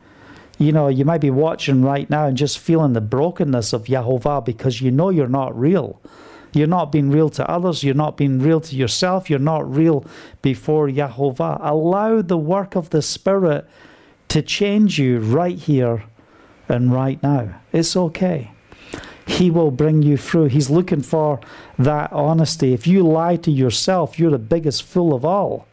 You 0.62 0.70
know, 0.70 0.86
you 0.86 1.04
might 1.04 1.20
be 1.20 1.30
watching 1.30 1.82
right 1.82 2.08
now 2.08 2.26
and 2.26 2.36
just 2.36 2.56
feeling 2.56 2.92
the 2.92 3.00
brokenness 3.00 3.72
of 3.72 3.86
Yahovah 3.86 4.44
because 4.44 4.80
you 4.80 4.92
know 4.92 5.10
you're 5.10 5.26
not 5.26 5.58
real. 5.58 6.00
You're 6.52 6.68
not 6.68 6.92
being 6.92 7.10
real 7.10 7.30
to 7.30 7.50
others. 7.50 7.82
You're 7.82 7.96
not 7.96 8.16
being 8.16 8.38
real 8.38 8.60
to 8.60 8.76
yourself. 8.76 9.28
You're 9.28 9.40
not 9.40 9.68
real 9.68 10.06
before 10.40 10.86
Yahovah. 10.86 11.58
Allow 11.62 12.22
the 12.22 12.36
work 12.36 12.76
of 12.76 12.90
the 12.90 13.02
Spirit 13.02 13.68
to 14.28 14.40
change 14.40 15.00
you 15.00 15.18
right 15.18 15.58
here 15.58 16.04
and 16.68 16.92
right 16.92 17.20
now. 17.24 17.60
It's 17.72 17.96
okay. 17.96 18.52
He 19.26 19.50
will 19.50 19.72
bring 19.72 20.02
you 20.02 20.16
through. 20.16 20.46
He's 20.46 20.70
looking 20.70 21.02
for 21.02 21.40
that 21.76 22.12
honesty. 22.12 22.72
If 22.72 22.86
you 22.86 23.02
lie 23.02 23.34
to 23.36 23.50
yourself, 23.50 24.16
you're 24.16 24.30
the 24.30 24.38
biggest 24.38 24.84
fool 24.84 25.12
of 25.12 25.24
all. 25.24 25.66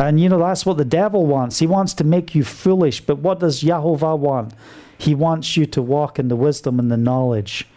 And 0.00 0.18
you 0.18 0.30
know, 0.30 0.38
that's 0.38 0.64
what 0.64 0.78
the 0.78 0.84
devil 0.84 1.26
wants. 1.26 1.58
He 1.58 1.66
wants 1.66 1.92
to 1.94 2.04
make 2.04 2.34
you 2.34 2.42
foolish. 2.42 3.02
But 3.02 3.18
what 3.18 3.38
does 3.38 3.62
Yahovah 3.62 4.18
want? 4.18 4.54
He 4.96 5.14
wants 5.14 5.56
you 5.58 5.66
to 5.66 5.82
walk 5.82 6.18
in 6.18 6.28
the 6.28 6.36
wisdom 6.36 6.78
and 6.78 6.90
the 6.90 6.96
knowledge 6.96 7.68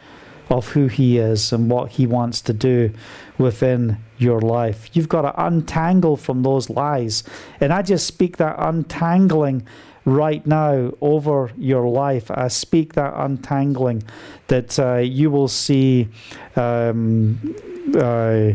of 0.50 0.70
who 0.70 0.88
He 0.88 1.18
is 1.18 1.52
and 1.52 1.70
what 1.70 1.92
He 1.92 2.08
wants 2.08 2.40
to 2.42 2.54
do 2.54 2.94
within 3.38 3.98
your 4.18 4.40
life. 4.40 4.90
You've 4.94 5.10
got 5.10 5.24
to 5.24 5.46
untangle 5.46 6.16
from 6.16 6.44
those 6.44 6.70
lies. 6.70 7.24
And 7.60 7.74
I 7.74 7.82
just 7.82 8.08
speak 8.08 8.38
that 8.38 8.56
untangling 8.58 9.68
right 10.06 10.46
now 10.48 10.94
over 11.02 11.52
your 11.58 11.88
life. 11.90 12.32
I 12.32 12.48
speak 12.48 12.94
that 12.94 13.14
untangling 13.18 14.04
that 14.48 14.80
uh, 14.80 14.98
you 14.98 15.30
will 15.30 15.50
see. 15.50 16.08
Um, 16.56 17.56
uh, 17.98 18.54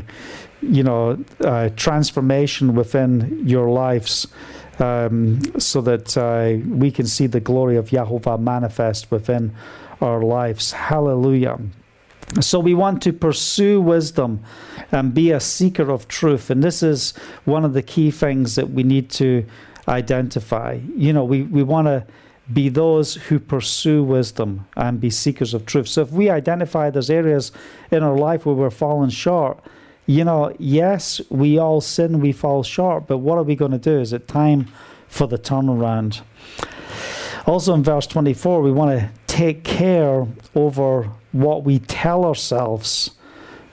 you 0.60 0.82
know, 0.82 1.22
uh, 1.40 1.70
transformation 1.76 2.74
within 2.74 3.46
your 3.46 3.70
lives 3.70 4.26
um, 4.78 5.40
so 5.58 5.80
that 5.80 6.16
uh, 6.16 6.56
we 6.68 6.90
can 6.90 7.06
see 7.06 7.26
the 7.26 7.40
glory 7.40 7.76
of 7.76 7.90
Yahovah 7.90 8.40
manifest 8.40 9.10
within 9.10 9.54
our 10.00 10.22
lives. 10.22 10.72
Hallelujah. 10.72 11.58
So 12.40 12.60
we 12.60 12.74
want 12.74 13.02
to 13.02 13.12
pursue 13.12 13.80
wisdom 13.80 14.44
and 14.92 15.14
be 15.14 15.30
a 15.30 15.40
seeker 15.40 15.90
of 15.90 16.08
truth. 16.08 16.50
And 16.50 16.62
this 16.62 16.82
is 16.82 17.14
one 17.44 17.64
of 17.64 17.72
the 17.72 17.82
key 17.82 18.10
things 18.10 18.54
that 18.56 18.70
we 18.70 18.82
need 18.82 19.10
to 19.12 19.46
identify. 19.88 20.78
You 20.94 21.12
know, 21.12 21.24
we, 21.24 21.42
we 21.42 21.62
want 21.62 21.86
to 21.86 22.06
be 22.52 22.68
those 22.68 23.14
who 23.14 23.38
pursue 23.38 24.02
wisdom 24.02 24.66
and 24.76 25.00
be 25.00 25.10
seekers 25.10 25.54
of 25.54 25.66
truth. 25.66 25.88
So 25.88 26.02
if 26.02 26.10
we 26.10 26.30
identify 26.30 26.90
those 26.90 27.10
areas 27.10 27.50
in 27.90 28.02
our 28.02 28.16
life 28.16 28.46
where 28.46 28.54
we're 28.54 28.70
falling 28.70 29.10
short, 29.10 29.62
you 30.08 30.24
know, 30.24 30.56
yes, 30.58 31.20
we 31.28 31.58
all 31.58 31.82
sin, 31.82 32.18
we 32.18 32.32
fall 32.32 32.62
short, 32.62 33.06
but 33.06 33.18
what 33.18 33.36
are 33.36 33.42
we 33.42 33.54
going 33.54 33.72
to 33.72 33.78
do? 33.78 34.00
Is 34.00 34.14
it 34.14 34.26
time 34.26 34.66
for 35.06 35.26
the 35.26 35.36
turnaround? 35.36 36.22
Also 37.46 37.74
in 37.74 37.82
verse 37.82 38.06
24, 38.06 38.62
we 38.62 38.72
want 38.72 38.98
to 38.98 39.10
take 39.26 39.64
care 39.64 40.26
over 40.54 41.10
what 41.32 41.62
we 41.62 41.78
tell 41.80 42.24
ourselves 42.24 43.10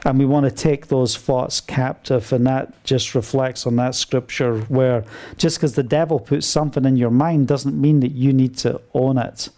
and 0.03 0.19
we 0.19 0.25
want 0.25 0.45
to 0.45 0.51
take 0.51 0.87
those 0.87 1.15
thoughts 1.15 1.61
captive 1.61 2.33
and 2.33 2.45
that 2.45 2.83
just 2.83 3.15
reflects 3.15 3.65
on 3.65 3.77
that 3.77 3.95
scripture 3.95 4.59
where 4.63 5.05
just 5.37 5.57
because 5.57 5.75
the 5.75 5.83
devil 5.83 6.19
puts 6.19 6.45
something 6.45 6.83
in 6.83 6.97
your 6.97 7.09
mind 7.09 7.47
doesn't 7.47 7.79
mean 7.79 8.01
that 8.01 8.11
you 8.11 8.33
need 8.33 8.57
to 8.57 8.79
own 8.93 9.17
it 9.17 9.49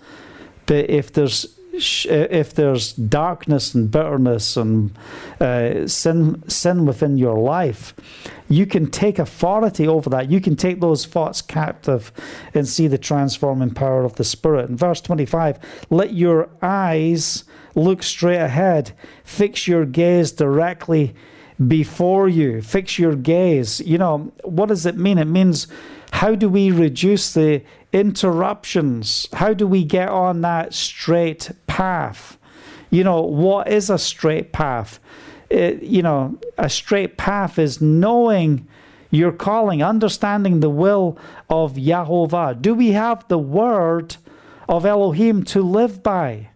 but 0.67 0.89
if 0.89 1.11
there's 1.11 1.57
if 1.77 2.53
there's 2.53 2.93
darkness 2.93 3.73
and 3.73 3.91
bitterness 3.91 4.57
and 4.57 4.97
uh, 5.39 5.87
sin 5.87 6.43
sin 6.49 6.85
within 6.85 7.17
your 7.17 7.37
life 7.37 7.93
you 8.49 8.65
can 8.65 8.89
take 8.89 9.19
authority 9.19 9.87
over 9.87 10.09
that 10.09 10.31
you 10.31 10.39
can 10.39 10.55
take 10.55 10.79
those 10.79 11.05
thoughts 11.05 11.41
captive 11.41 12.11
and 12.53 12.67
see 12.67 12.87
the 12.87 12.97
transforming 12.97 13.71
power 13.71 14.03
of 14.03 14.15
the 14.15 14.23
spirit 14.23 14.69
in 14.69 14.75
verse 14.75 15.01
25 15.01 15.59
let 15.89 16.13
your 16.13 16.49
eyes 16.61 17.43
Look 17.77 18.01
straight 18.01 18.39
ahead. 18.39 18.93
Fix 19.23 19.67
your 19.67 19.85
gaze 19.85 20.31
directly 20.31 21.13
before 21.67 22.27
you. 22.27 22.63
Fix 22.63 22.97
your 22.97 23.15
gaze. 23.15 23.79
You 23.81 23.99
know, 23.99 24.31
what 24.43 24.69
does 24.69 24.87
it 24.87 24.97
mean? 24.97 25.19
It 25.19 25.25
means 25.25 25.67
how 26.11 26.35
do 26.35 26.49
we 26.49 26.71
reduce 26.71 27.33
the 27.33 27.63
interruptions? 27.93 29.27
How 29.33 29.53
do 29.53 29.67
we 29.67 29.83
get 29.83 30.09
on 30.09 30.41
that 30.41 30.73
straight 30.73 31.51
path? 31.67 32.37
You 32.89 33.03
know, 33.03 33.21
what 33.21 33.67
is 33.67 33.89
a 33.89 33.97
straight 33.97 34.53
path? 34.53 34.99
It, 35.49 35.83
you 35.83 36.01
know, 36.01 36.37
a 36.57 36.69
straight 36.69 37.17
path 37.17 37.59
is 37.59 37.81
knowing 37.81 38.67
your 39.11 39.31
calling, 39.31 39.81
understanding 39.81 40.59
the 40.59 40.69
will 40.69 41.17
of 41.49 41.73
Yahovah. 41.73 42.61
Do 42.61 42.73
we 42.73 42.91
have 42.91 43.27
the 43.27 43.37
word 43.37 44.17
of 44.67 44.85
Elohim 44.85 45.43
to 45.45 45.61
live 45.61 46.03
by? 46.03 46.49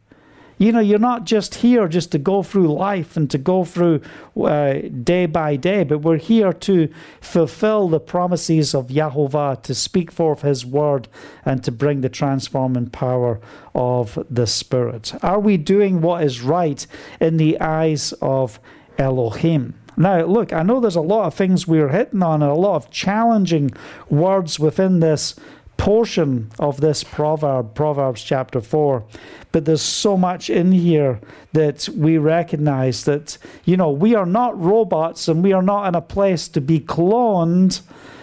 You 0.62 0.72
know, 0.72 0.80
you're 0.80 1.00
not 1.00 1.26
just 1.26 1.56
here 1.56 1.88
just 1.88 2.12
to 2.12 2.20
go 2.20 2.44
through 2.44 2.72
life 2.72 3.18
and 3.18 3.28
to 3.32 3.40
go 3.40 3.66
through 3.66 4.00
uh, 4.40 4.74
day 5.04 5.26
by 5.26 5.56
day, 5.56 5.84
but 5.84 6.04
we're 6.04 6.20
here 6.20 6.54
to 6.54 6.88
fulfill 7.20 7.90
the 7.90 8.00
promises 8.00 8.76
of 8.76 8.90
Yahovah, 8.90 9.64
to 9.64 9.74
speak 9.74 10.12
forth 10.12 10.44
His 10.44 10.64
word, 10.64 11.08
and 11.46 11.64
to 11.64 11.72
bring 11.72 12.02
the 12.02 12.10
transforming 12.10 12.92
power 12.92 13.42
of 13.74 14.24
the 14.30 14.46
Spirit. 14.46 15.16
Are 15.24 15.40
we 15.40 15.58
doing 15.58 16.00
what 16.00 16.24
is 16.24 16.42
right 16.44 16.86
in 17.20 17.38
the 17.38 17.60
eyes 17.60 18.14
of 18.22 18.60
Elohim? 19.00 19.74
Now, 19.98 20.26
look, 20.26 20.54
I 20.54 20.62
know 20.62 20.80
there's 20.80 20.96
a 20.96 21.02
lot 21.02 21.26
of 21.26 21.34
things 21.34 21.66
we're 21.66 21.90
hitting 21.90 22.22
on 22.22 22.44
and 22.44 22.52
a 22.52 22.56
lot 22.56 22.76
of 22.76 22.92
challenging 22.92 23.72
words 24.12 24.60
within 24.60 25.00
this 25.00 25.36
portion 25.82 26.48
of 26.60 26.80
this 26.80 27.04
proverb, 27.04 27.74
Proverbs 27.74 28.22
chapter 28.22 28.62
4. 28.62 29.04
But 29.52 29.66
there's 29.66 29.82
so 29.82 30.16
much 30.16 30.48
in 30.48 30.72
here 30.72 31.20
that 31.54 31.90
we 31.90 32.20
recognize 32.20 33.06
that, 33.06 33.40
you 33.66 33.76
know, 33.78 33.90
we 33.90 34.14
are 34.14 34.28
not 34.28 34.62
robots 34.62 35.28
and 35.28 35.44
we 35.44 35.54
are 35.54 35.64
not 35.64 35.88
in 35.88 35.96
a 35.96 36.02
place 36.02 36.48
to 36.50 36.62
be 36.62 36.80
cloned 36.80 37.82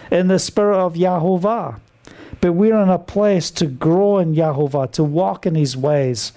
in 0.09 0.29
the 0.29 0.39
spirit 0.39 0.77
of 0.77 0.93
Yahovah. 0.93 1.81
But 2.39 2.53
we're 2.53 2.81
in 2.81 2.87
a 2.87 2.97
place 2.97 3.51
to 3.51 3.67
grow 3.67 4.19
in 4.19 4.35
Yahovah, 4.35 4.93
to 4.93 5.03
walk 5.03 5.45
in 5.45 5.55
his 5.55 5.75
ways. 5.75 6.31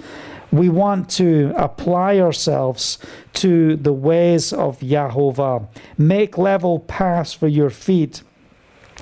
We 0.51 0.69
want 0.69 1.09
to 1.11 1.55
apply 1.57 2.19
ourselves 2.19 2.99
to 3.35 3.77
the 3.77 3.93
ways 3.93 4.53
of 4.53 4.81
Yahovah. 4.81 5.69
Make 5.97 6.37
level 6.37 6.81
paths 6.81 7.33
for 7.33 7.47
your 7.47 7.71
feet 7.71 8.25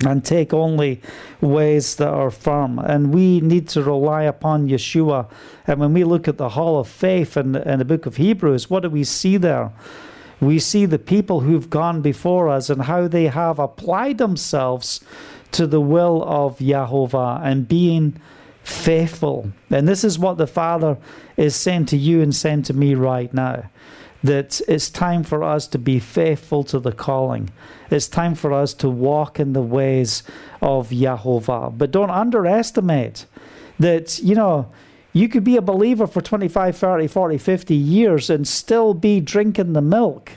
and 0.07 0.24
take 0.24 0.53
only 0.53 1.01
ways 1.40 1.96
that 1.96 2.09
are 2.09 2.30
firm. 2.30 2.78
And 2.78 3.12
we 3.12 3.40
need 3.40 3.68
to 3.70 3.82
rely 3.82 4.24
upon 4.24 4.68
Yeshua. 4.68 5.30
And 5.66 5.80
when 5.80 5.92
we 5.92 6.05
look 6.05 6.28
at 6.28 6.38
the 6.38 6.51
Hall 6.51 6.78
of 6.78 6.88
Faith 6.88 7.36
in, 7.36 7.57
in 7.57 7.78
the 7.78 7.84
book 7.84 8.07
of 8.07 8.16
Hebrews, 8.16 8.70
what 8.70 8.82
do 8.82 8.90
we 8.90 9.05
see 9.05 9.36
there? 9.36 9.72
We 10.40 10.59
see 10.59 10.86
the 10.86 10.98
people 10.98 11.40
who've 11.40 11.68
gone 11.68 12.01
before 12.01 12.48
us 12.48 12.70
and 12.70 12.82
how 12.82 13.09
they 13.09 13.26
have 13.26 13.59
applied 13.59 14.18
themselves 14.18 15.01
to 15.53 15.66
the 15.66 15.80
will 15.80 16.22
of 16.24 16.59
Yahovah 16.59 17.44
and 17.44 17.68
being 17.68 18.18
faithful. 18.62 19.53
And 19.70 19.86
this 19.86 20.05
is 20.05 20.18
what 20.18 20.38
the 20.38 20.46
Father 20.46 20.96
is 21.36 21.55
saying 21.57 21.86
to 21.86 21.96
you 21.96 22.22
and 22.22 22.34
saying 22.34 22.62
to 22.64 22.72
me 22.72 22.94
right 22.94 23.32
now 23.34 23.68
that 24.22 24.60
it's 24.68 24.90
time 24.90 25.22
for 25.22 25.42
us 25.42 25.66
to 25.68 25.78
be 25.78 25.98
faithful 25.98 26.62
to 26.64 26.78
the 26.78 26.92
calling. 26.92 27.50
It's 27.90 28.08
time 28.08 28.34
for 28.34 28.52
us 28.52 28.74
to 28.74 28.88
walk 28.88 29.40
in 29.40 29.52
the 29.52 29.62
ways 29.62 30.22
of 30.60 30.90
Yahovah. 30.90 31.76
But 31.76 31.90
don't 31.90 32.10
underestimate 32.10 33.26
that, 33.78 34.18
you 34.22 34.34
know, 34.34 34.70
you 35.12 35.28
could 35.28 35.42
be 35.42 35.56
a 35.56 35.62
believer 35.62 36.06
for 36.06 36.20
25, 36.20 36.76
30, 36.76 37.06
40, 37.06 37.38
50 37.38 37.74
years 37.74 38.30
and 38.30 38.46
still 38.46 38.94
be 38.94 39.20
drinking 39.20 39.72
the 39.72 39.82
milk. 39.82 40.32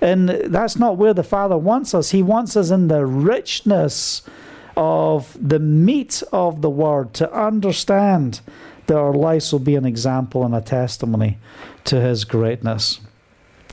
And 0.00 0.28
that's 0.28 0.76
not 0.76 0.98
where 0.98 1.14
the 1.14 1.22
Father 1.22 1.56
wants 1.56 1.94
us. 1.94 2.10
He 2.10 2.22
wants 2.22 2.56
us 2.56 2.70
in 2.70 2.88
the 2.88 3.06
richness 3.06 4.22
of 4.76 5.36
the 5.40 5.60
meat 5.60 6.22
of 6.32 6.60
the 6.60 6.68
Word 6.68 7.14
to 7.14 7.32
understand 7.32 8.40
that 8.86 8.96
our 8.96 9.12
lives 9.12 9.52
will 9.52 9.60
be 9.60 9.76
an 9.76 9.84
example 9.84 10.44
and 10.44 10.54
a 10.54 10.60
testimony 10.60 11.38
to 11.84 12.00
His 12.00 12.24
greatness. 12.24 13.00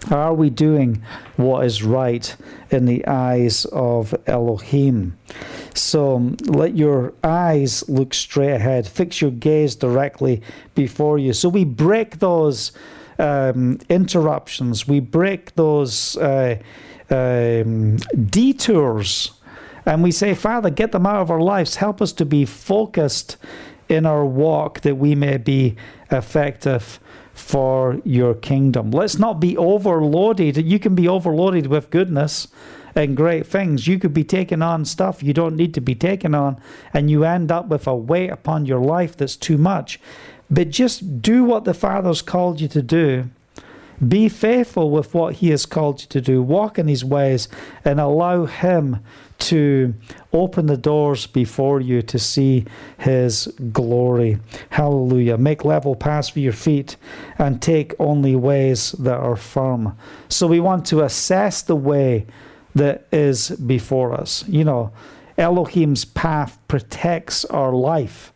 Are 0.09 0.33
we 0.33 0.49
doing 0.49 1.03
what 1.35 1.65
is 1.65 1.83
right 1.83 2.35
in 2.71 2.85
the 2.85 3.05
eyes 3.05 3.65
of 3.65 4.15
Elohim? 4.25 5.17
So 5.75 6.15
um, 6.15 6.37
let 6.47 6.75
your 6.75 7.13
eyes 7.23 7.87
look 7.87 8.13
straight 8.13 8.53
ahead. 8.53 8.87
Fix 8.87 9.21
your 9.21 9.31
gaze 9.31 9.75
directly 9.75 10.41
before 10.73 11.19
you. 11.19 11.33
So 11.33 11.49
we 11.49 11.65
break 11.65 12.17
those 12.17 12.71
um, 13.19 13.77
interruptions. 13.89 14.87
We 14.87 14.99
break 14.99 15.53
those 15.55 16.17
uh, 16.17 16.57
um, 17.09 17.97
detours. 17.97 19.31
And 19.85 20.03
we 20.03 20.11
say, 20.11 20.33
Father, 20.33 20.69
get 20.69 20.91
them 20.91 21.05
out 21.05 21.21
of 21.21 21.31
our 21.31 21.41
lives. 21.41 21.75
Help 21.75 22.01
us 22.01 22.11
to 22.13 22.25
be 22.25 22.45
focused 22.45 23.37
in 23.91 24.05
our 24.05 24.25
walk 24.25 24.81
that 24.81 24.95
we 24.95 25.13
may 25.15 25.37
be 25.37 25.75
effective 26.09 26.99
for 27.33 27.99
your 28.05 28.33
kingdom. 28.33 28.91
Let's 28.91 29.19
not 29.19 29.39
be 29.39 29.57
overloaded. 29.57 30.57
You 30.57 30.79
can 30.79 30.95
be 30.95 31.07
overloaded 31.07 31.67
with 31.67 31.89
goodness 31.89 32.47
and 32.95 33.17
great 33.17 33.45
things. 33.45 33.87
You 33.87 33.99
could 33.99 34.13
be 34.13 34.23
taking 34.23 34.61
on 34.61 34.85
stuff 34.85 35.21
you 35.21 35.33
don't 35.33 35.55
need 35.55 35.73
to 35.73 35.81
be 35.81 35.95
taking 35.95 36.33
on, 36.33 36.59
and 36.93 37.09
you 37.11 37.23
end 37.23 37.51
up 37.51 37.67
with 37.67 37.87
a 37.87 37.95
weight 37.95 38.29
upon 38.29 38.65
your 38.65 38.81
life 38.81 39.15
that's 39.17 39.35
too 39.35 39.57
much. 39.57 39.99
But 40.49 40.69
just 40.69 41.21
do 41.21 41.43
what 41.43 41.65
the 41.65 41.73
Father's 41.73 42.21
called 42.21 42.59
you 42.59 42.67
to 42.69 42.81
do. 42.81 43.29
Be 44.05 44.29
faithful 44.29 44.89
with 44.89 45.13
what 45.13 45.35
He 45.35 45.49
has 45.49 45.65
called 45.65 46.01
you 46.01 46.07
to 46.07 46.21
do. 46.21 46.41
Walk 46.41 46.79
in 46.79 46.87
His 46.87 47.05
ways 47.05 47.47
and 47.85 47.99
allow 47.99 48.45
Him 48.45 48.99
to 49.39 49.93
open 50.33 50.67
the 50.67 50.77
doors 50.77 51.27
before 51.27 51.81
you 51.81 52.01
to 52.03 52.19
see 52.19 52.65
His 52.99 53.47
glory. 53.71 54.39
Hallelujah. 54.69 55.37
Make 55.37 55.65
level 55.65 55.95
paths 55.95 56.29
for 56.29 56.39
your 56.39 56.53
feet 56.53 56.95
and 57.37 57.61
take 57.61 57.93
only 57.99 58.35
ways 58.35 58.91
that 58.93 59.17
are 59.17 59.35
firm. 59.35 59.97
So 60.29 60.47
we 60.47 60.59
want 60.59 60.85
to 60.87 61.01
assess 61.03 61.61
the 61.61 61.75
way 61.75 62.25
that 62.75 63.07
is 63.11 63.49
before 63.49 64.13
us. 64.13 64.47
You 64.47 64.63
know, 64.63 64.91
Elohim's 65.37 66.05
path 66.05 66.57
protects 66.67 67.45
our 67.45 67.73
life. 67.73 68.31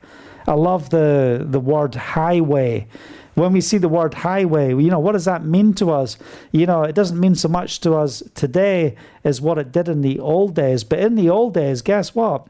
I 0.47 0.53
love 0.53 0.89
the, 0.89 1.45
the 1.47 1.59
word 1.59 1.95
highway. 1.95 2.87
When 3.35 3.51
we 3.53 3.61
see 3.61 3.77
the 3.77 3.89
word 3.89 4.13
highway, 4.13 4.69
you 4.69 4.89
know, 4.89 4.99
what 4.99 5.11
does 5.11 5.25
that 5.25 5.45
mean 5.45 5.73
to 5.75 5.91
us? 5.91 6.17
You 6.51 6.65
know, 6.65 6.83
it 6.83 6.95
doesn't 6.95 7.19
mean 7.19 7.35
so 7.35 7.49
much 7.49 7.81
to 7.81 7.93
us 7.93 8.23
today 8.33 8.95
as 9.23 9.41
what 9.41 9.57
it 9.57 9.71
did 9.71 9.89
in 9.89 10.01
the 10.01 10.19
old 10.19 10.55
days. 10.55 10.83
But 10.83 10.99
in 10.99 11.15
the 11.15 11.29
old 11.29 11.53
days, 11.53 11.81
guess 11.81 12.15
what? 12.15 12.47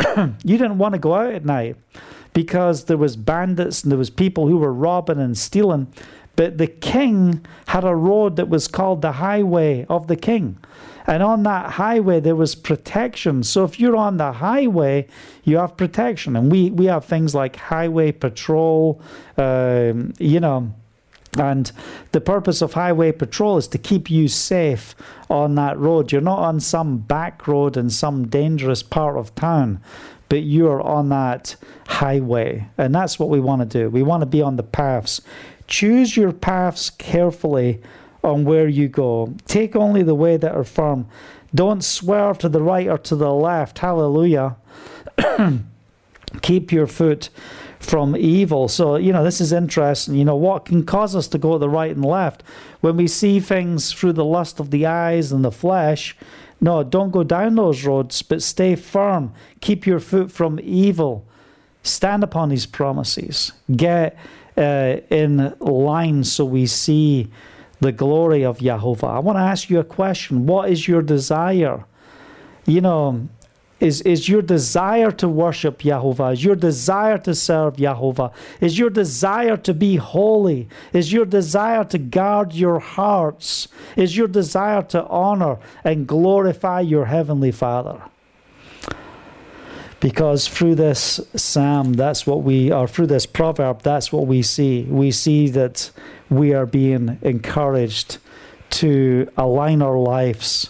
you 0.44 0.58
didn't 0.58 0.78
want 0.78 0.94
to 0.94 0.98
go 0.98 1.14
out 1.14 1.32
at 1.32 1.44
night 1.44 1.76
because 2.32 2.84
there 2.84 2.96
was 2.96 3.16
bandits 3.16 3.82
and 3.82 3.92
there 3.92 3.98
was 3.98 4.10
people 4.10 4.48
who 4.48 4.58
were 4.58 4.72
robbing 4.72 5.20
and 5.20 5.38
stealing. 5.38 5.86
But 6.36 6.58
the 6.58 6.66
king 6.66 7.46
had 7.68 7.84
a 7.84 7.94
road 7.94 8.36
that 8.36 8.48
was 8.48 8.66
called 8.66 9.02
the 9.02 9.12
highway 9.12 9.86
of 9.88 10.08
the 10.08 10.16
king. 10.16 10.58
And 11.06 11.22
on 11.22 11.42
that 11.42 11.72
highway, 11.72 12.20
there 12.20 12.36
was 12.36 12.54
protection. 12.54 13.42
So 13.42 13.64
if 13.64 13.78
you're 13.78 13.96
on 13.96 14.16
the 14.16 14.32
highway, 14.32 15.06
you 15.42 15.58
have 15.58 15.76
protection. 15.76 16.36
And 16.36 16.50
we, 16.50 16.70
we 16.70 16.86
have 16.86 17.04
things 17.04 17.34
like 17.34 17.56
highway 17.56 18.12
patrol, 18.12 19.00
um, 19.36 20.14
you 20.18 20.40
know. 20.40 20.72
And 21.36 21.70
the 22.12 22.20
purpose 22.20 22.62
of 22.62 22.74
highway 22.74 23.12
patrol 23.12 23.56
is 23.56 23.66
to 23.68 23.78
keep 23.78 24.10
you 24.10 24.28
safe 24.28 24.94
on 25.28 25.56
that 25.56 25.76
road. 25.78 26.12
You're 26.12 26.20
not 26.20 26.38
on 26.38 26.60
some 26.60 26.98
back 26.98 27.46
road 27.48 27.76
in 27.76 27.90
some 27.90 28.28
dangerous 28.28 28.82
part 28.82 29.16
of 29.16 29.34
town, 29.34 29.80
but 30.28 30.44
you're 30.44 30.80
on 30.80 31.08
that 31.08 31.56
highway. 31.88 32.68
And 32.78 32.94
that's 32.94 33.18
what 33.18 33.30
we 33.30 33.40
want 33.40 33.68
to 33.68 33.78
do. 33.78 33.90
We 33.90 34.02
want 34.02 34.22
to 34.22 34.26
be 34.26 34.42
on 34.42 34.56
the 34.56 34.62
paths. 34.62 35.20
Choose 35.66 36.16
your 36.16 36.32
paths 36.32 36.88
carefully 36.88 37.80
on 38.24 38.44
where 38.44 38.66
you 38.66 38.88
go. 38.88 39.34
Take 39.46 39.76
only 39.76 40.02
the 40.02 40.14
way 40.14 40.36
that 40.36 40.54
are 40.54 40.64
firm. 40.64 41.06
Don't 41.54 41.84
swerve 41.84 42.38
to 42.38 42.48
the 42.48 42.62
right 42.62 42.88
or 42.88 42.98
to 42.98 43.14
the 43.14 43.32
left. 43.32 43.78
Hallelujah. 43.78 44.56
Keep 46.42 46.72
your 46.72 46.86
foot 46.86 47.28
from 47.78 48.16
evil. 48.16 48.66
So, 48.66 48.96
you 48.96 49.12
know, 49.12 49.22
this 49.22 49.40
is 49.40 49.52
interesting. 49.52 50.14
You 50.14 50.24
know, 50.24 50.36
what 50.36 50.64
can 50.64 50.84
cause 50.84 51.14
us 51.14 51.28
to 51.28 51.38
go 51.38 51.52
to 51.52 51.58
the 51.58 51.68
right 51.68 51.94
and 51.94 52.04
left? 52.04 52.42
When 52.80 52.96
we 52.96 53.06
see 53.06 53.38
things 53.40 53.92
through 53.92 54.14
the 54.14 54.24
lust 54.24 54.58
of 54.58 54.70
the 54.70 54.86
eyes 54.86 55.30
and 55.30 55.44
the 55.44 55.52
flesh, 55.52 56.16
no, 56.60 56.82
don't 56.82 57.10
go 57.10 57.22
down 57.22 57.56
those 57.56 57.84
roads, 57.84 58.22
but 58.22 58.42
stay 58.42 58.74
firm. 58.74 59.32
Keep 59.60 59.86
your 59.86 60.00
foot 60.00 60.32
from 60.32 60.58
evil. 60.62 61.26
Stand 61.82 62.24
upon 62.24 62.50
his 62.50 62.64
promises. 62.64 63.52
Get 63.76 64.16
uh, 64.56 64.96
in 65.10 65.54
line 65.60 66.24
so 66.24 66.44
we 66.44 66.66
see 66.66 67.28
the 67.84 67.92
glory 67.92 68.42
of 68.44 68.60
Jehovah. 68.60 69.08
I 69.08 69.18
want 69.18 69.36
to 69.36 69.42
ask 69.42 69.68
you 69.68 69.78
a 69.78 69.84
question. 69.84 70.46
What 70.46 70.70
is 70.70 70.88
your 70.88 71.02
desire? 71.02 71.84
You 72.64 72.80
know, 72.80 73.28
is, 73.78 74.00
is 74.00 74.26
your 74.26 74.40
desire 74.40 75.10
to 75.12 75.28
worship 75.28 75.80
Jehovah? 75.80 76.28
Is 76.28 76.42
your 76.42 76.56
desire 76.56 77.18
to 77.18 77.34
serve 77.34 77.76
Jehovah? 77.76 78.32
Is 78.62 78.78
your 78.78 78.88
desire 78.88 79.58
to 79.58 79.74
be 79.74 79.96
holy? 79.96 80.66
Is 80.94 81.12
your 81.12 81.26
desire 81.26 81.84
to 81.84 81.98
guard 81.98 82.54
your 82.54 82.78
hearts? 82.78 83.68
Is 83.96 84.16
your 84.16 84.28
desire 84.28 84.82
to 84.84 85.06
honor 85.08 85.58
and 85.84 86.06
glorify 86.06 86.80
your 86.80 87.04
Heavenly 87.04 87.52
Father? 87.52 88.00
Because 90.04 90.48
through 90.48 90.74
this 90.74 91.18
psalm, 91.34 91.94
that's 91.94 92.26
what 92.26 92.42
we, 92.42 92.70
are, 92.70 92.86
through 92.86 93.06
this 93.06 93.24
proverb, 93.24 93.80
that's 93.80 94.12
what 94.12 94.26
we 94.26 94.42
see. 94.42 94.82
We 94.82 95.10
see 95.10 95.48
that 95.48 95.90
we 96.28 96.52
are 96.52 96.66
being 96.66 97.18
encouraged 97.22 98.18
to 98.68 99.30
align 99.38 99.80
our 99.80 99.96
lives 99.96 100.68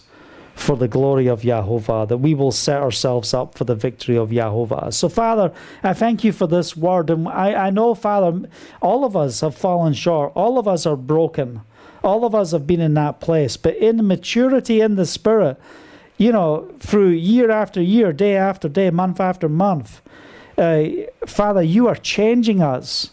for 0.54 0.76
the 0.76 0.86
glory 0.86 1.26
of 1.26 1.42
Yahovah, 1.42 2.06
that 2.06 2.18
we 2.18 2.32
will 2.32 2.52
set 2.52 2.80
ourselves 2.80 3.34
up 3.34 3.58
for 3.58 3.64
the 3.64 3.74
victory 3.74 4.16
of 4.16 4.30
Yahovah. 4.30 4.94
So, 4.94 5.08
Father, 5.08 5.52
I 5.82 5.94
thank 5.94 6.22
you 6.22 6.30
for 6.30 6.46
this 6.46 6.76
word. 6.76 7.10
And 7.10 7.26
I, 7.26 7.54
I 7.54 7.70
know, 7.70 7.96
Father, 7.96 8.48
all 8.80 9.04
of 9.04 9.16
us 9.16 9.40
have 9.40 9.56
fallen 9.56 9.94
short, 9.94 10.30
all 10.36 10.60
of 10.60 10.68
us 10.68 10.86
are 10.86 10.94
broken, 10.94 11.62
all 12.04 12.24
of 12.24 12.36
us 12.36 12.52
have 12.52 12.68
been 12.68 12.80
in 12.80 12.94
that 12.94 13.18
place. 13.18 13.56
But 13.56 13.74
in 13.78 14.06
maturity 14.06 14.80
in 14.80 14.94
the 14.94 15.06
Spirit, 15.06 15.60
you 16.16 16.32
know, 16.32 16.70
through 16.78 17.08
year 17.08 17.50
after 17.50 17.82
year, 17.82 18.12
day 18.12 18.36
after 18.36 18.68
day, 18.68 18.90
month 18.90 19.20
after 19.20 19.48
month, 19.48 20.00
uh, 20.56 20.84
Father, 21.26 21.62
you 21.62 21.88
are 21.88 21.96
changing 21.96 22.62
us. 22.62 23.10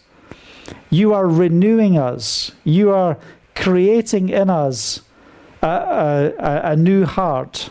You 0.90 1.12
are 1.12 1.26
renewing 1.26 1.98
us. 1.98 2.52
You 2.64 2.90
are 2.90 3.18
creating 3.54 4.28
in 4.28 4.48
us 4.48 5.02
a, 5.60 6.32
a, 6.38 6.60
a 6.72 6.76
new 6.76 7.04
heart. 7.04 7.70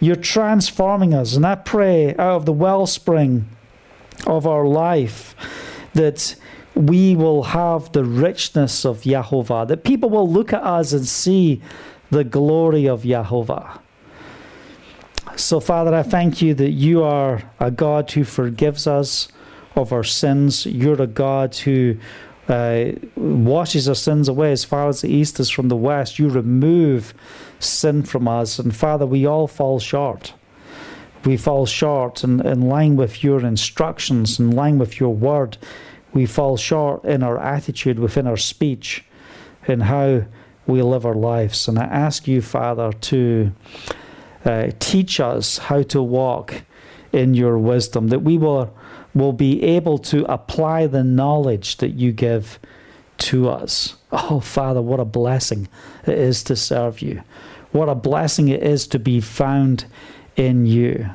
You're 0.00 0.16
transforming 0.16 1.12
us. 1.12 1.34
And 1.34 1.44
I 1.44 1.56
pray 1.56 2.10
out 2.12 2.36
of 2.36 2.46
the 2.46 2.52
wellspring 2.52 3.48
of 4.26 4.46
our 4.46 4.64
life 4.64 5.34
that 5.94 6.36
we 6.74 7.16
will 7.16 7.42
have 7.42 7.90
the 7.90 8.04
richness 8.04 8.84
of 8.84 9.02
Jehovah, 9.02 9.64
that 9.66 9.82
people 9.82 10.10
will 10.10 10.30
look 10.30 10.52
at 10.52 10.62
us 10.62 10.92
and 10.92 11.06
see 11.06 11.60
the 12.10 12.22
glory 12.22 12.88
of 12.88 13.02
Jehovah. 13.02 13.80
So, 15.38 15.60
Father, 15.60 15.94
I 15.94 16.02
thank 16.02 16.42
you 16.42 16.52
that 16.54 16.72
you 16.72 17.04
are 17.04 17.48
a 17.60 17.70
God 17.70 18.10
who 18.10 18.24
forgives 18.24 18.88
us 18.88 19.28
of 19.76 19.92
our 19.92 20.02
sins. 20.02 20.66
You're 20.66 21.00
a 21.00 21.06
God 21.06 21.54
who 21.54 21.96
uh, 22.48 22.86
washes 23.14 23.88
our 23.88 23.94
sins 23.94 24.28
away 24.28 24.50
as 24.50 24.64
far 24.64 24.88
as 24.88 25.00
the 25.00 25.08
east 25.08 25.38
is 25.38 25.48
from 25.48 25.68
the 25.68 25.76
west. 25.76 26.18
You 26.18 26.28
remove 26.28 27.14
sin 27.60 28.02
from 28.02 28.26
us. 28.26 28.58
And 28.58 28.74
Father, 28.74 29.06
we 29.06 29.26
all 29.26 29.46
fall 29.46 29.78
short. 29.78 30.34
We 31.24 31.36
fall 31.36 31.66
short 31.66 32.24
in, 32.24 32.44
in 32.44 32.62
line 32.62 32.96
with 32.96 33.22
your 33.22 33.46
instructions, 33.46 34.40
in 34.40 34.50
line 34.50 34.76
with 34.76 34.98
your 34.98 35.14
word. 35.14 35.56
We 36.12 36.26
fall 36.26 36.56
short 36.56 37.04
in 37.04 37.22
our 37.22 37.38
attitude, 37.38 38.00
within 38.00 38.26
our 38.26 38.36
speech, 38.36 39.04
in 39.68 39.82
how 39.82 40.24
we 40.66 40.82
live 40.82 41.06
our 41.06 41.14
lives. 41.14 41.68
And 41.68 41.78
I 41.78 41.84
ask 41.84 42.26
you, 42.26 42.42
Father, 42.42 42.92
to 42.92 43.52
uh, 44.44 44.70
teach 44.78 45.20
us 45.20 45.58
how 45.58 45.82
to 45.82 46.02
walk 46.02 46.62
in 47.12 47.34
your 47.34 47.58
wisdom, 47.58 48.08
that 48.08 48.20
we 48.20 48.38
will 48.38 48.74
will 49.14 49.32
be 49.32 49.62
able 49.62 49.98
to 49.98 50.24
apply 50.30 50.86
the 50.86 51.02
knowledge 51.02 51.78
that 51.78 51.90
you 51.90 52.12
give 52.12 52.58
to 53.16 53.48
us. 53.48 53.96
Oh, 54.12 54.40
Father, 54.40 54.80
what 54.80 55.00
a 55.00 55.04
blessing 55.04 55.68
it 56.06 56.16
is 56.18 56.42
to 56.44 56.56
serve 56.56 57.02
you. 57.02 57.22
What 57.72 57.88
a 57.88 57.94
blessing 57.94 58.48
it 58.48 58.62
is 58.62 58.86
to 58.88 58.98
be 58.98 59.20
found 59.20 59.86
in 60.36 60.66
you. 60.66 61.10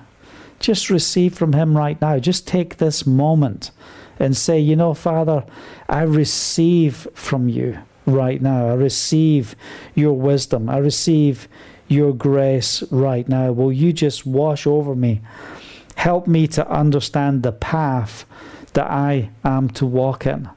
Just 0.60 0.90
receive 0.90 1.34
from 1.34 1.54
Him 1.54 1.76
right 1.76 2.00
now. 2.00 2.20
Just 2.20 2.48
take 2.48 2.78
this 2.78 3.06
moment 3.06 3.72
and 4.20 4.38
say, 4.38 4.60
You 4.60 4.76
know, 4.76 4.94
Father, 4.94 5.46
I 5.90 6.04
receive 6.04 7.08
from 7.14 7.50
you 7.50 7.80
right 8.06 8.42
now. 8.42 8.68
I 8.68 8.74
receive 8.74 9.56
your 9.96 10.14
wisdom. 10.14 10.70
I 10.70 10.78
receive 10.78 11.48
your 11.94 12.14
grace 12.14 12.84
right 12.92 13.28
now. 13.30 13.52
Will 13.52 13.72
you 13.72 13.94
just 13.94 14.26
wash 14.26 14.68
over 14.68 14.96
me? 14.96 15.22
Help 15.96 16.28
me 16.28 16.48
to 16.48 16.68
understand 16.70 17.44
the 17.44 17.52
path 17.52 18.26
that 18.74 18.90
I 18.90 19.30
am 19.44 19.70
to 19.72 19.86
walk 19.86 20.26
in. 20.26 20.50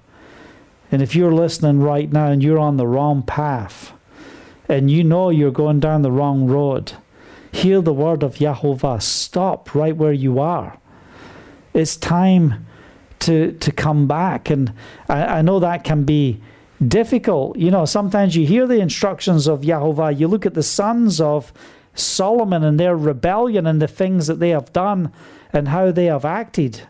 And 0.91 1.03
if 1.03 1.15
you're 1.15 1.33
listening 1.33 1.81
right 1.81 2.11
now 2.11 2.29
and 2.29 2.43
you're 2.43 2.59
on 2.59 2.77
the 2.77 2.87
wrong 2.87 3.23
path, 3.23 3.93
and 4.69 4.91
you 4.91 5.05
know 5.05 5.31
you're 5.31 5.53
going 5.53 5.79
down 5.79 6.03
the 6.03 6.11
wrong 6.11 6.47
road, 6.47 6.93
Hear 7.57 7.81
the 7.81 7.95
word 7.95 8.23
of 8.23 8.35
Yahovah. 8.35 9.01
Stop 9.01 9.75
right 9.75 9.97
where 9.97 10.13
you 10.13 10.39
are. 10.39 10.79
It's 11.73 11.97
time 11.97 12.67
to, 13.21 13.53
to 13.53 13.73
come 13.73 14.07
back. 14.07 14.51
And 14.51 14.75
I, 15.09 15.39
I 15.39 15.43
know 15.43 15.59
that 15.61 15.83
can 15.83 16.05
be 16.05 16.43
difficult. 16.87 17.57
You 17.57 17.71
know, 17.71 17.85
sometimes 17.85 18.37
you 18.37 18.47
hear 18.47 18.67
the 18.67 18.81
instructions 18.81 19.47
of 19.47 19.63
Yahovah, 19.63 20.19
you 20.19 20.29
look 20.29 20.47
at 20.47 20.55
the 20.55 20.63
sons 20.63 21.21
of 21.21 21.53
Solomon 21.95 22.63
and 22.63 22.79
their 22.79 22.97
rebellion 22.97 23.67
and 23.67 23.81
the 23.81 23.89
things 23.89 24.27
that 24.27 24.41
they 24.41 24.51
have 24.51 24.73
done 24.73 25.13
and 25.53 25.69
how 25.69 25.91
they 25.91 26.07
have 26.07 26.25
acted. 26.25 26.83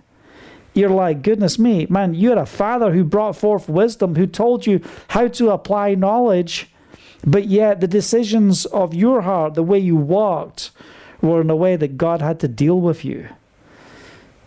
You're 0.74 0.90
like, 0.90 1.22
goodness 1.22 1.58
me, 1.58 1.86
man, 1.88 2.14
you 2.14 2.28
had 2.30 2.38
a 2.38 2.46
father 2.46 2.92
who 2.92 3.04
brought 3.04 3.36
forth 3.36 3.68
wisdom, 3.68 4.16
who 4.16 4.26
told 4.26 4.66
you 4.66 4.80
how 5.08 5.28
to 5.28 5.50
apply 5.50 5.94
knowledge, 5.94 6.70
but 7.24 7.46
yet 7.46 7.80
the 7.80 7.88
decisions 7.88 8.66
of 8.66 8.92
your 8.92 9.22
heart, 9.22 9.54
the 9.54 9.62
way 9.62 9.78
you 9.78 9.96
walked, 9.96 10.70
were 11.22 11.40
in 11.40 11.48
a 11.48 11.56
way 11.56 11.76
that 11.76 11.96
God 11.96 12.20
had 12.20 12.40
to 12.40 12.48
deal 12.48 12.78
with 12.78 13.04
you. 13.04 13.28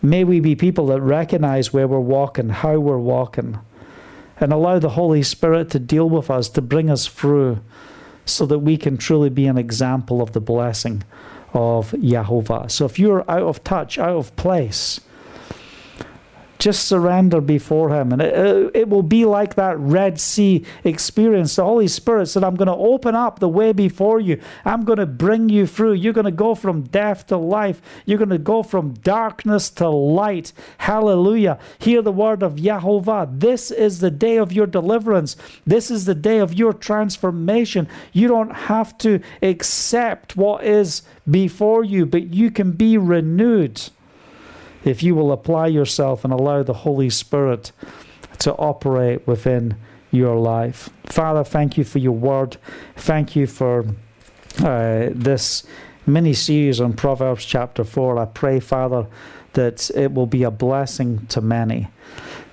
May 0.02 0.24
we 0.24 0.40
be 0.40 0.54
people 0.54 0.86
that 0.86 1.00
recognize 1.00 1.72
where 1.72 1.88
we're 1.88 1.98
walking, 1.98 2.48
how 2.48 2.78
we're 2.78 2.96
walking, 2.96 3.58
and 4.40 4.52
allow 4.52 4.78
the 4.78 4.90
Holy 4.90 5.22
Spirit 5.22 5.70
to 5.70 5.78
deal 5.78 6.08
with 6.08 6.30
us, 6.30 6.48
to 6.48 6.62
bring 6.62 6.90
us 6.90 7.06
through, 7.06 7.60
so 8.24 8.46
that 8.46 8.60
we 8.60 8.76
can 8.76 8.96
truly 8.96 9.28
be 9.28 9.46
an 9.46 9.58
example 9.58 10.22
of 10.22 10.32
the 10.32 10.40
blessing 10.40 11.04
of 11.52 11.90
Yahovah. 11.92 12.70
So 12.70 12.84
if 12.86 12.98
you're 12.98 13.28
out 13.30 13.42
of 13.42 13.62
touch, 13.64 13.98
out 13.98 14.16
of 14.16 14.34
place, 14.36 15.00
just 16.60 16.86
surrender 16.86 17.40
before 17.40 17.90
Him. 17.90 18.12
And 18.12 18.22
it, 18.22 18.34
uh, 18.34 18.70
it, 18.74 18.88
will 18.88 19.02
be 19.02 19.24
like 19.24 19.54
that 19.56 19.78
Red 19.78 20.20
Sea 20.20 20.64
experience. 20.84 21.56
The 21.56 21.64
Holy 21.64 21.88
Spirit 21.88 22.26
said, 22.26 22.44
I'm 22.44 22.54
going 22.54 22.68
to 22.68 22.74
open 22.74 23.14
up 23.14 23.38
the 23.38 23.48
way 23.48 23.72
before 23.72 24.20
you. 24.20 24.40
I'm 24.64 24.84
going 24.84 24.98
to 24.98 25.06
bring 25.06 25.48
you 25.48 25.66
through. 25.66 25.94
You're 25.94 26.12
going 26.12 26.26
to 26.26 26.30
go 26.30 26.54
from 26.54 26.82
death 26.82 27.26
to 27.28 27.36
life. 27.36 27.80
You're 28.04 28.18
going 28.18 28.30
to 28.30 28.38
go 28.38 28.62
from 28.62 28.94
darkness 28.94 29.70
to 29.70 29.88
light. 29.88 30.52
Hallelujah. 30.78 31.58
Hear 31.78 32.02
the 32.02 32.12
word 32.12 32.42
of 32.42 32.56
Yahovah. 32.56 33.40
This 33.40 33.70
is 33.70 34.00
the 34.00 34.10
day 34.10 34.36
of 34.36 34.52
your 34.52 34.66
deliverance. 34.66 35.36
This 35.66 35.90
is 35.90 36.04
the 36.04 36.14
day 36.14 36.38
of 36.38 36.54
your 36.54 36.72
transformation. 36.72 37.88
You 38.12 38.28
don't 38.28 38.54
have 38.54 38.96
to 38.98 39.20
accept 39.42 40.36
what 40.36 40.64
is 40.64 41.02
before 41.28 41.84
you, 41.84 42.04
but 42.04 42.34
you 42.34 42.50
can 42.50 42.72
be 42.72 42.98
renewed 42.98 43.80
if 44.84 45.02
you 45.02 45.14
will 45.14 45.32
apply 45.32 45.66
yourself 45.66 46.24
and 46.24 46.32
allow 46.32 46.62
the 46.62 46.72
Holy 46.72 47.10
Spirit 47.10 47.72
to 48.38 48.54
operate 48.54 49.26
within 49.26 49.76
your 50.10 50.36
life. 50.36 50.90
Father, 51.04 51.44
thank 51.44 51.76
you 51.76 51.84
for 51.84 51.98
your 51.98 52.16
word. 52.16 52.56
Thank 52.96 53.36
you 53.36 53.46
for 53.46 53.86
uh, 54.64 55.10
this 55.12 55.64
mini 56.06 56.32
series 56.32 56.80
on 56.80 56.94
Proverbs 56.94 57.44
chapter 57.44 57.84
4. 57.84 58.18
I 58.18 58.24
pray, 58.24 58.60
Father, 58.60 59.06
that 59.52 59.90
it 59.94 60.12
will 60.12 60.26
be 60.26 60.42
a 60.42 60.50
blessing 60.50 61.26
to 61.26 61.40
many 61.40 61.88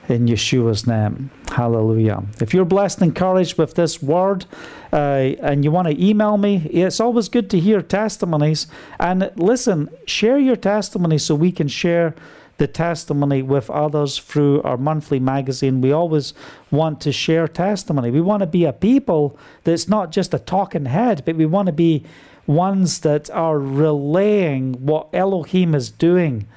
in 0.07 0.27
Yeshua's 0.27 0.87
name. 0.87 1.29
Hallelujah. 1.49 2.23
If 2.39 2.53
you're 2.53 2.65
blessed 2.65 3.01
and 3.01 3.09
encouraged 3.09 3.57
with 3.57 3.75
this 3.75 4.01
word 4.01 4.45
uh, 4.93 4.95
and 4.95 5.63
you 5.63 5.71
want 5.71 5.87
to 5.87 6.03
email 6.03 6.37
me, 6.37 6.67
it's 6.71 6.99
always 6.99 7.29
good 7.29 7.49
to 7.51 7.59
hear 7.59 7.81
testimonies. 7.81 8.67
And 8.99 9.31
listen, 9.35 9.89
share 10.05 10.39
your 10.39 10.55
testimony 10.55 11.17
so 11.17 11.35
we 11.35 11.51
can 11.51 11.67
share 11.67 12.15
the 12.57 12.67
testimony 12.67 13.41
with 13.41 13.69
others 13.69 14.17
through 14.17 14.61
our 14.63 14.77
monthly 14.77 15.19
magazine. 15.19 15.81
We 15.81 15.91
always 15.91 16.33
want 16.71 17.01
to 17.01 17.11
share 17.11 17.47
testimony. 17.47 18.09
We 18.09 18.21
want 18.21 18.41
to 18.41 18.47
be 18.47 18.65
a 18.65 18.73
people 18.73 19.37
that's 19.63 19.87
not 19.87 20.11
just 20.11 20.33
a 20.33 20.39
talking 20.39 20.85
head, 20.85 21.23
but 21.25 21.35
we 21.35 21.45
want 21.45 21.67
to 21.67 21.73
be 21.73 22.03
ones 22.47 23.01
that 23.01 23.29
are 23.29 23.59
relaying 23.59 24.73
what 24.85 25.09
Elohim 25.13 25.75
is 25.75 25.89
doing 25.91 26.47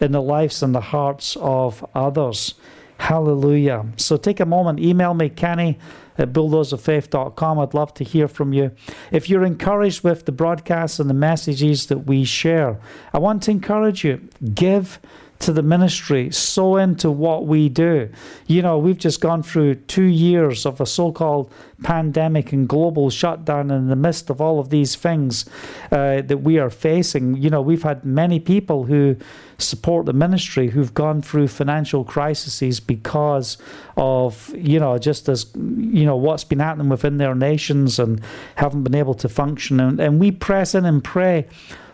in 0.00 0.12
the 0.12 0.22
lives 0.22 0.62
and 0.62 0.74
the 0.74 0.80
hearts 0.80 1.36
of 1.40 1.84
others. 1.94 2.54
Hallelujah. 3.00 3.86
So 3.96 4.18
take 4.18 4.40
a 4.40 4.46
moment, 4.46 4.78
email 4.78 5.14
me, 5.14 5.30
Kenny 5.30 5.78
at 6.18 6.34
bulldozerfaith.com. 6.34 7.58
I'd 7.58 7.72
love 7.72 7.94
to 7.94 8.04
hear 8.04 8.28
from 8.28 8.52
you. 8.52 8.72
If 9.10 9.30
you're 9.30 9.42
encouraged 9.42 10.04
with 10.04 10.26
the 10.26 10.32
broadcasts 10.32 11.00
and 11.00 11.08
the 11.08 11.14
messages 11.14 11.86
that 11.86 12.00
we 12.06 12.24
share, 12.24 12.78
I 13.14 13.18
want 13.18 13.42
to 13.44 13.52
encourage 13.52 14.04
you 14.04 14.28
give 14.52 15.00
to 15.40 15.52
the 15.54 15.62
ministry, 15.62 16.30
sow 16.30 16.76
into 16.76 17.10
what 17.10 17.46
we 17.46 17.68
do. 17.68 18.10
You 18.46 18.60
know, 18.60 18.78
we've 18.78 18.98
just 18.98 19.20
gone 19.20 19.42
through 19.42 19.74
two 19.74 20.04
years 20.04 20.66
of 20.66 20.80
a 20.80 20.86
so 20.86 21.12
called 21.12 21.50
pandemic 21.82 22.52
and 22.52 22.68
global 22.68 23.08
shutdown 23.08 23.70
in 23.70 23.88
the 23.88 23.96
midst 23.96 24.28
of 24.28 24.40
all 24.40 24.60
of 24.60 24.68
these 24.68 24.96
things 24.96 25.48
uh, 25.92 26.20
that 26.20 26.42
we 26.42 26.58
are 26.58 26.68
facing. 26.68 27.36
You 27.38 27.48
know, 27.48 27.62
we've 27.62 27.82
had 27.82 28.04
many 28.04 28.38
people 28.38 28.84
who 28.84 29.16
support 29.56 30.04
the 30.04 30.12
ministry 30.12 30.68
who've 30.68 30.92
gone 30.92 31.22
through 31.22 31.48
financial 31.48 32.04
crises 32.04 32.78
because 32.78 33.56
of, 33.96 34.54
you 34.54 34.78
know, 34.78 34.98
just 34.98 35.26
as, 35.28 35.46
you 35.54 36.04
know, 36.04 36.16
what's 36.16 36.44
been 36.44 36.60
happening 36.60 36.90
within 36.90 37.16
their 37.16 37.34
nations 37.34 37.98
and 37.98 38.20
haven't 38.56 38.84
been 38.84 38.94
able 38.94 39.14
to 39.14 39.28
function. 39.28 39.80
And, 39.80 39.98
and 40.00 40.20
we 40.20 40.30
press 40.30 40.74
in 40.74 40.84
and 40.84 41.02
pray 41.02 41.46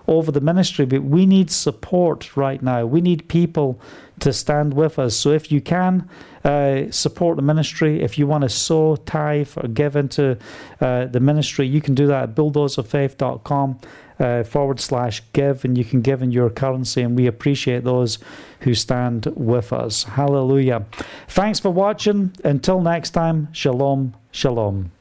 over 0.09 0.30
the 0.30 0.40
ministry, 0.40 0.86
but 0.86 1.02
we 1.02 1.26
need 1.26 1.50
support 1.50 2.36
right 2.36 2.62
now. 2.62 2.86
We 2.86 3.00
need 3.00 3.28
people 3.28 3.80
to 4.20 4.32
stand 4.32 4.74
with 4.74 4.98
us. 4.98 5.16
So 5.16 5.30
if 5.30 5.52
you 5.52 5.61
can 5.61 6.09
uh, 6.44 6.90
support 6.90 7.36
the 7.36 7.42
ministry, 7.42 8.02
if 8.02 8.18
you 8.18 8.26
want 8.26 8.42
to 8.42 8.48
sow, 8.48 8.96
tithe, 8.96 9.50
or 9.57 9.68
give 9.68 9.96
into 9.96 10.38
uh, 10.80 11.07
the 11.07 11.20
ministry, 11.20 11.66
you 11.66 11.80
can 11.80 11.94
do 11.94 12.07
that 12.07 12.22
at 12.22 12.34
bulldozerfaith.com. 12.34 13.78
Uh, 14.18 14.42
forward 14.42 14.80
slash 14.80 15.22
give, 15.34 15.62
and 15.66 15.76
you 15.76 15.84
can 15.84 16.00
give 16.00 16.22
in 16.22 16.30
your 16.32 16.48
currency, 16.48 17.02
and 17.02 17.18
we 17.18 17.26
appreciate 17.26 17.84
those 17.84 18.18
who 18.61 18.72
stand 18.72 19.26
with 19.36 19.74
us. 19.74 20.04
Hallelujah. 20.04 20.86
Thanks 21.28 21.61
for 21.61 21.68
watching. 21.68 22.34
Until 22.42 22.80
next 22.80 23.11
time, 23.11 23.52
shalom, 23.52 24.14
shalom. 24.30 24.95